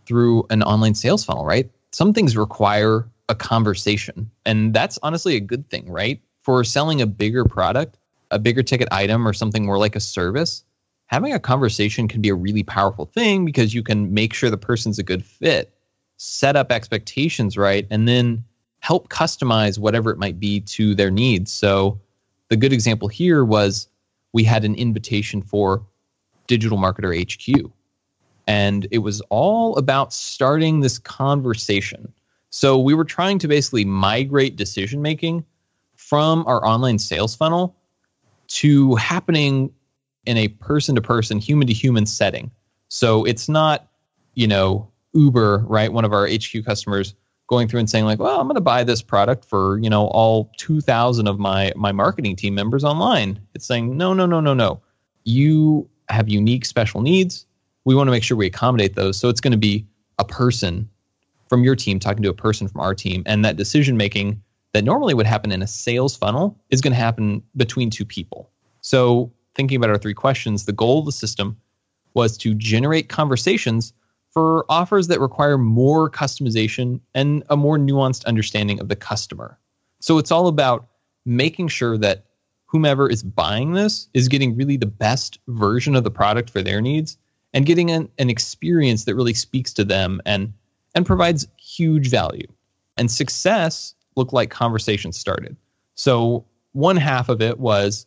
through 0.06 0.46
an 0.48 0.62
online 0.62 0.94
sales 0.94 1.26
funnel, 1.26 1.44
right? 1.44 1.70
Some 1.94 2.12
things 2.12 2.36
require 2.36 3.08
a 3.28 3.36
conversation. 3.36 4.28
And 4.44 4.74
that's 4.74 4.98
honestly 5.04 5.36
a 5.36 5.40
good 5.40 5.70
thing, 5.70 5.88
right? 5.88 6.20
For 6.42 6.64
selling 6.64 7.00
a 7.00 7.06
bigger 7.06 7.44
product, 7.44 7.98
a 8.32 8.38
bigger 8.40 8.64
ticket 8.64 8.88
item, 8.90 9.28
or 9.28 9.32
something 9.32 9.64
more 9.64 9.78
like 9.78 9.94
a 9.94 10.00
service, 10.00 10.64
having 11.06 11.32
a 11.32 11.38
conversation 11.38 12.08
can 12.08 12.20
be 12.20 12.30
a 12.30 12.34
really 12.34 12.64
powerful 12.64 13.06
thing 13.06 13.44
because 13.44 13.72
you 13.72 13.84
can 13.84 14.12
make 14.12 14.34
sure 14.34 14.50
the 14.50 14.56
person's 14.56 14.98
a 14.98 15.04
good 15.04 15.24
fit, 15.24 15.72
set 16.16 16.56
up 16.56 16.72
expectations 16.72 17.56
right, 17.56 17.86
and 17.90 18.08
then 18.08 18.44
help 18.80 19.08
customize 19.08 19.78
whatever 19.78 20.10
it 20.10 20.18
might 20.18 20.40
be 20.40 20.62
to 20.62 20.96
their 20.96 21.12
needs. 21.12 21.52
So 21.52 22.00
the 22.48 22.56
good 22.56 22.72
example 22.72 23.06
here 23.06 23.44
was 23.44 23.86
we 24.32 24.42
had 24.42 24.64
an 24.64 24.74
invitation 24.74 25.42
for 25.42 25.86
Digital 26.48 26.76
Marketer 26.76 27.14
HQ 27.14 27.70
and 28.46 28.86
it 28.90 28.98
was 28.98 29.20
all 29.30 29.76
about 29.76 30.12
starting 30.12 30.80
this 30.80 30.98
conversation. 30.98 32.12
So 32.50 32.78
we 32.78 32.94
were 32.94 33.04
trying 33.04 33.38
to 33.40 33.48
basically 33.48 33.84
migrate 33.84 34.56
decision 34.56 35.02
making 35.02 35.44
from 35.96 36.46
our 36.46 36.64
online 36.64 36.98
sales 36.98 37.34
funnel 37.34 37.74
to 38.46 38.94
happening 38.96 39.72
in 40.26 40.36
a 40.36 40.48
person 40.48 40.94
to 40.94 41.00
person, 41.00 41.38
human 41.38 41.66
to 41.66 41.72
human 41.72 42.06
setting. 42.06 42.50
So 42.88 43.24
it's 43.24 43.48
not, 43.48 43.88
you 44.34 44.46
know, 44.46 44.88
Uber, 45.14 45.64
right? 45.66 45.92
One 45.92 46.04
of 46.04 46.12
our 46.12 46.26
HQ 46.26 46.64
customers 46.64 47.14
going 47.46 47.68
through 47.68 47.80
and 47.80 47.90
saying 47.90 48.04
like, 48.04 48.18
"Well, 48.18 48.40
I'm 48.40 48.46
going 48.46 48.54
to 48.56 48.60
buy 48.60 48.84
this 48.84 49.02
product 49.02 49.44
for, 49.44 49.78
you 49.78 49.90
know, 49.90 50.06
all 50.08 50.50
2000 50.58 51.26
of 51.26 51.38
my 51.38 51.72
my 51.76 51.92
marketing 51.92 52.36
team 52.36 52.54
members 52.54 52.84
online." 52.84 53.40
It's 53.54 53.66
saying, 53.66 53.96
"No, 53.96 54.12
no, 54.14 54.26
no, 54.26 54.40
no, 54.40 54.54
no. 54.54 54.80
You 55.24 55.88
have 56.08 56.28
unique 56.28 56.64
special 56.64 57.00
needs 57.00 57.46
we 57.84 57.94
want 57.94 58.08
to 58.08 58.10
make 58.10 58.22
sure 58.22 58.36
we 58.36 58.46
accommodate 58.46 58.94
those. 58.94 59.18
So 59.18 59.28
it's 59.28 59.40
going 59.40 59.52
to 59.52 59.58
be 59.58 59.86
a 60.18 60.24
person 60.24 60.88
from 61.48 61.64
your 61.64 61.76
team 61.76 61.98
talking 61.98 62.22
to 62.22 62.30
a 62.30 62.34
person 62.34 62.68
from 62.68 62.80
our 62.80 62.94
team. 62.94 63.22
And 63.26 63.44
that 63.44 63.56
decision 63.56 63.96
making 63.96 64.42
that 64.72 64.84
normally 64.84 65.14
would 65.14 65.26
happen 65.26 65.52
in 65.52 65.62
a 65.62 65.66
sales 65.66 66.16
funnel 66.16 66.58
is 66.70 66.80
going 66.80 66.92
to 66.92 66.98
happen 66.98 67.42
between 67.56 67.90
two 67.90 68.04
people. 68.04 68.50
So 68.80 69.32
thinking 69.54 69.76
about 69.76 69.90
our 69.90 69.98
three 69.98 70.14
questions, 70.14 70.64
the 70.64 70.72
goal 70.72 71.00
of 71.00 71.06
the 71.06 71.12
system 71.12 71.56
was 72.14 72.36
to 72.38 72.54
generate 72.54 73.08
conversations 73.08 73.92
for 74.30 74.64
offers 74.68 75.06
that 75.08 75.20
require 75.20 75.56
more 75.56 76.10
customization 76.10 77.00
and 77.14 77.44
a 77.50 77.56
more 77.56 77.78
nuanced 77.78 78.24
understanding 78.24 78.80
of 78.80 78.88
the 78.88 78.96
customer. 78.96 79.58
So 80.00 80.18
it's 80.18 80.32
all 80.32 80.48
about 80.48 80.88
making 81.24 81.68
sure 81.68 81.96
that 81.98 82.24
whomever 82.66 83.08
is 83.08 83.22
buying 83.22 83.72
this 83.72 84.08
is 84.12 84.26
getting 84.26 84.56
really 84.56 84.76
the 84.76 84.86
best 84.86 85.38
version 85.46 85.94
of 85.94 86.02
the 86.02 86.10
product 86.10 86.50
for 86.50 86.62
their 86.62 86.80
needs 86.80 87.16
and 87.54 87.64
getting 87.64 87.90
an, 87.90 88.10
an 88.18 88.28
experience 88.28 89.04
that 89.04 89.14
really 89.14 89.32
speaks 89.32 89.72
to 89.74 89.84
them 89.84 90.20
and 90.26 90.52
and 90.94 91.06
provides 91.06 91.46
huge 91.56 92.10
value. 92.10 92.46
And 92.96 93.10
success 93.10 93.94
looked 94.16 94.32
like 94.32 94.50
conversations 94.50 95.16
started. 95.16 95.56
So 95.94 96.44
one 96.72 96.96
half 96.96 97.28
of 97.28 97.40
it 97.40 97.58
was 97.58 98.06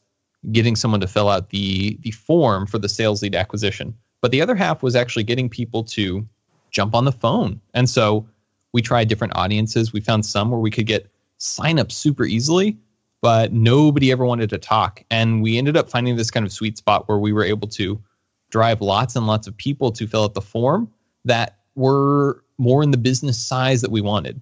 getting 0.52 0.76
someone 0.76 1.02
to 1.02 1.08
fill 1.08 1.30
out 1.30 1.50
the 1.50 1.98
the 2.02 2.12
form 2.12 2.68
for 2.68 2.78
the 2.78 2.90
sales 2.90 3.24
lead 3.24 3.34
acquisition. 3.34 3.96
But 4.22 4.32
the 4.32 4.42
other 4.42 4.56
half 4.56 4.84
was 4.84 4.96
actually 4.96 5.24
getting 5.24 5.50
people 5.50 5.84
to 5.86 6.28
jump 6.70 6.94
on 6.94 7.06
the 7.06 7.12
phone. 7.12 7.62
And 7.74 7.90
so 7.90 8.28
we 8.74 8.82
tried 8.82 9.08
different 9.08 9.36
audiences. 9.36 9.94
We 9.94 10.02
found 10.02 10.26
some 10.26 10.52
where 10.52 10.60
we 10.60 10.72
could 10.72 10.86
get 10.86 11.10
sign 11.38 11.80
up 11.80 11.92
super 11.92 12.26
easily, 12.26 12.78
but 13.22 13.54
nobody 13.54 14.12
ever 14.12 14.26
wanted 14.26 14.50
to 14.50 14.58
talk. 14.58 15.04
And 15.10 15.42
we 15.42 15.58
ended 15.58 15.78
up 15.78 15.90
finding 15.90 16.16
this 16.16 16.32
kind 16.32 16.46
of 16.46 16.52
sweet 16.52 16.78
spot 16.78 17.08
where 17.08 17.20
we 17.20 17.32
were 17.32 17.44
able 17.44 17.68
to 17.70 18.02
drive 18.50 18.82
lots 18.82 19.16
and 19.16 19.28
lots 19.28 19.48
of 19.48 19.56
people 19.58 19.92
to 19.92 20.08
fill 20.08 20.24
out 20.24 20.34
the 20.34 20.42
form 20.42 20.92
that 21.26 21.58
were 21.76 22.44
more 22.58 22.82
in 22.84 22.92
the 22.92 22.98
business 22.98 23.38
size 23.38 23.82
that 23.82 23.92
we 23.92 24.02
wanted, 24.02 24.42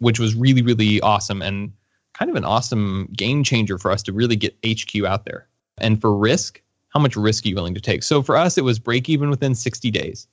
which 0.00 0.18
was 0.18 0.34
really, 0.34 0.62
really 0.62 1.00
awesome 1.00 1.42
and 1.42 1.72
kind 2.14 2.30
of 2.30 2.36
an 2.36 2.44
awesome 2.44 3.08
game 3.16 3.42
changer 3.42 3.78
for 3.78 3.90
us 3.90 4.02
to 4.02 4.12
really 4.12 4.36
get 4.36 4.56
HQ 4.64 5.04
out 5.04 5.24
there. 5.24 5.48
And 5.78 6.00
for 6.00 6.16
risk, 6.16 6.62
how 6.88 7.00
much 7.00 7.16
risk 7.16 7.44
are 7.44 7.48
you 7.48 7.56
willing 7.56 7.74
to 7.74 7.80
take? 7.80 8.02
So 8.02 8.22
for 8.22 8.36
us, 8.36 8.56
it 8.56 8.62
was 8.62 8.78
break 8.78 9.08
even 9.08 9.30
within 9.30 9.54
60 9.54 9.90
days. 9.90 10.28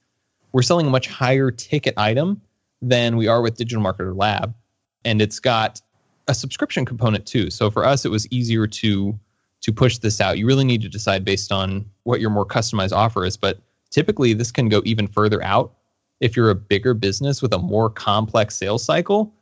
We're 0.51 0.61
selling 0.61 0.85
a 0.85 0.91
much 0.91 1.07
higher 1.07 1.49
ticket 1.49 1.95
item, 1.97 2.41
than 2.81 3.15
we 3.15 3.27
are 3.27 3.41
with 3.41 3.57
Digital 3.57 3.83
Marketer 3.83 4.15
Lab. 4.15 4.53
And 5.05 5.21
it's 5.21 5.39
got 5.39 5.81
a 6.27 6.33
subscription 6.33 6.85
component 6.85 7.25
too. 7.25 7.49
So 7.49 7.69
for 7.69 7.85
us, 7.85 8.05
it 8.05 8.09
was 8.09 8.27
easier 8.31 8.67
to 8.67 9.19
to 9.61 9.71
push 9.71 9.97
this 9.99 10.19
out. 10.19 10.37
You 10.37 10.47
really 10.47 10.63
need 10.63 10.81
to 10.81 10.89
decide 10.89 11.23
based 11.23 11.51
on 11.51 11.85
what 12.03 12.19
your 12.19 12.29
more 12.29 12.45
customized 12.45 12.91
offer 12.91 13.25
is. 13.25 13.37
But 13.37 13.59
typically, 13.89 14.33
this 14.33 14.51
can 14.51 14.69
go 14.69 14.81
even 14.85 15.07
further 15.07 15.43
out. 15.43 15.73
If 16.19 16.35
you're 16.35 16.49
a 16.49 16.55
bigger 16.55 16.93
business 16.93 17.41
with 17.41 17.53
a 17.53 17.59
more 17.59 17.89
complex 17.89 18.55
sales 18.55 18.83
cycle, 18.83 19.33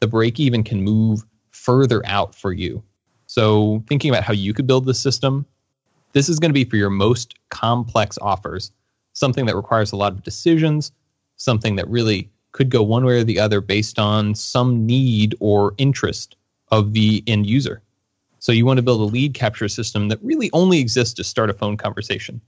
the 0.00 0.06
break 0.06 0.40
even 0.40 0.62
can 0.62 0.82
move 0.82 1.24
further 1.50 2.04
out 2.06 2.34
for 2.34 2.52
you. 2.52 2.82
So 3.26 3.82
thinking 3.88 4.10
about 4.10 4.22
how 4.22 4.32
you 4.32 4.52
could 4.54 4.66
build 4.66 4.84
the 4.84 4.94
system, 4.94 5.46
this 6.12 6.28
is 6.28 6.38
going 6.38 6.50
to 6.50 6.54
be 6.54 6.64
for 6.64 6.76
your 6.76 6.90
most 6.90 7.34
complex 7.50 8.18
offers, 8.20 8.70
something 9.12 9.46
that 9.46 9.56
requires 9.56 9.92
a 9.92 9.96
lot 9.96 10.12
of 10.12 10.22
decisions, 10.22 10.92
something 11.36 11.76
that 11.76 11.88
really 11.88 12.30
could 12.52 12.70
go 12.70 12.82
one 12.82 13.04
way 13.04 13.20
or 13.20 13.24
the 13.24 13.38
other 13.38 13.60
based 13.60 13.98
on 13.98 14.34
some 14.34 14.86
need 14.86 15.34
or 15.40 15.74
interest 15.78 16.36
of 16.70 16.92
the 16.92 17.22
end 17.26 17.46
user. 17.46 17.82
So 18.46 18.52
you 18.52 18.64
want 18.64 18.78
to 18.78 18.82
build 18.82 19.00
a 19.00 19.12
lead 19.12 19.34
capture 19.34 19.66
system 19.66 20.06
that 20.06 20.22
really 20.22 20.50
only 20.52 20.78
exists 20.78 21.14
to 21.14 21.24
start 21.24 21.50
a 21.50 21.52
phone 21.52 21.76
conversation. 21.76 22.40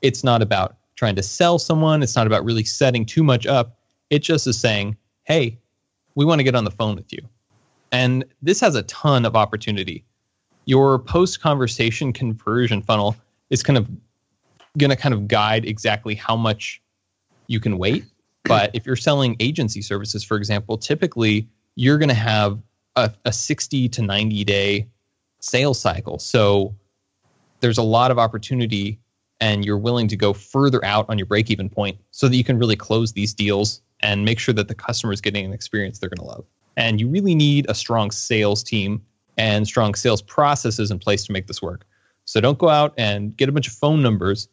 It's 0.00 0.22
not 0.22 0.42
about 0.42 0.76
trying 0.94 1.16
to 1.16 1.24
sell 1.24 1.58
someone, 1.58 2.04
it's 2.04 2.14
not 2.14 2.28
about 2.28 2.44
really 2.44 2.62
setting 2.62 3.04
too 3.04 3.24
much 3.24 3.48
up. 3.48 3.76
It 4.10 4.20
just 4.20 4.46
is 4.46 4.56
saying, 4.60 4.96
"Hey, 5.24 5.58
we 6.14 6.24
want 6.24 6.38
to 6.38 6.44
get 6.44 6.54
on 6.54 6.62
the 6.62 6.70
phone 6.70 6.94
with 6.94 7.12
you." 7.12 7.18
And 7.90 8.24
this 8.40 8.60
has 8.60 8.76
a 8.76 8.84
ton 8.84 9.24
of 9.24 9.34
opportunity. 9.34 10.04
Your 10.66 11.00
post 11.00 11.40
conversation 11.40 12.12
conversion 12.12 12.80
funnel 12.80 13.16
is 13.50 13.64
kind 13.64 13.76
of 13.76 13.88
going 14.78 14.90
to 14.90 14.96
kind 14.96 15.12
of 15.12 15.26
guide 15.26 15.64
exactly 15.64 16.14
how 16.14 16.36
much 16.36 16.80
you 17.48 17.58
can 17.58 17.76
wait 17.76 18.04
but 18.44 18.70
if 18.72 18.86
you're 18.86 18.96
selling 18.96 19.36
agency 19.38 19.82
services, 19.82 20.24
for 20.24 20.36
example, 20.36 20.78
typically 20.78 21.48
you're 21.76 21.98
going 21.98 22.08
to 22.08 22.14
have 22.14 22.60
a, 22.96 23.12
a 23.24 23.32
60 23.32 23.88
to 23.90 24.02
90 24.02 24.44
day 24.44 24.88
sales 25.40 25.80
cycle. 25.80 26.18
So 26.18 26.74
there's 27.60 27.78
a 27.78 27.82
lot 27.82 28.10
of 28.10 28.18
opportunity 28.18 29.00
and 29.40 29.64
you're 29.64 29.78
willing 29.78 30.08
to 30.08 30.16
go 30.16 30.32
further 30.32 30.84
out 30.84 31.06
on 31.08 31.18
your 31.18 31.26
break 31.26 31.50
even 31.50 31.68
point 31.68 31.98
so 32.10 32.28
that 32.28 32.36
you 32.36 32.44
can 32.44 32.58
really 32.58 32.76
close 32.76 33.12
these 33.12 33.32
deals 33.32 33.80
and 34.00 34.24
make 34.24 34.38
sure 34.38 34.54
that 34.54 34.68
the 34.68 34.74
customer 34.74 35.12
is 35.12 35.20
getting 35.20 35.44
an 35.44 35.52
experience 35.52 35.98
they're 35.98 36.10
going 36.10 36.18
to 36.18 36.24
love. 36.24 36.44
And 36.76 37.00
you 37.00 37.08
really 37.08 37.34
need 37.34 37.66
a 37.68 37.74
strong 37.74 38.10
sales 38.10 38.62
team 38.62 39.04
and 39.36 39.66
strong 39.66 39.94
sales 39.94 40.22
processes 40.22 40.90
in 40.90 40.98
place 40.98 41.24
to 41.26 41.32
make 41.32 41.46
this 41.46 41.62
work. 41.62 41.86
So 42.24 42.40
don't 42.40 42.58
go 42.58 42.68
out 42.68 42.94
and 42.96 43.36
get 43.36 43.48
a 43.48 43.52
bunch 43.52 43.66
of 43.66 43.72
phone 43.72 44.02
numbers 44.02 44.48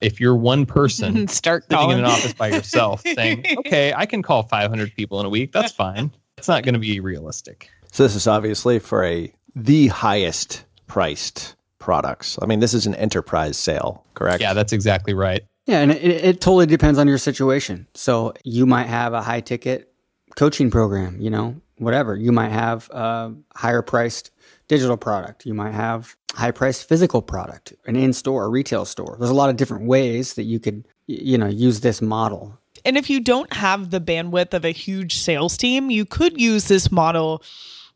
if 0.00 0.20
you're 0.20 0.34
one 0.34 0.66
person 0.66 1.28
start 1.28 1.64
sitting 1.64 1.78
calling. 1.78 1.98
in 1.98 2.04
an 2.04 2.10
office 2.10 2.32
by 2.32 2.48
yourself 2.48 3.02
saying, 3.14 3.44
okay, 3.58 3.92
I 3.94 4.06
can 4.06 4.22
call 4.22 4.42
500 4.42 4.94
people 4.94 5.20
in 5.20 5.26
a 5.26 5.28
week, 5.28 5.52
that's 5.52 5.72
fine. 5.72 6.10
It's 6.38 6.48
not 6.48 6.64
going 6.64 6.74
to 6.74 6.80
be 6.80 6.98
realistic. 7.00 7.70
So 7.92 8.02
this 8.02 8.16
is 8.16 8.26
obviously 8.26 8.78
for 8.78 9.04
a 9.04 9.32
the 9.54 9.88
highest 9.88 10.64
priced 10.86 11.56
products. 11.78 12.38
I 12.40 12.46
mean, 12.46 12.60
this 12.60 12.74
is 12.74 12.86
an 12.86 12.94
enterprise 12.94 13.56
sale, 13.56 14.04
correct? 14.14 14.40
Yeah, 14.40 14.54
that's 14.54 14.72
exactly 14.72 15.14
right. 15.14 15.42
Yeah, 15.66 15.80
and 15.80 15.92
it, 15.92 16.02
it 16.02 16.40
totally 16.40 16.66
depends 16.66 16.98
on 16.98 17.08
your 17.08 17.18
situation. 17.18 17.86
So 17.94 18.34
you 18.44 18.66
might 18.66 18.86
have 18.86 19.12
a 19.12 19.22
high 19.22 19.40
ticket 19.40 19.92
coaching 20.36 20.70
program, 20.70 21.20
you 21.20 21.30
know, 21.30 21.56
whatever. 21.78 22.16
You 22.16 22.32
might 22.32 22.50
have 22.50 22.88
a 22.90 23.32
higher 23.54 23.82
priced 23.82 24.30
digital 24.68 24.96
product. 24.96 25.46
You 25.46 25.54
might 25.54 25.72
have 25.72 26.16
high 26.34 26.50
priced 26.50 26.88
physical 26.88 27.22
product, 27.22 27.74
an 27.86 27.96
in 27.96 28.12
store, 28.12 28.44
a 28.44 28.48
retail 28.48 28.84
store. 28.84 29.16
There's 29.18 29.30
a 29.30 29.34
lot 29.34 29.50
of 29.50 29.56
different 29.56 29.86
ways 29.86 30.34
that 30.34 30.44
you 30.44 30.58
could, 30.58 30.86
you 31.06 31.36
know, 31.36 31.48
use 31.48 31.80
this 31.80 32.00
model. 32.00 32.58
And 32.84 32.96
if 32.96 33.10
you 33.10 33.20
don't 33.20 33.52
have 33.52 33.90
the 33.90 34.00
bandwidth 34.00 34.54
of 34.54 34.64
a 34.64 34.70
huge 34.70 35.18
sales 35.18 35.56
team, 35.56 35.90
you 35.90 36.04
could 36.04 36.40
use 36.40 36.66
this 36.66 36.90
model. 36.90 37.42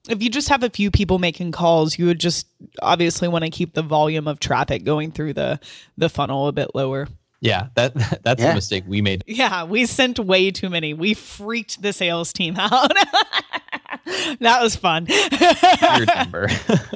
If 0.09 0.23
you 0.23 0.31
just 0.31 0.49
have 0.51 0.63
a 0.63 0.71
few 0.71 0.91
people 0.91 1.19
making 1.19 1.53
calls, 1.53 1.99
you 1.99 2.07
would 2.07 2.21
just 2.21 2.47
obviously 2.81 3.27
want 3.29 3.45
to 3.45 3.51
keep 3.51 3.75
the 3.75 3.83
volume 3.83 4.29
of 4.29 4.39
traffic 4.41 4.85
going 4.85 5.11
through 5.13 5.33
the 5.35 5.59
the 5.99 6.09
funnel 6.09 6.47
a 6.49 6.53
bit 6.53 6.75
lower. 6.75 7.09
Yeah, 7.41 7.69
that 7.75 7.95
that's 8.23 8.41
Yeah. 8.43 8.53
a 8.53 8.55
mistake 8.55 8.85
we 8.87 9.03
made. 9.03 9.25
Yeah, 9.27 9.65
we 9.65 9.87
sent 9.87 10.19
way 10.19 10.51
too 10.51 10.71
many. 10.71 10.95
We 10.95 11.15
freaked 11.15 11.83
the 11.83 11.93
sales 11.93 12.33
team 12.33 12.55
out. 12.59 12.93
that 14.41 14.63
was 14.63 14.77
fun. 14.77 15.07
Weird 15.09 16.09
number. 16.15 16.49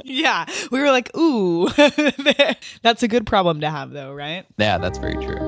yeah, 0.05 0.47
we 0.71 0.81
were 0.81 0.91
like, 0.91 1.15
ooh, 1.17 1.69
that's 2.83 3.03
a 3.03 3.09
good 3.09 3.27
problem 3.27 3.61
to 3.63 3.71
have, 3.71 3.91
though, 3.91 4.13
right? 4.15 4.47
yeah, 4.59 4.79
that's 4.79 4.99
very 4.99 5.15
true. 5.15 5.39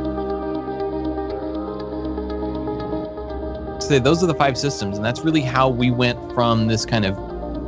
So 3.81 3.99
those 3.99 4.23
are 4.23 4.27
the 4.27 4.35
five 4.35 4.57
systems, 4.57 4.97
and 4.97 5.05
that's 5.05 5.21
really 5.23 5.41
how 5.41 5.69
we 5.69 5.91
went 5.91 6.19
from 6.35 6.69
this 6.69 6.87
kind 6.87 7.05
of 7.05 7.17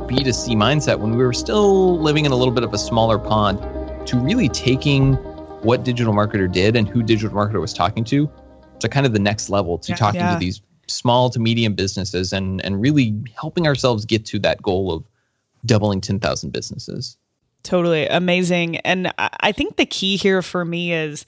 B2C 0.07 0.55
mindset 0.55 0.99
when 0.99 1.11
we 1.17 1.23
were 1.23 1.33
still 1.33 1.97
living 1.99 2.25
in 2.25 2.31
a 2.31 2.35
little 2.35 2.53
bit 2.53 2.63
of 2.63 2.73
a 2.73 2.77
smaller 2.77 3.17
pond 3.17 3.59
to 4.07 4.17
really 4.17 4.49
taking 4.49 5.13
what 5.63 5.83
digital 5.83 6.13
marketer 6.13 6.51
did 6.51 6.75
and 6.75 6.87
who 6.87 7.01
digital 7.01 7.35
marketer 7.35 7.59
was 7.59 7.73
talking 7.73 8.03
to 8.05 8.29
to 8.79 8.87
kind 8.89 9.05
of 9.05 9.13
the 9.13 9.19
next 9.19 9.49
level 9.49 9.77
to 9.79 9.91
Yeah. 9.91 9.95
talking 9.95 10.21
Yeah. 10.21 10.33
to 10.33 10.39
these 10.39 10.61
small 10.87 11.29
to 11.31 11.39
medium 11.39 11.73
businesses 11.73 12.31
and 12.31 12.63
and 12.63 12.79
really 12.79 13.15
helping 13.39 13.65
ourselves 13.65 14.05
get 14.05 14.25
to 14.27 14.39
that 14.39 14.61
goal 14.61 14.91
of 14.91 15.03
doubling 15.65 16.01
10,000 16.01 16.51
businesses. 16.53 17.17
Totally 17.63 18.05
amazing. 18.05 18.77
And 18.77 19.07
I 19.17 19.29
I 19.39 19.51
think 19.51 19.77
the 19.77 19.87
key 19.87 20.17
here 20.17 20.43
for 20.43 20.63
me 20.63 20.93
is 20.93 21.25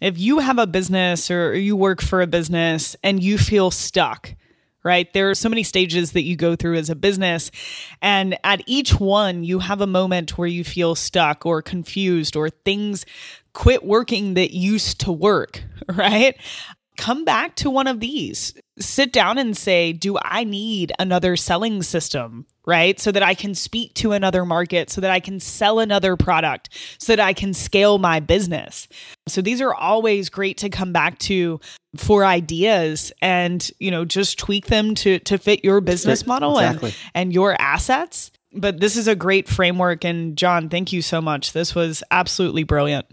if 0.00 0.18
you 0.18 0.40
have 0.40 0.58
a 0.58 0.66
business 0.66 1.30
or 1.30 1.54
you 1.54 1.76
work 1.76 2.00
for 2.02 2.20
a 2.20 2.26
business 2.26 2.96
and 3.04 3.22
you 3.22 3.38
feel 3.38 3.70
stuck, 3.70 4.34
right? 4.84 5.12
There 5.12 5.30
are 5.30 5.34
so 5.34 5.48
many 5.48 5.62
stages 5.62 6.12
that 6.12 6.22
you 6.22 6.36
go 6.36 6.56
through 6.56 6.76
as 6.76 6.90
a 6.90 6.96
business. 6.96 7.50
And 8.00 8.38
at 8.44 8.62
each 8.66 8.98
one, 8.98 9.44
you 9.44 9.58
have 9.58 9.80
a 9.80 9.86
moment 9.86 10.38
where 10.38 10.48
you 10.48 10.64
feel 10.64 10.94
stuck 10.94 11.44
or 11.44 11.62
confused 11.62 12.36
or 12.36 12.50
things 12.50 13.04
quit 13.52 13.84
working 13.84 14.34
that 14.34 14.52
used 14.54 15.00
to 15.00 15.12
work, 15.12 15.64
right? 15.88 16.36
Come 16.98 17.24
back 17.24 17.54
to 17.56 17.70
one 17.70 17.86
of 17.86 18.00
these. 18.00 18.52
Sit 18.80 19.12
down 19.12 19.38
and 19.38 19.56
say, 19.56 19.92
Do 19.92 20.18
I 20.20 20.44
need 20.44 20.92
another 20.98 21.36
selling 21.36 21.82
system? 21.82 22.44
Right. 22.66 23.00
So 23.00 23.12
that 23.12 23.22
I 23.22 23.32
can 23.34 23.54
speak 23.54 23.94
to 23.94 24.12
another 24.12 24.44
market, 24.44 24.90
so 24.90 25.00
that 25.00 25.10
I 25.10 25.20
can 25.20 25.40
sell 25.40 25.78
another 25.78 26.16
product, 26.16 26.68
so 26.98 27.16
that 27.16 27.24
I 27.24 27.32
can 27.32 27.54
scale 27.54 27.98
my 27.98 28.20
business. 28.20 28.88
So 29.26 29.40
these 29.40 29.62
are 29.62 29.72
always 29.72 30.28
great 30.28 30.58
to 30.58 30.68
come 30.68 30.92
back 30.92 31.18
to 31.20 31.60
for 31.96 32.24
ideas 32.26 33.10
and, 33.22 33.70
you 33.78 33.90
know, 33.90 34.04
just 34.04 34.38
tweak 34.38 34.66
them 34.66 34.94
to 34.96 35.18
to 35.20 35.38
fit 35.38 35.64
your 35.64 35.80
business 35.80 36.26
model 36.26 36.58
Exactly. 36.58 36.90
and 37.14 37.28
and 37.28 37.32
your 37.32 37.56
assets. 37.60 38.32
But 38.52 38.80
this 38.80 38.96
is 38.96 39.06
a 39.08 39.14
great 39.14 39.48
framework 39.48 40.04
and 40.04 40.36
John, 40.36 40.68
thank 40.68 40.92
you 40.92 41.00
so 41.00 41.20
much. 41.20 41.52
This 41.52 41.74
was 41.74 42.02
absolutely 42.10 42.64
brilliant. 42.64 43.06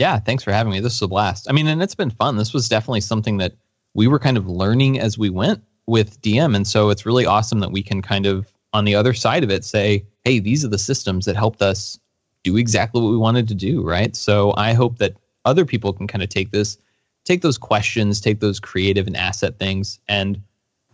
Yeah, 0.00 0.18
thanks 0.18 0.42
for 0.42 0.50
having 0.50 0.72
me. 0.72 0.80
This 0.80 0.94
was 0.94 1.02
a 1.02 1.08
blast. 1.08 1.46
I 1.46 1.52
mean, 1.52 1.66
and 1.66 1.82
it's 1.82 1.94
been 1.94 2.08
fun. 2.08 2.38
This 2.38 2.54
was 2.54 2.70
definitely 2.70 3.02
something 3.02 3.36
that 3.36 3.52
we 3.92 4.08
were 4.08 4.18
kind 4.18 4.38
of 4.38 4.48
learning 4.48 4.98
as 4.98 5.18
we 5.18 5.28
went 5.28 5.62
with 5.86 6.18
DM. 6.22 6.56
And 6.56 6.66
so 6.66 6.88
it's 6.88 7.04
really 7.04 7.26
awesome 7.26 7.60
that 7.60 7.70
we 7.70 7.82
can 7.82 8.00
kind 8.00 8.24
of, 8.24 8.50
on 8.72 8.86
the 8.86 8.94
other 8.94 9.12
side 9.12 9.44
of 9.44 9.50
it, 9.50 9.62
say, 9.62 10.06
hey, 10.24 10.38
these 10.38 10.64
are 10.64 10.68
the 10.68 10.78
systems 10.78 11.26
that 11.26 11.36
helped 11.36 11.60
us 11.60 11.98
do 12.44 12.56
exactly 12.56 13.02
what 13.02 13.10
we 13.10 13.18
wanted 13.18 13.46
to 13.48 13.54
do. 13.54 13.86
Right. 13.86 14.16
So 14.16 14.54
I 14.56 14.72
hope 14.72 14.96
that 15.00 15.18
other 15.44 15.66
people 15.66 15.92
can 15.92 16.06
kind 16.06 16.22
of 16.22 16.30
take 16.30 16.50
this, 16.50 16.78
take 17.26 17.42
those 17.42 17.58
questions, 17.58 18.22
take 18.22 18.40
those 18.40 18.58
creative 18.58 19.06
and 19.06 19.18
asset 19.18 19.58
things, 19.58 20.00
and 20.08 20.40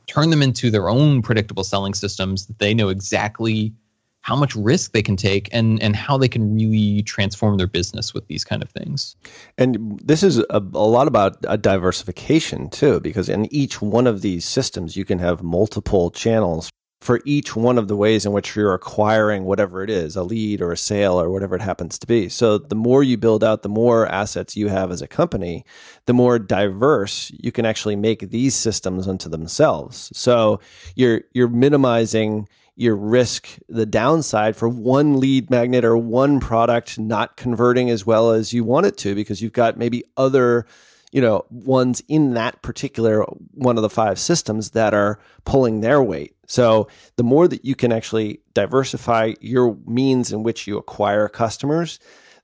turn 0.09 0.31
them 0.31 0.43
into 0.43 0.69
their 0.69 0.89
own 0.89 1.23
predictable 1.23 1.63
selling 1.63 1.95
systems 1.95 2.47
that 2.47 2.59
they 2.59 2.75
know 2.75 2.89
exactly 2.89 3.73
how 4.27 4.35
much 4.35 4.57
risk 4.57 4.91
they 4.91 5.03
can 5.03 5.15
take 5.15 5.49
and 5.53 5.81
and 5.81 5.95
how 5.95 6.19
they 6.19 6.27
can 6.27 6.53
really 6.53 7.01
transform 7.05 7.59
their 7.59 7.69
business 7.69 8.13
with 8.13 8.27
these 8.27 8.43
kind 8.43 8.61
of 8.61 8.69
things. 8.71 9.15
And 9.57 10.01
this 10.05 10.25
is 10.25 10.39
a, 10.39 10.61
a 10.75 10.89
lot 10.97 11.07
about 11.07 11.37
a 11.49 11.57
diversification 11.57 12.69
too, 12.69 12.99
because 12.99 13.29
in 13.29 13.47
each 13.55 13.81
one 13.81 14.09
of 14.09 14.23
these 14.23 14.45
systems, 14.45 14.97
you 14.97 15.05
can 15.05 15.21
have 15.21 15.45
multiple 15.45 16.11
channels 16.11 16.71
for 17.01 17.21
each 17.25 17.55
one 17.55 17.79
of 17.79 17.87
the 17.87 17.95
ways 17.95 18.27
in 18.27 18.33
which 18.33 18.57
you're 18.57 18.75
acquiring 18.75 19.45
whatever 19.45 19.85
it 19.85 19.91
is, 19.91 20.17
a 20.17 20.25
lead 20.25 20.61
or 20.61 20.73
a 20.73 20.77
sale 20.77 21.21
or 21.21 21.31
whatever 21.31 21.55
it 21.55 21.63
happens 21.63 21.97
to 22.01 22.07
be. 22.07 22.29
So 22.29 22.59
the 22.59 22.75
more 22.75 23.05
you 23.05 23.17
build 23.17 23.45
out, 23.45 23.63
the 23.63 23.69
more 23.69 24.09
assets 24.09 24.57
you 24.57 24.67
have 24.69 24.91
as 24.91 25.03
a 25.03 25.07
company, 25.07 25.65
the 26.07 26.15
more 26.15 26.41
diverse 26.41 27.31
you 27.39 27.53
can 27.53 27.65
actually 27.65 27.95
make 27.95 28.31
these 28.31 28.57
systems 28.57 29.07
unto 29.07 29.29
themselves. 29.29 30.11
So 30.15 30.59
you're 30.97 31.21
you're 31.33 31.49
minimizing 31.49 32.49
your 32.77 32.95
risk, 32.95 33.49
the 33.69 33.87
downside 33.87 34.55
for 34.55 34.69
one 34.69 35.19
lead 35.19 35.51
magnet 35.51 35.85
or 35.85 35.97
one 35.97 36.39
product 36.39 36.99
not 36.99 37.37
converting 37.37 37.91
as 37.91 38.07
well 38.07 38.31
as 38.31 38.53
you 38.53 38.63
want 38.63 38.87
it 38.87 38.99
to 38.99 39.15
because 39.15 39.41
you've 39.41 39.53
got 39.53 39.79
maybe 39.79 40.05
other 40.17 40.67
you 41.13 41.21
know 41.21 41.47
ones 41.51 42.03
in 42.09 42.35
that 42.35 42.61
particular 42.63 43.23
one 43.53 43.77
of 43.77 43.83
the 43.83 43.89
five 43.89 44.19
systems 44.19 44.71
that 44.71 44.93
are 44.93 45.19
pulling 45.45 45.81
their 45.81 46.03
weight. 46.03 46.37
So 46.47 46.89
the 47.17 47.25
more 47.25 47.49
that 47.49 47.65
you 47.65 47.75
can 47.75 47.93
actually 47.93 48.41
diversify 48.55 49.35
your 49.41 49.77
means 49.87 50.31
in 50.31 50.43
which 50.43 50.67
you 50.67 50.77
acquire 50.77 51.29
customers 51.29 51.99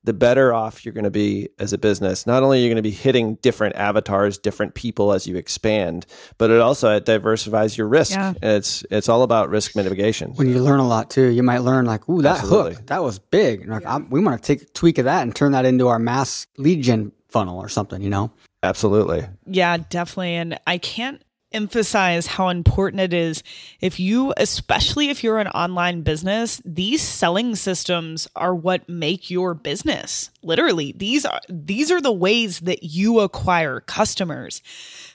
the 0.05 0.13
better 0.13 0.53
off 0.53 0.85
you're 0.85 0.93
going 0.93 1.05
to 1.05 1.11
be 1.11 1.49
as 1.59 1.73
a 1.73 1.79
business. 1.79 2.27
Not 2.27 2.43
only 2.43 2.59
are 2.59 2.63
you 2.63 2.69
going 2.69 2.77
to 2.77 2.83
be 2.83 2.91
hitting 2.91 3.37
different 3.37 3.77
avatars, 3.77 4.39
different 4.39 4.75
people 4.75 5.13
as 5.13 5.27
you 5.27 5.37
expand, 5.37 6.07
but 6.39 6.51
it 6.51 6.61
also 6.61 6.97
it 6.97 7.05
diversifies 7.05 7.79
your 7.79 7.87
risk. 7.87 8.13
Yeah. 8.13 8.35
And 8.43 8.53
it's 8.55 8.85
it's 8.91 9.09
all 9.09 9.23
about 9.23 9.49
risk 9.49 9.77
mitigation. 9.77 10.33
When 10.35 10.49
you 10.49 10.63
learn 10.63 10.81
a 10.81 10.89
lot 10.89 11.11
too, 11.11 11.29
you 11.29 11.43
might 11.43 11.59
learn 11.59 11.85
like, 11.85 12.09
ooh, 12.09 12.23
that 12.23 12.39
Absolutely. 12.41 12.75
hook, 12.75 12.87
that 12.87 13.03
was 13.03 13.19
big. 13.19 13.63
And 13.63 13.71
like, 13.71 13.87
I'm, 13.87 14.11
we 14.11 14.21
want 14.21 14.43
to 14.43 14.47
take 14.47 14.63
a 14.63 14.73
tweak 14.73 14.99
of 14.99 15.05
that 15.05 15.23
and 15.23 15.35
turn 15.35 15.53
that 15.53 15.65
into 15.65 15.89
our 15.89 15.99
mass 15.99 16.47
lead 16.59 16.83
gen 16.83 17.13
funnel 17.29 17.59
or 17.59 17.69
something, 17.69 18.03
you 18.03 18.11
know? 18.11 18.31
Absolutely. 18.63 19.27
Yeah, 19.47 19.77
definitely. 19.77 20.35
And 20.35 20.61
I 20.67 20.79
can't 20.79 21.23
emphasize 21.55 22.27
how 22.27 22.49
important 22.49 23.01
it 23.01 23.13
is 23.13 23.43
if 23.81 23.99
you, 24.01 24.33
especially 24.37 25.11
if 25.11 25.23
you're 25.23 25.39
an 25.39 25.49
online 25.49 26.03
business, 26.03 26.61
these 26.65 27.03
selling 27.03 27.57
systems 27.57 28.29
are 28.37 28.55
what 28.55 28.89
make 28.89 29.31
your 29.31 29.55
business. 29.55 30.31
Literally, 30.43 30.93
these 30.97 31.25
are 31.25 31.41
these 31.49 31.91
are 31.91 32.01
the 32.01 32.13
ways 32.13 32.61
that 32.61 32.83
you 32.83 33.21
acquire 33.21 33.81
customers. 33.81 34.63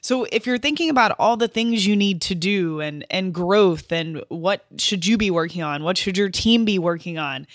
So 0.02 0.26
if 0.32 0.46
you're 0.46 0.58
thinking 0.58 0.90
about 0.90 1.16
all 1.20 1.38
the 1.38 1.48
things 1.48 1.86
you 1.86 1.96
need 1.96 2.22
to 2.24 2.36
do 2.36 2.80
and 2.80 3.06
and 3.10 3.34
growth 3.34 3.92
and 3.92 4.24
what 4.30 4.66
should 4.78 5.06
you 5.06 5.18
be 5.18 5.32
working 5.32 5.64
on, 5.64 5.84
what 5.84 5.98
should 5.98 6.18
your 6.18 6.30
team 6.30 6.66
be 6.66 6.80
working 6.80 7.18
on, 7.18 7.48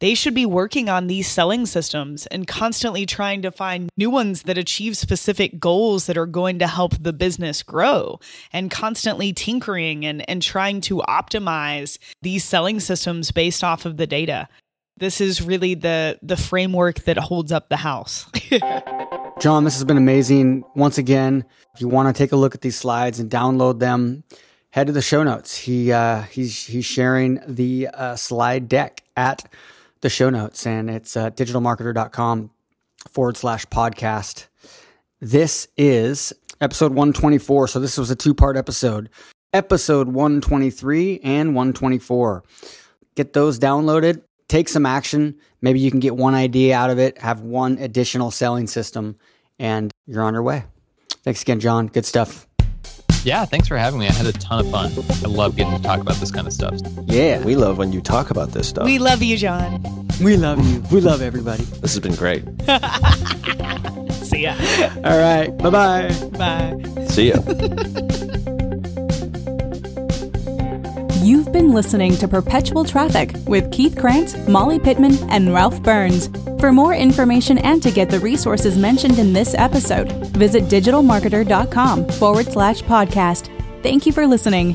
they 0.00 0.14
should 0.14 0.34
be 0.34 0.46
working 0.46 0.88
on 0.88 1.06
these 1.06 1.28
selling 1.28 1.66
systems 1.66 2.26
and 2.26 2.46
constantly 2.46 3.04
trying 3.04 3.42
to 3.42 3.50
find 3.50 3.90
new 3.96 4.10
ones 4.10 4.42
that 4.42 4.58
achieve 4.58 4.96
specific 4.96 5.58
goals 5.58 6.06
that 6.06 6.16
are 6.16 6.26
going 6.26 6.58
to 6.60 6.66
help 6.66 6.94
the 7.00 7.12
business 7.12 7.62
grow 7.62 8.20
and 8.52 8.70
constantly 8.70 9.32
tinkering 9.32 10.04
and, 10.06 10.28
and 10.28 10.42
trying 10.42 10.80
to 10.80 10.98
optimize 11.08 11.98
these 12.22 12.44
selling 12.44 12.80
systems 12.80 13.30
based 13.32 13.64
off 13.64 13.84
of 13.84 13.96
the 13.96 14.06
data. 14.06 14.48
This 14.96 15.20
is 15.20 15.40
really 15.40 15.74
the 15.74 16.18
the 16.22 16.36
framework 16.36 17.04
that 17.04 17.16
holds 17.16 17.52
up 17.52 17.68
the 17.68 17.76
house. 17.76 18.26
John, 19.40 19.62
this 19.62 19.74
has 19.74 19.84
been 19.84 19.96
amazing. 19.96 20.64
Once 20.74 20.98
again, 20.98 21.44
if 21.74 21.80
you 21.80 21.86
want 21.86 22.14
to 22.14 22.18
take 22.18 22.32
a 22.32 22.36
look 22.36 22.56
at 22.56 22.62
these 22.62 22.76
slides 22.76 23.20
and 23.20 23.30
download 23.30 23.78
them, 23.78 24.24
head 24.70 24.88
to 24.88 24.92
the 24.92 25.02
show 25.02 25.22
notes. 25.22 25.56
He 25.56 25.92
uh, 25.92 26.22
he's 26.22 26.66
he's 26.66 26.84
sharing 26.84 27.40
the 27.46 27.88
uh, 27.94 28.16
slide 28.16 28.68
deck 28.68 29.04
at 29.16 29.48
the 30.00 30.08
show 30.08 30.30
notes, 30.30 30.66
and 30.66 30.90
it's 30.90 31.16
uh, 31.16 31.30
digitalmarketer.com 31.30 32.50
forward 33.10 33.36
slash 33.36 33.66
podcast. 33.66 34.46
This 35.20 35.68
is 35.76 36.32
episode 36.60 36.92
124. 36.92 37.68
So 37.68 37.80
this 37.80 37.98
was 37.98 38.10
a 38.10 38.16
two 38.16 38.34
part 38.34 38.56
episode. 38.56 39.10
Episode 39.52 40.08
123 40.08 41.20
and 41.24 41.54
124. 41.54 42.44
Get 43.14 43.32
those 43.32 43.58
downloaded, 43.58 44.22
take 44.48 44.68
some 44.68 44.86
action. 44.86 45.36
Maybe 45.60 45.80
you 45.80 45.90
can 45.90 46.00
get 46.00 46.16
one 46.16 46.34
idea 46.34 46.76
out 46.76 46.90
of 46.90 46.98
it, 46.98 47.18
have 47.18 47.40
one 47.40 47.78
additional 47.78 48.30
selling 48.30 48.66
system, 48.66 49.16
and 49.58 49.90
you're 50.06 50.22
on 50.22 50.34
your 50.34 50.42
way. 50.42 50.64
Thanks 51.24 51.42
again, 51.42 51.60
John. 51.60 51.88
Good 51.88 52.06
stuff. 52.06 52.47
Yeah, 53.28 53.44
thanks 53.44 53.68
for 53.68 53.76
having 53.76 54.00
me. 54.00 54.08
I 54.08 54.12
had 54.12 54.24
a 54.24 54.32
ton 54.32 54.60
of 54.60 54.70
fun. 54.70 54.90
I 55.22 55.28
love 55.28 55.54
getting 55.54 55.76
to 55.76 55.82
talk 55.82 56.00
about 56.00 56.14
this 56.16 56.30
kind 56.30 56.46
of 56.46 56.52
stuff. 56.54 56.80
Yeah. 57.04 57.44
We 57.44 57.56
love 57.56 57.76
when 57.76 57.92
you 57.92 58.00
talk 58.00 58.30
about 58.30 58.52
this 58.52 58.70
stuff. 58.70 58.86
we 58.86 58.98
love 58.98 59.22
you, 59.22 59.36
John. 59.36 60.08
We 60.22 60.38
love 60.38 60.66
you. 60.66 60.82
We 60.90 61.02
love 61.02 61.20
everybody. 61.20 61.62
this 61.64 61.92
has 61.92 62.00
been 62.00 62.14
great. 62.14 62.42
See 64.24 64.44
ya. 64.44 64.54
All 65.04 65.18
right. 65.18 65.54
Bye 65.58 65.68
bye. 65.68 66.28
Bye. 66.38 67.04
See 67.08 67.28
ya. 67.28 67.98
You've 71.28 71.52
been 71.52 71.72
listening 71.72 72.16
to 72.16 72.26
Perpetual 72.26 72.86
Traffic 72.86 73.34
with 73.46 73.70
Keith 73.70 73.96
Krance, 73.96 74.34
Molly 74.48 74.78
Pittman, 74.78 75.18
and 75.28 75.52
Ralph 75.52 75.82
Burns. 75.82 76.30
For 76.58 76.72
more 76.72 76.94
information 76.94 77.58
and 77.58 77.82
to 77.82 77.90
get 77.90 78.08
the 78.08 78.18
resources 78.18 78.78
mentioned 78.78 79.18
in 79.18 79.34
this 79.34 79.52
episode, 79.52 80.10
visit 80.28 80.64
digitalmarketer.com 80.70 82.08
forward 82.12 82.46
slash 82.46 82.80
podcast. 82.80 83.50
Thank 83.82 84.06
you 84.06 84.12
for 84.12 84.26
listening. 84.26 84.74